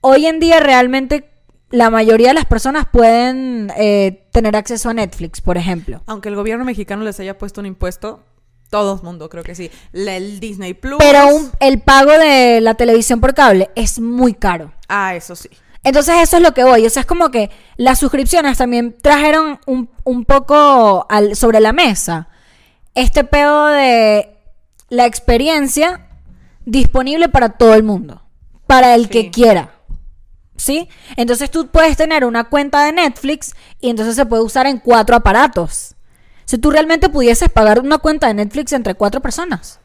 Hoy 0.00 0.26
en 0.26 0.38
día 0.38 0.60
realmente 0.60 1.28
la 1.70 1.90
mayoría 1.90 2.28
de 2.28 2.34
las 2.34 2.46
personas 2.46 2.86
pueden 2.86 3.72
eh, 3.76 4.28
tener 4.30 4.54
acceso 4.54 4.90
a 4.90 4.94
Netflix, 4.94 5.40
por 5.40 5.56
ejemplo. 5.56 6.02
Aunque 6.06 6.28
el 6.28 6.36
gobierno 6.36 6.64
mexicano 6.64 7.02
les 7.02 7.18
haya 7.18 7.36
puesto 7.36 7.60
un 7.60 7.66
impuesto, 7.66 8.22
todo 8.70 8.94
el 8.96 9.02
mundo 9.02 9.28
creo 9.28 9.42
que 9.44 9.54
sí. 9.54 9.70
La- 9.92 10.16
el 10.16 10.40
Disney 10.40 10.74
Plus. 10.74 10.96
Pero 10.98 11.26
un- 11.34 11.50
el 11.60 11.80
pago 11.80 12.12
de 12.12 12.60
la 12.60 12.74
televisión 12.74 13.20
por 13.20 13.34
cable 13.34 13.70
es 13.74 14.00
muy 14.00 14.32
caro. 14.34 14.72
Ah, 14.88 15.14
eso 15.14 15.34
sí. 15.36 15.48
Entonces 15.82 16.14
eso 16.22 16.36
es 16.36 16.42
lo 16.42 16.52
que 16.54 16.62
voy. 16.64 16.86
O 16.86 16.90
sea, 16.90 17.00
es 17.00 17.06
como 17.06 17.30
que 17.30 17.50
las 17.76 17.98
suscripciones 17.98 18.58
también 18.58 18.96
trajeron 19.00 19.58
un, 19.66 19.90
un 20.04 20.24
poco 20.24 21.06
al- 21.08 21.36
sobre 21.36 21.60
la 21.60 21.72
mesa 21.72 22.28
este 22.94 23.24
pedo 23.24 23.66
de 23.66 24.36
la 24.88 25.06
experiencia 25.06 26.06
disponible 26.64 27.28
para 27.28 27.50
todo 27.50 27.74
el 27.74 27.82
mundo. 27.82 28.22
Para 28.66 28.94
el 28.94 29.04
Sí. 29.04 29.08
que 29.10 29.30
quiera. 29.30 29.74
¿Sí? 30.56 30.88
Entonces 31.16 31.50
tú 31.50 31.68
puedes 31.68 31.96
tener 31.96 32.24
una 32.26 32.44
cuenta 32.44 32.84
de 32.84 32.92
Netflix 32.92 33.54
y 33.80 33.88
entonces 33.88 34.14
se 34.14 34.26
puede 34.26 34.42
usar 34.42 34.66
en 34.66 34.78
cuatro 34.78 35.16
aparatos. 35.16 35.94
Si 36.50 36.58
tú 36.58 36.72
realmente 36.72 37.08
pudieses 37.08 37.48
pagar 37.48 37.78
una 37.78 37.98
cuenta 37.98 38.26
de 38.26 38.34
Netflix 38.34 38.72
entre 38.72 38.96
cuatro 38.96 39.20
personas. 39.20 39.78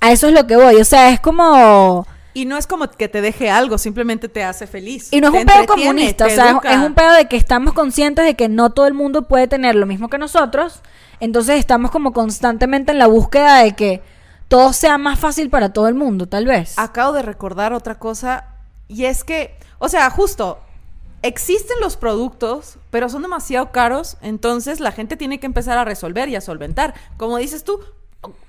A 0.00 0.12
eso 0.12 0.28
es 0.28 0.34
lo 0.34 0.46
que 0.46 0.54
voy. 0.54 0.76
O 0.76 0.84
sea, 0.84 1.10
es 1.10 1.18
como... 1.18 2.06
Y 2.32 2.44
no 2.44 2.56
es 2.56 2.68
como 2.68 2.88
que 2.88 3.08
te 3.08 3.20
deje 3.20 3.50
algo, 3.50 3.76
simplemente 3.76 4.28
te 4.28 4.44
hace 4.44 4.68
feliz. 4.68 5.08
Y 5.12 5.20
no 5.20 5.26
es 5.26 5.32
Te 5.32 5.38
un 5.40 5.46
pedo 5.46 5.66
comunista, 5.66 6.26
o 6.26 6.30
sea, 6.30 6.50
educa. 6.50 6.72
es 6.72 6.78
un 6.78 6.94
pedo 6.94 7.12
de 7.14 7.26
que 7.26 7.36
estamos 7.36 7.74
conscientes 7.74 8.24
de 8.24 8.36
que 8.36 8.48
no 8.48 8.70
todo 8.70 8.86
el 8.86 8.94
mundo 8.94 9.26
puede 9.26 9.48
tener 9.48 9.74
lo 9.74 9.84
mismo 9.84 10.08
que 10.08 10.16
nosotros, 10.16 10.80
entonces 11.18 11.58
estamos 11.58 11.90
como 11.90 12.12
constantemente 12.12 12.92
en 12.92 13.00
la 13.00 13.08
búsqueda 13.08 13.64
de 13.64 13.74
que 13.74 14.00
todo 14.46 14.72
sea 14.72 14.96
más 14.96 15.18
fácil 15.18 15.50
para 15.50 15.72
todo 15.72 15.88
el 15.88 15.96
mundo, 15.96 16.28
tal 16.28 16.46
vez. 16.46 16.78
Acabo 16.78 17.14
de 17.14 17.22
recordar 17.22 17.72
otra 17.72 17.98
cosa 17.98 18.44
y 18.86 19.06
es 19.06 19.24
que, 19.24 19.58
o 19.80 19.88
sea, 19.88 20.08
justo, 20.10 20.60
existen 21.22 21.76
los 21.80 21.96
productos, 21.96 22.76
pero 22.90 23.08
son 23.08 23.22
demasiado 23.22 23.72
caros, 23.72 24.16
entonces 24.22 24.80
la 24.80 24.92
gente 24.92 25.16
tiene 25.16 25.40
que 25.40 25.46
empezar 25.46 25.78
a 25.78 25.84
resolver 25.84 26.28
y 26.28 26.36
a 26.36 26.40
solventar. 26.40 26.94
Como 27.16 27.36
dices 27.38 27.64
tú, 27.64 27.80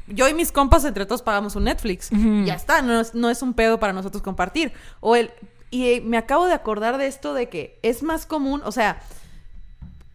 yo 0.07 0.27
y 0.27 0.34
mis 0.34 0.51
compas 0.51 0.84
entre 0.86 1.05
todos 1.05 1.21
pagamos 1.21 1.55
un 1.55 1.65
Netflix. 1.65 2.10
Ya 2.45 2.55
está, 2.55 2.81
no 2.81 2.99
es, 2.99 3.13
no 3.13 3.29
es 3.29 3.41
un 3.41 3.53
pedo 3.53 3.79
para 3.79 3.93
nosotros 3.93 4.21
compartir. 4.21 4.73
O 4.99 5.15
el 5.15 5.31
y 5.71 5.88
eh, 5.88 6.01
me 6.01 6.17
acabo 6.17 6.45
de 6.45 6.53
acordar 6.53 6.97
de 6.97 7.07
esto 7.07 7.34
de 7.34 7.47
que 7.47 7.79
es 7.81 8.03
más 8.03 8.25
común, 8.25 8.62
o 8.65 8.73
sea, 8.73 9.01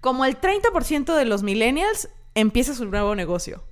como 0.02 0.26
el 0.26 0.38
30% 0.38 1.16
de 1.16 1.24
los 1.24 1.42
millennials 1.42 2.10
empieza 2.34 2.74
su 2.74 2.84
nuevo 2.84 3.14
negocio 3.14 3.64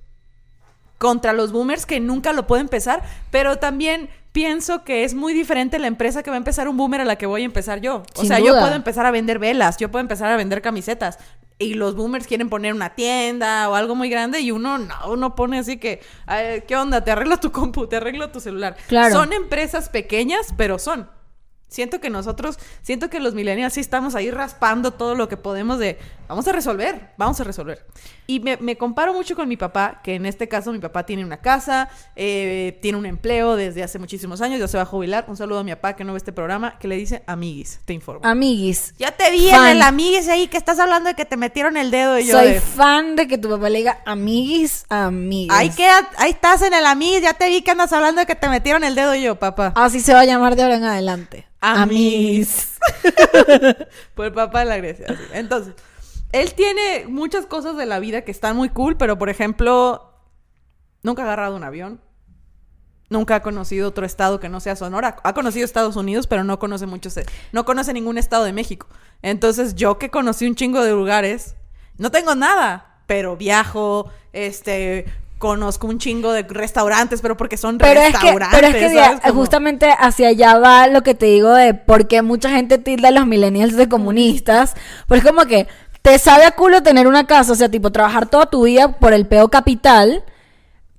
contra 0.97 1.31
los 1.31 1.51
boomers 1.51 1.85
que 1.85 1.99
nunca 1.99 2.33
lo 2.33 2.47
pueden 2.47 2.65
empezar, 2.65 3.03
pero 3.29 3.57
también 3.57 4.09
pienso 4.35 4.83
que 4.83 5.05
es 5.05 5.13
muy 5.13 5.33
diferente 5.33 5.79
la 5.79 5.87
empresa 5.87 6.21
que 6.21 6.29
va 6.29 6.35
a 6.35 6.37
empezar 6.37 6.67
un 6.67 6.75
boomer 6.75 6.99
a 6.99 7.05
la 7.05 7.15
que 7.15 7.25
voy 7.25 7.43
a 7.43 7.45
empezar 7.45 7.79
yo. 7.79 8.03
O 8.15 8.19
Sin 8.19 8.27
sea, 8.27 8.39
yo 8.39 8.51
puedo 8.59 8.73
empezar 8.75 9.05
a 9.05 9.11
vender 9.11 9.39
velas, 9.39 9.77
yo 9.77 9.89
puedo 9.89 10.01
empezar 10.01 10.29
a 10.29 10.35
vender 10.35 10.61
camisetas. 10.61 11.19
Y 11.57 11.75
los 11.75 11.95
boomers 11.95 12.27
quieren 12.27 12.49
poner 12.49 12.73
una 12.73 12.95
tienda 12.95 13.69
o 13.69 13.75
algo 13.75 13.95
muy 13.95 14.09
grande 14.09 14.41
y 14.41 14.51
uno 14.51 14.77
no, 14.77 14.93
uno 15.07 15.35
pone 15.35 15.57
así 15.57 15.77
que, 15.77 16.01
"Ay, 16.25 16.63
¿qué 16.67 16.75
onda? 16.75 17.01
Te 17.01 17.11
arreglo 17.11 17.37
tu 17.39 17.53
compu, 17.53 17.87
te 17.87 17.95
arreglo 17.95 18.29
tu 18.29 18.41
celular. 18.41 18.75
Claro. 18.89 19.15
Son 19.15 19.31
empresas 19.31 19.87
pequeñas, 19.87 20.53
pero 20.57 20.79
son. 20.79 21.09
Siento 21.67 21.99
que 21.99 22.09
nosotros, 22.09 22.57
siento 22.83 23.09
que 23.09 23.19
los 23.19 23.33
millennials 23.33 23.73
sí 23.73 23.79
estamos 23.79 24.15
ahí 24.15 24.31
raspando 24.31 24.91
todo 24.91 25.15
lo 25.15 25.27
que 25.27 25.35
podemos 25.35 25.79
de, 25.79 25.97
vamos 26.27 26.47
a 26.47 26.51
resolver, 26.51 27.09
vamos 27.17 27.39
a 27.41 27.43
resolver. 27.43 27.85
Y 28.27 28.39
me, 28.39 28.57
me 28.57 28.77
comparo 28.77 29.13
mucho 29.13 29.35
con 29.35 29.47
mi 29.47 29.57
papá, 29.57 29.99
que 30.03 30.15
en 30.15 30.25
este 30.25 30.47
caso 30.47 30.71
mi 30.71 30.79
papá 30.79 31.05
tiene 31.05 31.25
una 31.25 31.37
casa, 31.37 31.89
eh, 32.15 32.79
tiene 32.81 32.97
un 32.97 33.05
empleo 33.05 33.55
desde 33.55 33.83
hace 33.83 33.99
muchísimos 33.99 34.41
años, 34.41 34.59
ya 34.59 34.67
se 34.67 34.77
va 34.77 34.83
a 34.83 34.85
jubilar. 34.85 35.25
Un 35.27 35.37
saludo 35.37 35.59
a 35.59 35.63
mi 35.63 35.71
papá 35.71 35.95
que 35.95 36.03
no 36.03 36.13
ve 36.13 36.17
este 36.17 36.31
programa, 36.31 36.77
que 36.79 36.87
le 36.87 36.95
dice 36.95 37.23
amiguis, 37.27 37.79
te 37.85 37.93
informo. 37.93 38.21
Amiguis, 38.23 38.93
ya 38.97 39.11
te 39.11 39.29
vi 39.31 39.49
fan. 39.49 39.65
en 39.65 39.77
el 39.77 39.81
amiguis 39.81 40.27
ahí 40.27 40.47
que 40.47 40.57
estás 40.57 40.79
hablando 40.79 41.09
de 41.09 41.15
que 41.15 41.25
te 41.25 41.37
metieron 41.37 41.77
el 41.77 41.91
dedo 41.91 42.17
y 42.17 42.25
yo 42.25 42.37
soy 42.37 42.53
de, 42.53 42.61
fan 42.61 43.15
de 43.15 43.27
que 43.27 43.37
tu 43.37 43.49
papá 43.49 43.69
le 43.69 43.79
diga 43.79 44.01
amiguis, 44.05 44.85
amiguis. 44.89 45.51
Ahí 45.51 45.69
queda, 45.71 46.09
ahí 46.17 46.31
estás 46.31 46.61
en 46.61 46.73
el 46.73 46.85
amiguis, 46.85 47.21
ya 47.21 47.33
te 47.33 47.49
vi 47.49 47.61
que 47.61 47.71
andas 47.71 47.91
hablando 47.93 48.21
de 48.21 48.25
que 48.25 48.35
te 48.35 48.49
metieron 48.49 48.83
el 48.83 48.95
dedo 48.95 49.13
y 49.13 49.23
yo, 49.23 49.35
papá. 49.35 49.73
Así 49.75 49.99
se 49.99 50.13
va 50.13 50.21
a 50.21 50.25
llamar 50.25 50.55
de 50.55 50.63
ahora 50.63 50.75
en 50.77 50.83
adelante. 50.83 51.45
Amiguis. 51.61 52.77
Por 54.15 54.25
el 54.27 54.33
papá 54.33 54.59
de 54.59 54.65
la 54.65 54.77
Grecia. 54.77 55.05
así. 55.09 55.23
Entonces, 55.33 55.73
él 56.31 56.53
tiene 56.53 57.05
muchas 57.07 57.45
cosas 57.45 57.77
de 57.77 57.85
la 57.85 57.99
vida 57.99 58.21
que 58.21 58.31
están 58.31 58.55
muy 58.55 58.69
cool, 58.69 58.97
pero 58.97 59.17
por 59.17 59.29
ejemplo, 59.29 60.13
nunca 61.01 61.21
ha 61.21 61.25
agarrado 61.25 61.55
un 61.55 61.63
avión. 61.63 62.01
Nunca 63.09 63.35
ha 63.35 63.41
conocido 63.41 63.87
otro 63.87 64.05
estado 64.05 64.39
que 64.39 64.49
no 64.49 64.59
sea 64.59 64.75
Sonora. 64.75 65.17
Ha 65.23 65.33
conocido 65.33 65.63
Estados 65.63 65.95
Unidos, 65.95 66.25
pero 66.25 66.43
no 66.43 66.57
conoce 66.57 66.87
muchos. 66.87 67.19
No 67.51 67.63
conoce 67.63 67.93
ningún 67.93 68.17
estado 68.17 68.43
de 68.45 68.53
México. 68.53 68.87
Entonces, 69.21 69.75
yo 69.75 69.99
que 69.99 70.09
conocí 70.09 70.47
un 70.47 70.55
chingo 70.55 70.83
de 70.83 70.91
lugares, 70.91 71.55
no 71.97 72.09
tengo 72.09 72.33
nada, 72.33 73.01
pero 73.05 73.37
viajo, 73.37 74.11
este, 74.33 75.05
conozco 75.47 75.87
un 75.87 75.99
chingo 75.99 76.31
de 76.33 76.43
restaurantes, 76.43 77.21
pero 77.21 77.37
porque 77.37 77.57
son 77.57 77.77
Pero 77.77 77.99
es 78.01 78.07
que, 78.07 78.13
restaurantes. 78.31 78.59
pero 78.59 78.67
es 78.67 78.75
que 78.75 78.93
¿sabes? 78.95 79.21
de- 79.21 79.29
Como- 79.29 79.41
justamente 79.41 79.89
hacia 79.97 80.29
allá 80.29 80.57
va 80.57 80.87
lo 80.87 81.03
que 81.03 81.13
te 81.15 81.27
digo 81.27 81.53
de 81.53 81.73
por 81.73 82.07
qué 82.07 82.21
mucha 82.21 82.49
gente 82.49 82.77
tilda 82.77 83.09
a 83.09 83.11
los 83.11 83.27
millennials 83.27 83.75
de 83.75 83.87
comunistas. 83.87 84.73
Pues 85.07 85.23
como 85.23 85.45
que 85.45 85.67
te 86.01 86.17
sabe 86.19 86.45
a 86.45 86.51
culo 86.51 86.81
tener 86.83 87.07
una 87.07 87.25
casa, 87.27 87.51
o 87.51 87.55
sea, 87.55 87.69
tipo 87.69 87.91
trabajar 87.91 88.27
toda 88.27 88.47
tu 88.47 88.63
vida 88.65 88.93
por 88.99 89.13
el 89.13 89.27
peo 89.27 89.49
capital. 89.49 90.23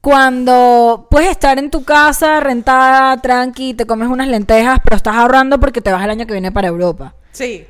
Cuando 0.00 1.08
puedes 1.10 1.30
estar 1.30 1.58
en 1.58 1.68
tu 1.70 1.82
casa 1.84 2.38
rentada, 2.38 3.16
tranqui, 3.20 3.74
te 3.74 3.86
comes 3.86 4.08
unas 4.08 4.28
lentejas, 4.28 4.78
pero 4.84 4.96
estás 4.96 5.16
ahorrando 5.16 5.58
porque 5.58 5.80
te 5.80 5.90
vas 5.90 6.04
el 6.04 6.10
año 6.10 6.26
que 6.26 6.32
viene 6.32 6.52
para 6.52 6.68
Europa. 6.68 7.14
Sí. 7.32 7.66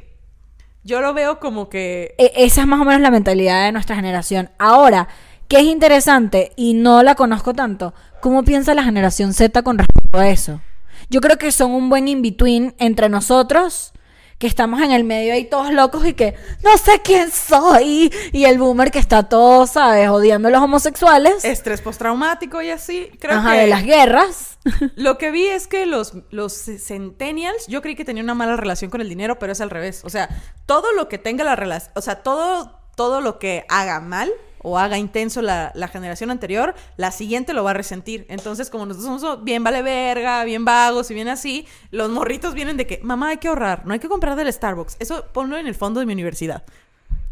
Yo 0.84 1.00
lo 1.00 1.14
veo 1.14 1.40
como 1.40 1.70
que. 1.70 2.14
E- 2.18 2.32
esa 2.36 2.60
es 2.60 2.66
más 2.66 2.78
o 2.80 2.84
menos 2.84 3.00
la 3.00 3.10
mentalidad 3.10 3.64
de 3.64 3.72
nuestra 3.72 3.96
generación. 3.96 4.50
Ahora, 4.58 5.08
que 5.48 5.58
es 5.58 5.64
interesante 5.64 6.52
y 6.56 6.74
no 6.74 7.02
la 7.02 7.14
conozco 7.14 7.54
tanto, 7.54 7.94
¿cómo 8.20 8.42
piensa 8.42 8.74
la 8.74 8.84
generación 8.84 9.32
Z 9.32 9.62
con 9.62 9.78
respecto 9.78 10.18
a 10.18 10.28
eso? 10.28 10.60
Yo 11.08 11.20
creo 11.20 11.38
que 11.38 11.52
son 11.52 11.70
un 11.70 11.88
buen 11.88 12.08
in-between 12.08 12.74
entre 12.78 13.08
nosotros, 13.08 13.92
que 14.38 14.46
estamos 14.46 14.82
en 14.82 14.90
el 14.90 15.04
medio 15.04 15.32
ahí 15.32 15.44
todos 15.44 15.72
locos 15.72 16.04
y 16.04 16.12
que 16.12 16.34
no 16.62 16.76
sé 16.76 17.00
quién 17.02 17.30
soy, 17.30 18.12
y 18.32 18.44
el 18.44 18.58
boomer 18.58 18.90
que 18.90 18.98
está 18.98 19.28
todo, 19.28 19.66
¿sabes?, 19.66 20.08
odiando 20.08 20.48
a 20.48 20.50
los 20.50 20.60
homosexuales. 20.60 21.44
Estrés 21.44 21.80
postraumático 21.80 22.60
y 22.60 22.70
así. 22.70 23.10
Creo 23.20 23.38
Ajá, 23.38 23.52
que. 23.52 23.60
de 23.60 23.66
las 23.68 23.84
guerras. 23.84 24.58
Lo 24.96 25.16
que 25.16 25.30
vi 25.30 25.46
es 25.46 25.68
que 25.68 25.86
los, 25.86 26.14
los 26.30 26.52
centennials, 26.54 27.66
yo 27.68 27.80
creí 27.82 27.94
que 27.94 28.04
tenían 28.04 28.26
una 28.26 28.34
mala 28.34 28.56
relación 28.56 28.90
con 28.90 29.00
el 29.00 29.08
dinero, 29.08 29.38
pero 29.38 29.52
es 29.52 29.60
al 29.60 29.70
revés. 29.70 30.02
O 30.04 30.10
sea, 30.10 30.28
todo 30.66 30.92
lo 30.92 31.08
que 31.08 31.18
tenga 31.18 31.44
la 31.44 31.54
relación, 31.54 31.92
o 31.94 32.00
sea, 32.00 32.16
todo, 32.22 32.80
todo 32.96 33.20
lo 33.20 33.38
que 33.38 33.64
haga 33.68 34.00
mal 34.00 34.30
o 34.62 34.78
haga 34.78 34.98
intenso 34.98 35.42
la, 35.42 35.72
la 35.74 35.88
generación 35.88 36.30
anterior, 36.30 36.74
la 36.96 37.10
siguiente 37.10 37.52
lo 37.52 37.64
va 37.64 37.70
a 37.70 37.74
resentir. 37.74 38.26
Entonces, 38.28 38.70
como 38.70 38.86
nosotros 38.86 39.20
somos 39.20 39.44
bien 39.44 39.64
vale 39.64 39.82
verga, 39.82 40.44
bien 40.44 40.64
vagos 40.64 41.10
y 41.10 41.14
bien 41.14 41.28
así, 41.28 41.66
los 41.90 42.10
morritos 42.10 42.54
vienen 42.54 42.76
de 42.76 42.86
que, 42.86 43.00
mamá, 43.02 43.30
hay 43.30 43.36
que 43.38 43.48
ahorrar, 43.48 43.86
no 43.86 43.92
hay 43.92 43.98
que 43.98 44.08
comprar 44.08 44.36
del 44.36 44.52
Starbucks. 44.52 44.96
Eso 44.98 45.24
ponlo 45.32 45.56
en 45.56 45.66
el 45.66 45.74
fondo 45.74 46.00
de 46.00 46.06
mi 46.06 46.12
universidad. 46.12 46.64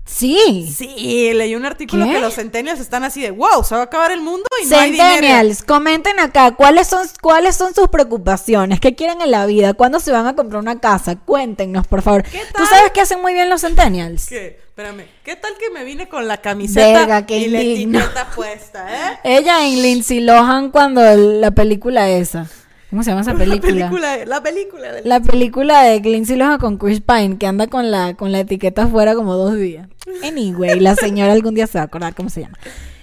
Sí. 0.04 0.72
Sí, 0.76 1.32
leí 1.32 1.54
un 1.54 1.64
artículo 1.64 2.04
¿Qué? 2.04 2.12
que 2.12 2.20
los 2.20 2.34
centennials 2.34 2.78
están 2.78 3.04
así 3.04 3.22
de, 3.22 3.30
wow, 3.30 3.64
se 3.64 3.74
va 3.74 3.82
a 3.82 3.84
acabar 3.84 4.12
el 4.12 4.20
mundo 4.20 4.44
y 4.62 4.66
no 4.66 4.76
hay 4.76 4.90
dinero. 4.90 5.54
Comenten 5.66 6.20
acá 6.20 6.52
cuáles 6.52 6.88
son, 6.88 7.06
cuáles 7.22 7.56
son 7.56 7.74
sus 7.74 7.88
preocupaciones, 7.88 8.80
qué 8.80 8.94
quieren 8.94 9.22
en 9.22 9.30
la 9.30 9.46
vida, 9.46 9.72
cuándo 9.74 10.00
se 10.00 10.12
van 10.12 10.26
a 10.26 10.36
comprar 10.36 10.60
una 10.60 10.78
casa, 10.78 11.16
cuéntenos 11.16 11.86
por 11.86 12.02
favor. 12.02 12.22
¿Qué 12.22 12.42
¿Tú 12.54 12.64
sabes 12.66 12.92
qué 12.92 13.00
hacen 13.00 13.22
muy 13.22 13.32
bien 13.32 13.48
los 13.48 13.62
centennials? 13.62 14.26
¿Qué? 14.28 14.64
Espérame, 14.76 15.06
¿qué 15.22 15.36
tal 15.36 15.52
que 15.56 15.70
me 15.70 15.84
vine 15.84 16.08
con 16.08 16.26
la 16.26 16.38
camiseta 16.38 17.06
Verga, 17.06 17.24
y 17.28 17.46
la 17.46 17.60
etiqueta 17.60 18.30
puesta, 18.34 19.12
eh? 19.12 19.18
Ella 19.24 19.66
en 19.66 19.80
Lindsay 19.80 20.20
Lohan 20.20 20.70
cuando 20.70 21.00
la 21.16 21.52
película 21.52 22.10
esa. 22.10 22.48
¿Cómo 22.94 23.02
se 23.02 23.10
llama 23.10 23.22
esa 23.22 23.32
La 23.34 23.38
película? 23.40 23.72
película, 23.90 24.24
la 24.24 24.40
película 24.40 24.92
del- 24.92 25.08
La 25.08 25.18
película 25.20 25.82
de 25.82 25.98
Lindsay 25.98 26.36
Lohan 26.36 26.60
con 26.60 26.78
Chris 26.78 27.00
Pine 27.00 27.38
que 27.38 27.46
anda 27.48 27.66
con 27.66 27.90
la 27.90 28.14
con 28.14 28.30
la 28.30 28.38
etiqueta 28.38 28.84
afuera 28.84 29.16
como 29.16 29.34
dos 29.34 29.56
días. 29.56 29.88
Anyway, 30.22 30.78
la 30.78 30.94
señora 30.94 31.32
algún 31.32 31.54
día 31.56 31.66
se 31.66 31.78
va 31.78 31.82
a 31.82 31.86
acordar 31.86 32.14
cómo 32.14 32.30
se 32.30 32.42
llama. 32.42 32.56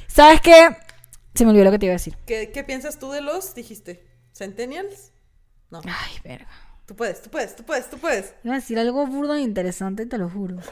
¿Sabes 0.08 0.40
qué? 0.40 0.70
Se 1.36 1.44
me 1.44 1.52
olvidó 1.52 1.66
lo 1.66 1.72
que 1.72 1.80
te 1.80 1.88
iba 1.88 1.92
a 1.94 1.98
decir. 1.98 2.16
¿Qué, 2.26 2.52
qué 2.54 2.64
piensas 2.64 3.00
tú 3.00 3.12
de 3.12 3.20
los, 3.20 3.54
dijiste, 3.54 4.06
centennials? 4.34 5.12
No, 5.70 5.82
Ay, 5.84 6.14
verga. 6.24 6.48
tú 6.86 6.96
puedes, 6.96 7.22
tú 7.22 7.30
puedes, 7.30 7.54
tú 7.56 7.64
puedes, 7.66 7.90
tú 7.90 7.98
puedes. 7.98 8.34
Iba 8.46 8.54
a 8.54 8.60
decir 8.60 8.80
algo 8.80 9.06
burdo 9.08 9.36
e 9.36 9.42
interesante, 9.42 10.06
te 10.06 10.18
lo 10.18 10.30
juro. 10.30 10.56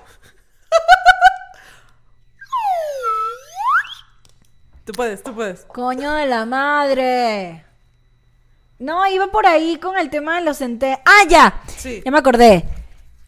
Tú 4.85 4.93
puedes, 4.93 5.21
tú 5.21 5.35
puedes. 5.35 5.65
Coño 5.65 6.13
de 6.13 6.25
la 6.25 6.45
madre. 6.47 7.63
No, 8.79 9.05
iba 9.07 9.27
por 9.27 9.45
ahí 9.45 9.75
con 9.77 9.97
el 9.97 10.09
tema 10.09 10.37
de 10.37 10.45
los 10.45 10.57
centennials. 10.59 11.01
¡Ah, 11.05 11.27
ya! 11.27 11.61
Sí. 11.67 12.01
Ya 12.03 12.11
me 12.11 12.17
acordé. 12.17 12.63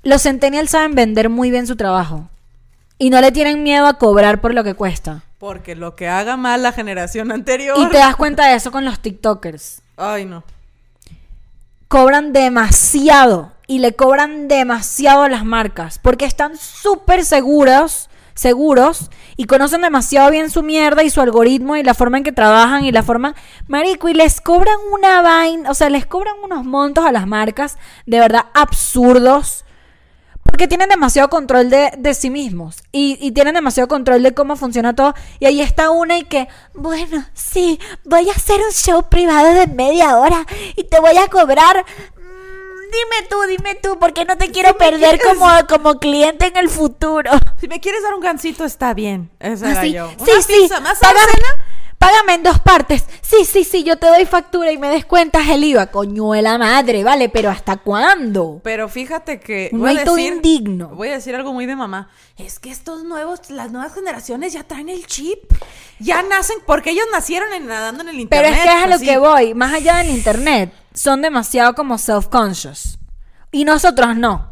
Los 0.02 0.24
centennials 0.24 0.72
saben 0.72 0.96
vender 0.96 1.30
muy 1.30 1.52
bien 1.52 1.68
su 1.68 1.76
trabajo. 1.76 2.30
Y 2.98 3.10
no 3.10 3.20
le 3.20 3.34
tienen 3.34 3.62
miedo 3.62 3.86
a 3.86 3.98
cobrar 3.98 4.40
por 4.40 4.54
lo 4.54 4.64
que 4.64 4.76
cuesta. 4.76 5.24
Porque 5.40 5.76
lo 5.76 5.96
que 5.96 6.08
haga 6.08 6.38
mal 6.38 6.64
la 6.64 6.72
generación 6.72 7.32
anterior. 7.34 7.78
Y 7.80 7.88
te 7.90 7.98
das 7.98 8.16
cuenta 8.16 8.48
de 8.48 8.56
eso 8.56 8.72
con 8.72 8.86
los 8.86 9.00
TikTokers. 9.00 9.82
Ay, 9.98 10.24
no. 10.24 10.44
Cobran 11.90 12.32
demasiado. 12.32 13.52
Y 13.68 13.80
le 13.80 13.94
cobran 13.94 14.48
demasiado 14.48 15.24
a 15.24 15.30
las 15.30 15.44
marcas. 15.44 16.00
Porque 16.00 16.26
están 16.26 16.58
súper 16.58 17.26
seguros. 17.26 18.10
Seguros. 18.34 19.10
Y 19.38 19.46
conocen 19.46 19.82
demasiado 19.82 20.32
bien 20.32 20.50
su 20.50 20.64
mierda 20.64 21.04
y 21.04 21.10
su 21.10 21.22
algoritmo 21.22 21.76
y 21.76 21.84
la 21.84 21.94
forma 21.94 22.18
en 22.18 22.24
que 22.24 22.32
trabajan 22.32 22.86
y 22.86 22.92
la 22.92 23.04
forma. 23.04 23.36
Marico, 23.68 24.10
y 24.10 24.14
les 24.14 24.42
cobran 24.42 24.78
una 24.92 25.22
vaina. 25.22 25.70
O 25.70 25.74
sea, 25.74 25.90
les 25.90 26.06
cobran 26.06 26.36
unos 26.44 26.64
montos 26.66 27.06
a 27.06 27.12
las 27.12 27.28
marcas. 27.28 27.78
De 28.06 28.20
verdad 28.20 28.46
absurdos. 28.54 29.66
Porque 30.44 30.68
tienen 30.68 30.90
demasiado 30.90 31.30
control 31.30 31.70
de, 31.70 31.92
de 31.98 32.14
sí 32.14 32.30
mismos. 32.30 32.84
Y, 32.92 33.18
y 33.22 33.32
tienen 33.32 33.54
demasiado 33.54 33.88
control 33.88 34.24
de 34.24 34.34
cómo 34.34 34.56
funciona 34.56 34.96
todo. 34.96 35.14
Y 35.40 35.46
ahí 35.46 35.62
está 35.62 35.92
una 35.92 36.18
y 36.18 36.24
que, 36.24 36.48
bueno, 36.74 37.26
sí, 37.34 37.80
voy 38.04 38.28
a 38.28 38.34
hacer 38.34 38.60
un 38.60 38.72
show 38.74 39.08
privado 39.08 39.54
de 39.54 39.68
media 39.68 40.18
hora 40.18 40.46
y 40.76 40.84
te 40.84 41.00
voy 41.00 41.18
a 41.18 41.28
cobrar. 41.28 41.86
Dime 42.92 43.28
tú, 43.30 43.42
dime 43.48 43.76
tú, 43.76 43.98
porque 44.00 44.26
no 44.26 44.38
te 44.38 44.52
quiero 44.52 44.76
perder 44.78 45.20
quieres. 45.20 45.38
como, 45.40 45.50
como 45.70 46.00
cliente 46.00 46.48
en 46.48 46.58
el 46.58 46.70
futuro. 46.70 47.32
Si 47.60 47.68
me 47.68 47.80
quieres 47.80 48.04
dar 48.04 48.14
un 48.14 48.22
gancito, 48.22 48.66
está 48.66 48.94
bien. 48.94 49.32
Esa 49.40 49.72
era 49.72 49.82
Así, 49.82 49.94
yo. 49.94 50.12
Ah, 50.20 50.24
sí, 50.26 50.32
sí, 50.46 50.70
más 50.82 51.00
págame. 51.00 51.32
Págame 52.02 52.34
en 52.34 52.44
dos 52.44 52.60
partes. 52.60 53.06
Sí, 53.22 53.46
sí, 53.46 53.64
sí, 53.64 53.84
yo 53.84 53.96
te 53.98 54.08
doy 54.08 54.26
factura 54.26 54.72
y 54.72 54.78
me 54.78 54.90
descuentas 54.90 55.48
el 55.48 55.64
IVA. 55.64 55.86
Coño 55.88 56.32
de 56.32 56.42
la 56.42 56.58
madre, 56.58 57.04
vale, 57.04 57.30
pero 57.30 57.50
¿hasta 57.50 57.78
cuándo? 57.78 58.60
Pero 58.64 58.90
fíjate 58.90 59.40
que. 59.40 59.70
Un 59.72 59.80
voy 59.82 59.98
a 59.98 60.22
indigno. 60.28 60.90
Voy 60.90 61.10
a 61.10 61.14
decir 61.14 61.36
algo 61.36 61.54
muy 61.54 61.66
de 61.68 61.76
mamá. 61.76 62.10
Es 62.38 62.60
que 62.60 62.72
estos 62.72 63.04
nuevos, 63.04 63.50
las 63.52 63.72
nuevas 63.72 63.94
generaciones 63.94 64.52
ya 64.52 64.64
traen 64.64 64.90
el 64.90 65.06
chip. 65.06 65.40
Ya 66.00 66.24
nacen, 66.24 66.58
porque 66.66 66.90
ellos 66.92 67.06
nacieron 67.14 67.54
en- 67.54 67.68
nadando 67.68 68.02
en 68.02 68.10
el 68.10 68.28
Pero 68.28 68.48
internet. 68.48 68.60
es 68.66 68.72
que 68.72 68.78
es 68.80 68.84
a 68.84 68.88
lo 68.88 68.96
así. 68.96 69.06
que 69.06 69.18
voy, 69.20 69.54
más 69.54 69.72
allá 69.74 69.98
del 69.98 70.10
internet, 70.10 70.74
son 70.94 71.22
demasiado 71.22 71.76
como 71.76 71.98
self-conscious. 72.00 72.98
Y 73.52 73.64
nosotros 73.66 74.16
no. 74.16 74.50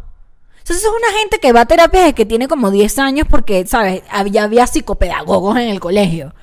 Entonces 0.60 0.86
es 0.86 0.92
una 0.92 1.18
gente 1.20 1.40
que 1.40 1.52
va 1.52 1.62
a 1.62 1.66
terapia 1.66 2.02
desde 2.02 2.14
que 2.14 2.26
tiene 2.28 2.48
como 2.48 2.70
10 2.70 3.00
años 3.00 3.28
porque, 3.28 3.66
¿sabes? 3.66 4.04
Había, 4.12 4.44
había 4.44 4.68
psicopedagogos 4.68 5.58
en 5.58 5.70
el 5.70 5.80
colegio. 5.80 6.36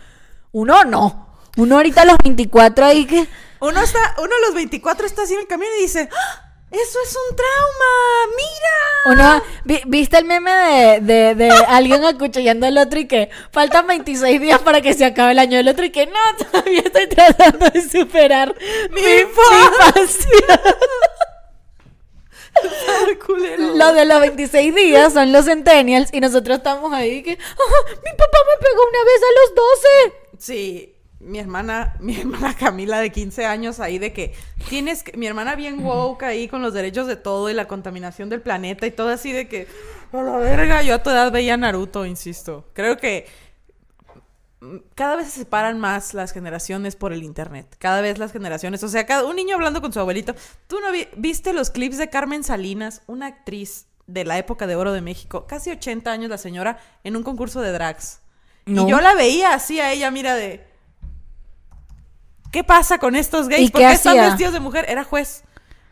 Uno 0.57 0.85
no. 0.85 1.37
Uno 1.59 1.77
ahorita 1.77 2.01
a 2.03 2.05
los 2.07 2.17
24 2.25 2.87
ahí 2.87 3.05
que... 3.05 3.27
Uno 3.61 3.79
está, 3.83 4.15
uno 4.19 4.35
a 4.35 4.47
los 4.47 4.55
24 4.55 5.07
está 5.07 5.23
así 5.23 5.35
en 5.35 5.41
el 5.41 5.47
camino 5.47 5.71
y 5.79 5.83
dice, 5.83 6.09
¡Ah! 6.11 6.43
eso 6.71 6.99
es 7.05 7.17
un 7.31 7.37
trauma, 7.37 7.93
mira. 8.37 9.35
Uno, 9.37 9.43
vi- 9.65 9.83
¿Viste 9.87 10.17
el 10.17 10.25
meme 10.25 10.51
de, 10.51 11.01
de, 11.03 11.35
de 11.35 11.51
alguien 11.69 12.03
acuchillando 12.07 12.67
al 12.67 12.79
otro 12.79 12.99
y 12.99 13.07
que 13.07 13.29
faltan 13.53 13.87
26 13.87 14.41
días 14.41 14.61
para 14.61 14.81
que 14.81 14.95
se 14.95 15.05
acabe 15.05 15.33
el 15.33 15.39
año? 15.41 15.59
El 15.59 15.69
otro 15.69 15.85
y 15.85 15.91
que 15.91 16.07
no, 16.07 16.47
todavía 16.51 16.81
estoy 16.81 17.07
tratando 17.07 17.69
de 17.71 17.83
superar 17.83 18.55
mi, 18.93 19.01
mi 19.03 19.13
infancia. 19.21 20.61
Lo 23.75 23.93
de 23.93 24.07
los 24.07 24.21
26 24.21 24.75
días 24.75 25.13
son 25.13 25.31
los 25.31 25.45
centennials 25.45 26.09
y 26.13 26.21
nosotros 26.21 26.57
estamos 26.59 26.91
ahí 26.93 27.23
que 27.23 27.33
"Ah, 27.33 27.91
mi 27.91 28.11
papá 28.13 28.39
me 28.49 28.67
pegó 28.67 28.81
una 28.89 29.05
vez 29.05 29.21
a 29.23 29.33
los 29.41 29.55
12. 29.55 30.26
Sí, 30.39 30.95
mi 31.21 31.39
hermana, 31.39 31.97
mi 32.01 32.19
hermana 32.21 32.55
Camila 32.55 33.01
de 33.01 33.11
15 33.11 33.47
años 33.47 33.81
ahí 33.81 33.99
de 33.99 34.13
que 34.13 34.35
tienes 34.69 35.05
mi 35.17 35.27
hermana 35.27 35.55
bien 35.57 35.85
woke 35.85 36.23
ahí 36.25 36.49
con 36.49 36.63
los 36.63 36.75
derechos 36.75 37.07
de 37.07 37.17
todo 37.17 37.49
y 37.51 37.55
la 37.55 37.67
contaminación 37.69 38.29
del 38.29 38.43
planeta 38.43 38.87
y 38.87 38.91
todo 38.91 39.09
así 39.09 39.33
de 39.33 39.49
que 39.49 39.67
a 40.13 40.23
la 40.23 40.37
verga, 40.39 40.83
yo 40.83 40.95
a 40.95 41.03
tu 41.03 41.11
edad 41.11 41.31
veía 41.33 41.57
Naruto, 41.57 42.07
insisto. 42.07 42.69
Creo 42.75 42.97
que 42.97 43.27
cada 44.95 45.17
vez 45.17 45.29
se 45.31 45.41
separan 45.41 45.79
más 45.79 46.15
las 46.15 46.33
generaciones 46.33 46.97
por 46.97 47.13
el 47.13 47.23
internet. 47.23 47.67
Cada 47.79 48.01
vez 48.01 48.19
las 48.19 48.33
generaciones, 48.33 48.83
o 48.83 48.89
sea, 48.89 49.05
cada 49.07 49.25
un 49.25 49.37
niño 49.37 49.55
hablando 49.55 49.81
con 49.81 49.93
su 49.93 50.01
abuelito. 50.01 50.35
¿Tú 50.67 50.81
no 50.81 50.91
vi- 50.93 51.09
viste 51.17 51.53
los 51.53 51.71
clips 51.71 51.99
de 51.99 52.09
Carmen 52.09 52.43
Salinas, 52.43 53.03
una 53.07 53.27
actriz 53.27 53.87
de 54.07 54.25
la 54.25 54.39
época 54.39 54.67
de 54.67 54.77
oro 54.77 54.93
de 54.93 55.03
México, 55.03 55.47
casi 55.47 55.71
80 55.71 56.11
años 56.11 56.31
la 56.31 56.39
señora 56.39 56.79
en 57.05 57.17
un 57.17 57.23
concurso 57.23 57.61
de 57.61 57.73
drags? 57.73 58.21
No. 58.67 58.87
Y 58.87 58.91
yo 58.91 59.01
la 59.01 59.15
veía 59.15 59.55
así 59.55 59.81
a 59.81 59.93
ella, 59.93 60.11
mira 60.11 60.35
de 60.35 60.67
¿Qué 62.51 62.65
pasa 62.65 62.99
con 62.99 63.17
estos 63.17 63.47
¿Y 63.47 63.51
gays? 63.51 63.67
qué 63.71 63.73
¿Por 63.73 63.81
qué 63.81 63.93
están 63.93 64.13
hacía? 64.19 64.29
vestidos 64.29 64.53
de 64.53 64.61
mujer? 64.61 64.87
Era 64.89 65.05
juez. 65.05 65.45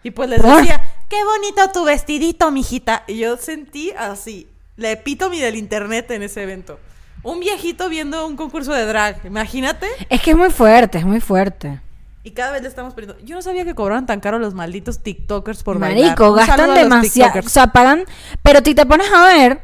Y 0.03 0.11
pues 0.11 0.29
les 0.29 0.41
¿Por? 0.41 0.57
decía, 0.57 0.81
qué 1.09 1.17
bonito 1.25 1.71
tu 1.73 1.85
vestidito, 1.85 2.51
mijita. 2.51 3.05
Y 3.07 3.19
yo 3.19 3.37
sentí 3.37 3.93
así, 3.93 4.49
la 4.77 4.91
epítome 4.91 5.39
del 5.41 5.57
internet 5.57 6.11
en 6.11 6.23
ese 6.23 6.43
evento. 6.43 6.79
Un 7.23 7.41
viejito 7.41 7.89
viendo 7.89 8.27
un 8.27 8.37
concurso 8.37 8.73
de 8.73 8.85
drag, 8.85 9.25
imagínate. 9.25 9.87
Es 10.11 10.21
que 10.21 10.33
es 10.33 10.37
muy 10.37 10.51
fuerte, 10.51 10.99
es 10.99 11.05
muy 11.07 11.21
fuerte. 11.21 11.81
Y 12.23 12.33
cada 12.33 12.53
vez 12.53 12.63
le 12.63 12.69
estamos 12.69 12.95
poniendo. 12.95 13.19
Yo 13.25 13.37
no 13.37 13.43
sabía 13.43 13.65
que 13.65 13.75
cobraban 13.75 14.07
tan 14.07 14.21
caro 14.21 14.39
los 14.39 14.55
malditos 14.55 15.03
TikTokers 15.03 15.63
por. 15.63 15.79
Marico, 15.79 16.33
gastan 16.33 16.75
demasiado. 16.75 17.41
O 17.41 17.49
sea, 17.49 17.69
pagan. 17.69 18.05
Pero 18.43 18.61
si 18.65 18.75
te 18.75 18.85
pones 18.87 19.11
a 19.13 19.27
ver, 19.27 19.61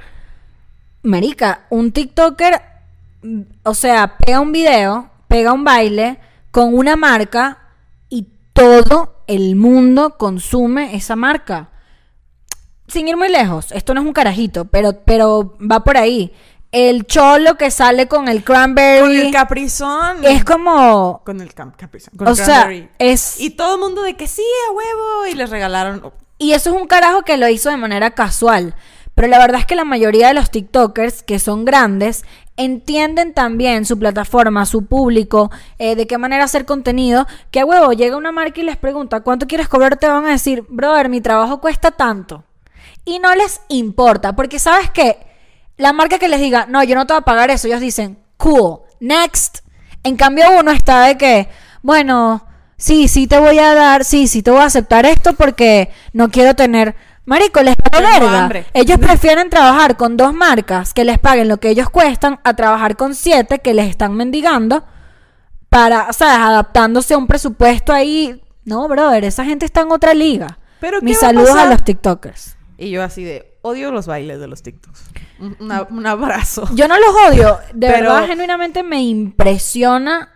Marica, 1.03 1.67
un 1.71 1.93
TikToker, 1.93 2.61
o 3.65 3.75
sea, 3.75 4.17
pega 4.17 4.41
un 4.41 4.53
video, 4.53 5.11
pega 5.29 5.53
un 5.53 5.65
baile 5.65 6.19
con 6.51 6.75
una 6.75 6.97
marca 6.97 7.59
y 8.09 8.29
todo 8.53 9.23
el 9.27 9.57
mundo 9.57 10.17
consume 10.19 10.97
esa 10.97 11.17
marca. 11.17 11.71
Sin 12.89 13.07
ir 13.07 13.17
muy 13.17 13.29
lejos, 13.29 13.71
esto 13.73 13.95
no 13.95 14.01
es 14.01 14.07
un 14.07 14.13
carajito, 14.13 14.65
pero, 14.65 15.01
pero 15.05 15.57
va 15.61 15.85
por 15.85 15.97
ahí. 15.97 16.33
El 16.73 17.05
cholo 17.07 17.57
que 17.57 17.71
sale 17.71 18.07
con 18.07 18.29
el 18.29 18.45
cranberry 18.45 19.01
Con 19.01 19.27
el 19.27 19.33
caprizón. 19.33 20.25
es 20.25 20.45
como. 20.45 21.23
Con 21.25 21.41
el 21.41 21.53
caprizón. 21.53 22.15
Con 22.17 22.29
O 22.29 22.31
el 22.31 22.37
sea, 22.37 22.71
es. 22.99 23.41
Y 23.41 23.51
todo 23.51 23.75
el 23.75 23.81
mundo 23.81 24.03
de 24.03 24.15
que 24.15 24.29
sí, 24.29 24.45
a 24.69 24.73
huevo. 24.73 25.27
Y 25.27 25.35
les 25.35 25.51
regalaron. 25.51 26.13
Y 26.39 26.53
eso 26.53 26.71
es 26.75 26.81
un 26.81 26.87
carajo 26.87 27.23
que 27.23 27.37
lo 27.37 27.49
hizo 27.49 27.71
de 27.71 27.77
manera 27.77 28.13
casual. 28.13 28.75
Pero 29.21 29.33
la 29.33 29.39
verdad 29.39 29.61
es 29.61 29.67
que 29.67 29.75
la 29.75 29.85
mayoría 29.85 30.29
de 30.29 30.33
los 30.33 30.51
TikTokers, 30.51 31.23
que 31.23 31.39
son 31.39 31.67
grandes, 31.67 32.25
entienden 32.57 33.35
también 33.35 33.85
su 33.85 33.99
plataforma, 33.99 34.65
su 34.65 34.87
público, 34.87 35.51
eh, 35.79 35.95
de 35.95 36.07
qué 36.07 36.17
manera 36.17 36.45
hacer 36.45 36.65
contenido. 36.65 37.27
Que 37.51 37.61
a 37.61 37.67
huevo, 37.67 37.93
llega 37.93 38.17
una 38.17 38.33
marca 38.33 38.63
y 38.63 38.65
les 38.65 38.79
pregunta, 38.79 39.21
¿cuánto 39.21 39.47
quieres 39.47 39.69
cobrar? 39.69 39.99
Te 39.99 40.09
van 40.09 40.25
a 40.25 40.31
decir, 40.31 40.65
brother, 40.71 41.11
mi 41.11 41.21
trabajo 41.21 41.61
cuesta 41.61 41.91
tanto. 41.91 42.45
Y 43.05 43.19
no 43.19 43.35
les 43.35 43.61
importa, 43.69 44.35
porque 44.35 44.59
sabes 44.59 44.89
que 44.89 45.19
la 45.77 45.93
marca 45.93 46.19
que 46.19 46.29
les 46.29 46.41
diga, 46.41 46.65
no, 46.65 46.83
yo 46.83 46.95
no 46.95 47.07
te 47.07 47.13
voy 47.13 47.21
a 47.21 47.25
pagar 47.27 47.51
eso, 47.51 47.67
ellos 47.67 47.81
dicen, 47.81 48.17
cool, 48.39 48.79
next. 49.01 49.59
En 50.03 50.17
cambio 50.17 50.47
uno 50.59 50.71
está 50.71 51.03
de 51.03 51.19
que, 51.19 51.51
bueno, 51.83 52.47
sí, 52.79 53.07
sí 53.07 53.27
te 53.27 53.39
voy 53.39 53.59
a 53.59 53.75
dar, 53.75 54.03
sí, 54.03 54.29
sí 54.29 54.43
te 54.43 54.51
voy 54.51 54.63
a 54.63 54.65
aceptar 54.65 55.05
esto 55.05 55.35
porque 55.35 55.91
no 56.15 56.31
quiero 56.31 56.55
tener... 56.55 57.10
Marico, 57.27 57.63
les 57.63 57.77
Tengo 57.77 58.09
verga. 58.09 58.43
hambre. 58.43 58.67
Ellos 58.75 58.99
prefieren 58.99 59.51
trabajar 59.51 59.97
con 59.97 60.17
dos 60.17 60.35
marcas 60.35 60.93
que 60.95 61.05
les 61.05 61.19
paguen 61.19 61.49
lo 61.49 61.59
que 61.59 61.69
ellos 61.71 61.89
cuestan 61.91 62.41
a 62.45 62.55
trabajar 62.55 62.97
con 62.97 63.15
siete 63.15 63.59
que 63.61 63.75
les 63.75 63.89
están 63.89 64.15
mendigando 64.15 64.85
para, 65.69 66.09
o 66.09 66.13
sea, 66.13 66.47
adaptándose 66.49 67.15
a 67.15 67.19
un 67.19 67.27
presupuesto 67.27 67.93
ahí. 67.93 68.43
No, 68.65 68.89
brother, 68.89 69.25
esa 69.25 69.45
gente 69.45 69.65
está 69.65 69.83
en 69.83 69.93
otra 69.93 70.13
liga. 70.15 70.59
Pero, 70.81 70.99
¿qué 71.01 71.05
Mis 71.07 71.17
va 71.17 71.19
a 71.19 71.31
saludos 71.31 71.51
a 71.51 71.55
pasar? 71.55 71.69
los 71.71 71.85
TikTokers. 71.85 72.57
Y 72.79 72.91
yo 72.91 73.03
así 73.05 73.23
de, 73.23 73.59
odio 73.63 73.93
los 73.93 74.07
bailes 74.07 74.41
de 74.41 74.49
los 74.49 74.63
TikToks. 74.63 75.03
Un, 75.39 75.57
una- 75.61 75.83
un 75.83 76.07
abrazo. 76.07 76.69
Yo 76.75 76.89
no 76.89 76.97
los 76.99 77.15
odio. 77.29 77.59
De 77.75 77.87
Pero- 77.89 78.13
verdad, 78.13 78.27
genuinamente 78.27 78.83
me 78.83 79.03
impresiona 79.03 80.31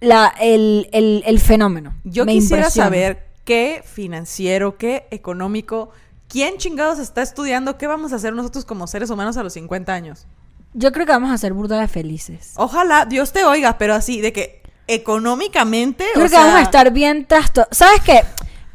la, 0.00 0.32
el, 0.40 0.88
el- 0.92 1.22
el 1.26 1.40
fenómeno. 1.40 1.94
Yo 2.04 2.24
Me 2.24 2.32
quisiera 2.34 2.62
impresiona. 2.62 2.86
saber 2.86 3.27
qué 3.48 3.82
financiero, 3.82 4.76
qué 4.76 5.06
económico, 5.10 5.88
quién 6.28 6.58
chingados 6.58 6.98
está 6.98 7.22
estudiando, 7.22 7.78
qué 7.78 7.86
vamos 7.86 8.12
a 8.12 8.16
hacer 8.16 8.34
nosotros 8.34 8.66
como 8.66 8.86
seres 8.86 9.08
humanos 9.08 9.38
a 9.38 9.42
los 9.42 9.54
50 9.54 9.90
años. 9.94 10.26
Yo 10.74 10.92
creo 10.92 11.06
que 11.06 11.12
vamos 11.12 11.30
a 11.30 11.38
ser 11.38 11.54
burda 11.54 11.80
de 11.80 11.88
felices. 11.88 12.52
Ojalá 12.56 13.06
Dios 13.06 13.32
te 13.32 13.44
oiga, 13.46 13.78
pero 13.78 13.94
así 13.94 14.20
de 14.20 14.34
que 14.34 14.60
económicamente, 14.86 16.04
Creo 16.12 16.26
o 16.26 16.28
que 16.28 16.36
vamos 16.36 16.56
a 16.56 16.62
estar 16.62 16.92
bien 16.92 17.24
trasto. 17.26 17.66
¿Sabes 17.70 18.02
qué? 18.02 18.20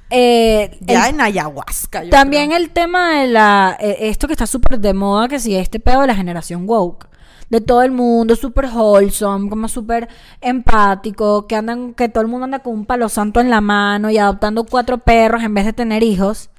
Eh, 0.10 0.76
ya 0.82 1.08
el- 1.08 1.16
en 1.16 1.22
ayahuasca. 1.22 2.04
yo 2.04 2.10
también 2.10 2.48
creo. 2.48 2.58
el 2.58 2.70
tema 2.72 3.20
de 3.20 3.28
la. 3.28 3.78
eh, 3.80 3.98
esto 4.10 4.26
que 4.28 4.34
está 4.34 4.48
súper 4.48 4.80
de 4.80 4.94
moda, 4.94 5.28
que 5.28 5.40
sí, 5.40 5.56
este 5.56 5.80
pedo 5.80 6.02
de 6.02 6.08
la 6.08 6.16
generación 6.16 6.68
woke. 6.68 7.08
De 7.54 7.62
todo 7.62 7.84
el 7.84 7.92
mundo, 7.92 8.36
súper 8.36 8.66
wholesome, 8.66 9.48
como 9.48 9.68
súper 9.68 10.10
empático, 10.42 11.46
que 11.46 11.56
andan, 11.56 11.94
que 11.94 12.10
todo 12.10 12.22
el 12.24 12.28
mundo 12.28 12.46
anda 12.46 12.58
con 12.60 12.74
un 12.74 12.86
palo 12.88 13.10
santo 13.10 13.40
en 13.40 13.52
la 13.52 13.62
mano 13.62 14.10
y 14.10 14.18
adoptando 14.18 14.64
cuatro 14.64 14.98
perros 14.98 15.44
en 15.44 15.54
vez 15.54 15.66
de 15.66 15.72
tener 15.74 16.02
hijos. 16.02 16.50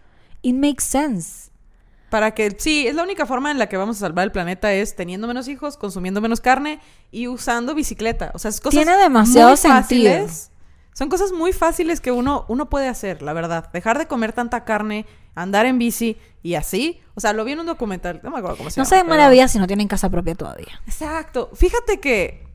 It 0.43 0.55
makes 0.55 0.85
sense. 0.85 1.51
Para 2.11 2.31
que, 2.31 2.55
sí, 2.61 2.87
es 2.87 2.95
la 2.95 3.03
única 3.03 3.27
forma 3.27 3.51
en 3.51 3.59
la 3.59 3.69
que 3.69 3.77
vamos 3.77 3.97
a 3.97 4.01
salvar 4.01 4.27
el 4.27 4.31
planeta 4.31 4.73
es 4.73 4.95
teniendo 4.95 5.27
menos 5.27 5.49
hijos, 5.49 5.77
consumiendo 5.77 6.21
menos 6.21 6.41
carne 6.41 6.79
y 7.11 7.27
usando 7.27 7.75
bicicleta. 7.75 8.31
O 8.33 8.39
sea, 8.39 8.51
es 8.51 8.61
cosas 8.61 8.81
Tiene 8.85 8.97
demasiado 8.97 9.49
muy 9.49 9.57
sentido. 9.57 10.13
fáciles. 10.13 10.51
Son 10.95 11.09
cosas 11.11 11.33
muy 11.33 11.53
fáciles 11.53 12.01
que 12.01 12.11
uno, 12.13 12.47
uno 12.49 12.71
puede 12.71 12.89
hacer, 12.89 13.21
la 13.21 13.33
verdad. 13.35 13.71
Dejar 13.73 13.99
de 13.99 14.07
comer 14.07 14.33
tanta 14.33 14.65
carne, 14.65 15.05
andar 15.35 15.67
en 15.67 15.79
bici 15.79 16.17
y 16.43 16.55
así. 16.55 17.01
O 17.15 17.21
sea, 17.21 17.33
lo 17.35 17.45
vi 17.45 17.53
en 17.53 17.61
un 17.61 17.67
documental. 17.67 18.21
No 18.23 18.31
me 18.31 18.39
acuerdo 18.39 18.57
cómo 18.57 18.71
se 18.71 18.81
No 18.81 18.85
llama. 18.85 18.89
se 18.89 18.95
den 18.97 19.05
pero- 19.07 19.17
maravilla 19.17 19.49
si 19.49 19.59
no 19.59 19.67
tienen 19.67 19.89
casa 19.89 20.09
propia 20.09 20.35
todavía. 20.35 20.81
Exacto. 20.87 21.51
Fíjate 21.55 22.01
que 22.01 22.47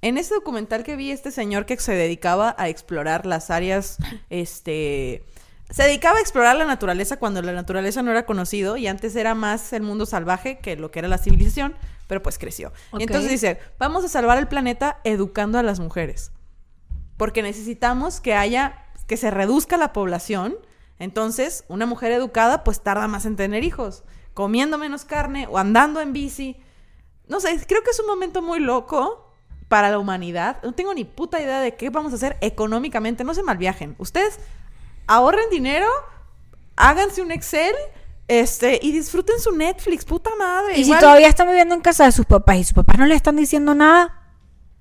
en 0.00 0.18
ese 0.18 0.34
documental 0.34 0.82
que 0.82 0.96
vi, 0.96 1.12
este 1.12 1.30
señor 1.30 1.64
que 1.64 1.78
se 1.78 1.92
dedicaba 1.94 2.56
a 2.58 2.68
explorar 2.68 3.24
las 3.24 3.50
áreas, 3.50 3.98
este... 4.30 5.24
Se 5.70 5.84
dedicaba 5.84 6.18
a 6.18 6.20
explorar 6.20 6.56
la 6.56 6.66
naturaleza 6.66 7.18
cuando 7.18 7.40
la 7.40 7.52
naturaleza 7.52 8.02
no 8.02 8.10
era 8.10 8.26
conocido 8.26 8.76
y 8.76 8.88
antes 8.88 9.16
era 9.16 9.34
más 9.34 9.72
el 9.72 9.82
mundo 9.82 10.04
salvaje 10.04 10.58
que 10.58 10.76
lo 10.76 10.90
que 10.90 10.98
era 10.98 11.08
la 11.08 11.16
civilización, 11.16 11.74
pero 12.08 12.22
pues 12.22 12.36
creció. 12.36 12.72
Y 12.98 13.04
entonces 13.04 13.30
dice, 13.30 13.58
vamos 13.78 14.04
a 14.04 14.08
salvar 14.08 14.36
el 14.36 14.48
planeta 14.48 14.98
educando 15.04 15.58
a 15.58 15.62
las 15.62 15.80
mujeres. 15.80 16.30
Porque 17.22 17.40
necesitamos 17.40 18.20
que 18.20 18.34
haya, 18.34 18.84
que 19.06 19.16
se 19.16 19.30
reduzca 19.30 19.76
la 19.76 19.92
población. 19.92 20.56
Entonces, 20.98 21.64
una 21.68 21.86
mujer 21.86 22.10
educada 22.10 22.64
pues 22.64 22.80
tarda 22.80 23.06
más 23.06 23.26
en 23.26 23.36
tener 23.36 23.62
hijos, 23.62 24.02
comiendo 24.34 24.76
menos 24.76 25.04
carne 25.04 25.46
o 25.48 25.56
andando 25.56 26.00
en 26.00 26.12
bici. 26.12 26.56
No 27.28 27.38
sé, 27.38 27.64
creo 27.68 27.84
que 27.84 27.90
es 27.90 28.00
un 28.00 28.08
momento 28.08 28.42
muy 28.42 28.58
loco 28.58 29.32
para 29.68 29.88
la 29.88 30.00
humanidad. 30.00 30.56
No 30.64 30.72
tengo 30.72 30.92
ni 30.94 31.04
puta 31.04 31.40
idea 31.40 31.60
de 31.60 31.76
qué 31.76 31.90
vamos 31.90 32.10
a 32.10 32.16
hacer 32.16 32.38
económicamente. 32.40 33.22
No 33.22 33.34
se 33.34 33.44
malviajen. 33.44 33.94
Ustedes 33.98 34.40
ahorren 35.06 35.48
dinero, 35.48 35.86
háganse 36.74 37.22
un 37.22 37.30
Excel, 37.30 37.76
este, 38.26 38.80
y 38.82 38.90
disfruten 38.90 39.38
su 39.38 39.52
Netflix, 39.52 40.04
puta 40.04 40.30
madre. 40.36 40.76
Y 40.76 40.84
si 40.84 40.90
todavía 40.98 41.28
están 41.28 41.46
viviendo 41.46 41.76
en 41.76 41.82
casa 41.82 42.04
de 42.04 42.10
sus 42.10 42.26
papás 42.26 42.56
y 42.56 42.64
sus 42.64 42.72
papás 42.72 42.98
no 42.98 43.06
le 43.06 43.14
están 43.14 43.36
diciendo 43.36 43.76
nada, 43.76 44.22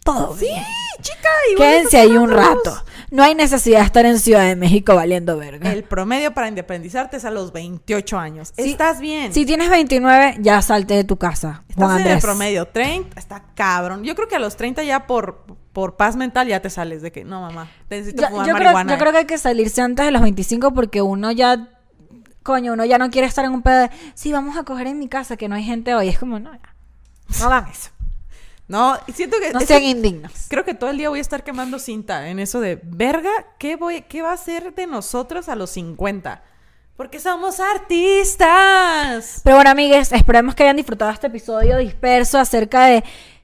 todo 0.04 0.36
Sí, 0.36 0.46
bien. 0.46 0.64
Chica, 1.02 1.30
igual 1.52 1.70
Quédense 1.70 1.98
ahí 1.98 2.12
un 2.18 2.30
rato. 2.30 2.84
No 3.12 3.24
hay 3.24 3.36
necesidad 3.36 3.80
de 3.80 3.86
estar 3.86 4.06
en 4.06 4.20
Ciudad 4.20 4.46
de 4.46 4.56
México 4.56 4.96
valiendo 4.96 5.38
verga. 5.38 5.72
El 5.74 5.84
promedio 5.84 6.34
para 6.34 6.48
independizarte 6.48 7.18
es 7.18 7.26
a 7.26 7.32
los 7.32 7.52
28 7.52 8.18
años. 8.18 8.54
Sí. 8.56 8.72
Estás 8.72 9.02
bien. 9.02 9.34
Si 9.34 9.46
tienes 9.46 9.70
29, 9.70 10.38
ya 10.40 10.62
salte 10.62 10.94
de 10.94 11.04
tu 11.04 11.18
casa. 11.18 11.64
Estás 11.68 11.86
Juan 11.86 12.02
en 12.02 12.08
el 12.08 12.20
promedio. 12.20 12.68
30, 12.68 13.20
está 13.20 13.44
cabrón. 13.54 14.06
Yo 14.06 14.16
creo 14.16 14.30
que 14.30 14.38
a 14.38 14.40
los 14.40 14.56
30 14.56 14.84
ya 14.84 15.08
por, 15.08 15.44
por 15.74 15.98
paz 15.98 16.16
mental 16.16 16.48
ya 16.48 16.62
te 16.62 16.70
sales 16.70 17.02
de 17.02 17.12
que, 17.12 17.26
no, 17.26 17.42
mamá, 17.42 17.70
necesito 17.90 18.22
Yo, 18.22 18.30
fumar 18.30 18.48
yo 18.48 18.54
creo, 18.54 18.66
marihuana. 18.68 18.94
yo 18.94 18.98
creo 18.98 19.12
que 19.12 19.18
hay 19.18 19.26
que 19.26 19.38
salirse 19.38 19.82
antes 19.82 20.06
de 20.06 20.12
los 20.12 20.22
25 20.22 20.74
porque 20.74 21.02
uno 21.02 21.32
ya, 21.32 21.68
coño, 22.44 22.72
uno 22.72 22.86
ya 22.86 22.98
no 22.98 23.10
quiere 23.10 23.28
estar 23.28 23.44
en 23.44 23.52
un 23.52 23.62
pedo 23.62 23.80
de, 23.80 23.90
sí, 24.14 24.32
vamos 24.32 24.56
a 24.56 24.64
coger 24.64 24.88
en 24.88 25.00
mi 25.00 25.10
casa 25.10 25.36
que 25.36 25.50
no 25.50 25.56
hay 25.56 25.64
gente 25.64 25.94
hoy. 25.96 26.08
Es 26.08 26.18
como, 26.18 26.40
no, 26.40 26.52
no 26.54 27.46
hagan 27.46 27.70
eso. 27.70 27.90
No, 28.72 28.98
siento 29.14 29.36
que... 29.42 29.52
No 29.52 29.60
sean 29.60 29.84
indignos. 29.84 30.32
creo 30.48 30.64
que 30.64 30.74
todo 30.74 30.92
el 30.92 30.98
día 30.98 31.10
voy 31.10 31.20
a 31.20 31.22
estar 31.22 31.44
quemando 31.44 31.78
cinta 31.78 32.30
en 32.30 32.40
eso 32.40 32.62
de, 32.62 32.80
verga, 32.82 33.30
¿qué, 33.58 33.76
voy, 33.76 34.04
¿qué 34.04 34.22
va 34.22 34.32
a 34.32 34.38
ser 34.38 34.74
de 34.74 34.88
nosotros 34.88 35.50
a 35.50 35.58
los 35.58 35.72
50? 35.72 36.42
Porque 36.96 37.20
somos 37.20 37.60
artistas. 37.60 39.42
Pero 39.44 39.58
bueno, 39.58 39.72
amigues, 39.72 40.14
esperemos 40.14 40.56
que 40.56 40.64
hayan 40.64 40.78
disfrutado 40.78 41.12
este 41.12 41.28
episodio 41.28 41.80
disperso 41.80 42.40
acerca 42.40 42.86
de 42.86 43.04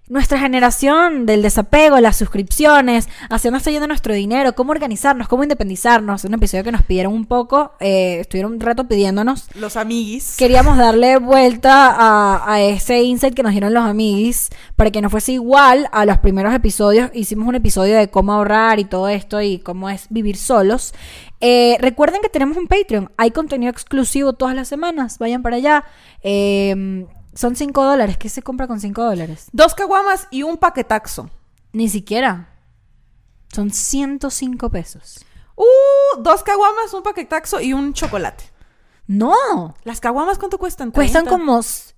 nuestra 0.10 0.40
generación, 0.40 1.26
del 1.26 1.42
desapego, 1.42 2.00
las 2.00 2.16
suscripciones, 2.16 3.10
hacia 3.30 3.50
dónde 3.50 3.58
está 3.58 3.72
yendo 3.72 3.88
nuestro 3.88 4.14
dinero, 4.14 4.54
cómo 4.54 4.72
organizarnos, 4.72 5.28
cómo 5.28 5.44
independizarnos. 5.44 6.24
Un 6.24 6.34
episodio 6.34 6.64
que 6.64 6.72
nos 6.72 6.84
pidieron 6.84 7.14
un 7.14 7.26
poco, 7.26 7.74
eh, 7.80 8.20
estuvieron 8.22 8.54
un 8.54 8.60
rato 8.60 8.88
pidiéndonos. 8.88 9.48
Los 9.56 9.76
amiguis. 9.76 10.38
Queríamos 10.38 10.78
darle 10.78 11.18
vuelta 11.18 11.92
a, 11.92 12.54
a 12.54 12.62
ese 12.62 13.04
insight 13.04 13.34
que 13.34 13.44
nos 13.44 13.52
dieron 13.52 13.74
los 13.74 13.84
amiguis 13.84 14.50
para 14.76 14.92
que 14.92 15.02
no 15.02 15.10
fuese 15.10 15.34
igual 15.34 15.90
a 15.92 16.06
los 16.06 16.20
primeros 16.20 16.54
episodios. 16.54 17.12
Hicimos 17.14 17.48
un 17.48 17.56
episodio 17.56 17.98
de 17.98 18.10
cómo 18.10 18.34
ahorrar 18.34 18.80
y 18.80 18.86
todo 18.86 19.10
esto 19.10 19.42
y 19.42 19.60
cómo 19.60 19.90
es 19.90 20.08
vivir 20.10 20.38
solos. 20.38 20.94
Eh, 21.42 21.78
recuerden 21.82 22.22
que 22.22 22.30
tenemos 22.30 22.58
un 22.58 22.68
Patreon. 22.68 23.12
Hay 23.18 23.32
contenido 23.32 23.70
exclusivo 23.70 24.34
todas 24.34 24.56
las 24.56 24.68
semanas. 24.68 25.20
Vayan 25.20 25.44
para 25.44 25.58
allá. 25.58 25.84
Eh, 26.24 27.06
son 27.38 27.56
5 27.56 27.84
dólares. 27.84 28.18
¿Qué 28.18 28.30
se 28.30 28.42
compra 28.42 28.68
con 28.68 28.80
5 28.80 29.04
dólares? 29.04 29.48
Dos 29.52 29.76
caguamas 29.76 30.28
y 30.32 30.44
un 30.44 30.58
paquetaxo. 30.58 31.30
Ni 31.72 31.88
siquiera. 31.90 32.50
Son 33.54 33.70
105 33.72 34.70
pesos. 34.70 35.24
Uh, 35.56 36.22
dos 36.22 36.44
caguamas, 36.44 36.94
un 36.94 37.04
paquetaxo 37.04 37.62
y 37.62 37.74
un 37.74 37.94
chocolate. 37.94 38.44
No. 39.08 39.76
¿Las 39.84 40.00
caguamas 40.00 40.38
cuánto 40.38 40.58
cuestan? 40.58 40.92
Cuestan 40.92 41.24
30. 41.26 41.30
como 41.32 41.60
s- 41.60 41.94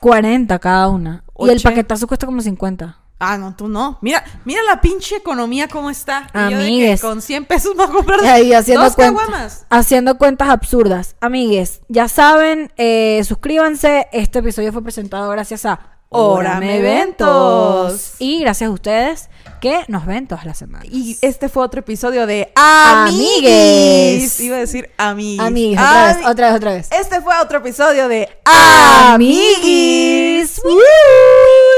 40 0.00 0.58
cada 0.58 0.88
una. 0.88 1.24
Y 1.38 1.48
el 1.48 1.60
paquetazo 1.62 2.06
cuesta 2.06 2.26
como 2.26 2.40
50. 2.40 2.99
Ah, 3.22 3.36
no, 3.38 3.54
tú 3.54 3.68
no. 3.68 3.98
Mira, 4.00 4.24
mira 4.46 4.62
la 4.62 4.80
pinche 4.80 5.16
economía 5.16 5.68
cómo 5.68 5.90
está. 5.90 6.26
Y 6.34 6.38
yo 6.38 6.42
de 6.42 6.48
que 6.48 6.54
Amigues. 6.56 7.00
con 7.02 7.20
100 7.22 7.44
pesos 7.44 7.74
va 7.78 7.84
a 7.84 7.88
comprar 7.88 8.24
Ahí 8.24 8.52
haciendo 8.54 8.82
dos 8.84 8.94
cuentas. 8.96 9.24
caguamas. 9.26 9.66
Haciendo 9.68 10.16
cuentas 10.18 10.48
absurdas. 10.48 11.16
Amigues, 11.20 11.82
ya 11.88 12.08
saben, 12.08 12.72
eh, 12.78 13.20
suscríbanse. 13.24 14.08
Este 14.12 14.38
episodio 14.38 14.72
fue 14.72 14.82
presentado 14.82 15.28
gracias 15.30 15.66
a 15.66 15.80
Órame 16.12 16.78
Eventos. 16.78 18.14
Y 18.18 18.40
gracias 18.40 18.68
a 18.68 18.72
ustedes 18.72 19.28
que 19.60 19.84
nos 19.86 20.06
ven 20.06 20.26
todas 20.26 20.44
las 20.44 20.58
semanas. 20.58 20.88
Y 20.90 21.16
este 21.20 21.48
fue 21.48 21.62
otro 21.62 21.80
episodio 21.80 22.26
de 22.26 22.50
Amigues. 22.56 23.44
Amigues. 23.44 24.40
Iba 24.40 24.56
a 24.56 24.60
decir 24.60 24.90
amigues. 24.96 25.46
Amigues, 25.46 25.78
otra 25.78 26.06
vez, 26.06 26.16
Ami- 26.16 26.26
otra 26.30 26.46
vez, 26.48 26.56
otra 26.56 26.72
vez. 26.72 26.88
Este 26.90 27.20
fue 27.20 27.34
otro 27.40 27.58
episodio 27.58 28.08
de 28.08 28.28
Amiguis. 28.44 30.60
Amiguis. 30.64 31.69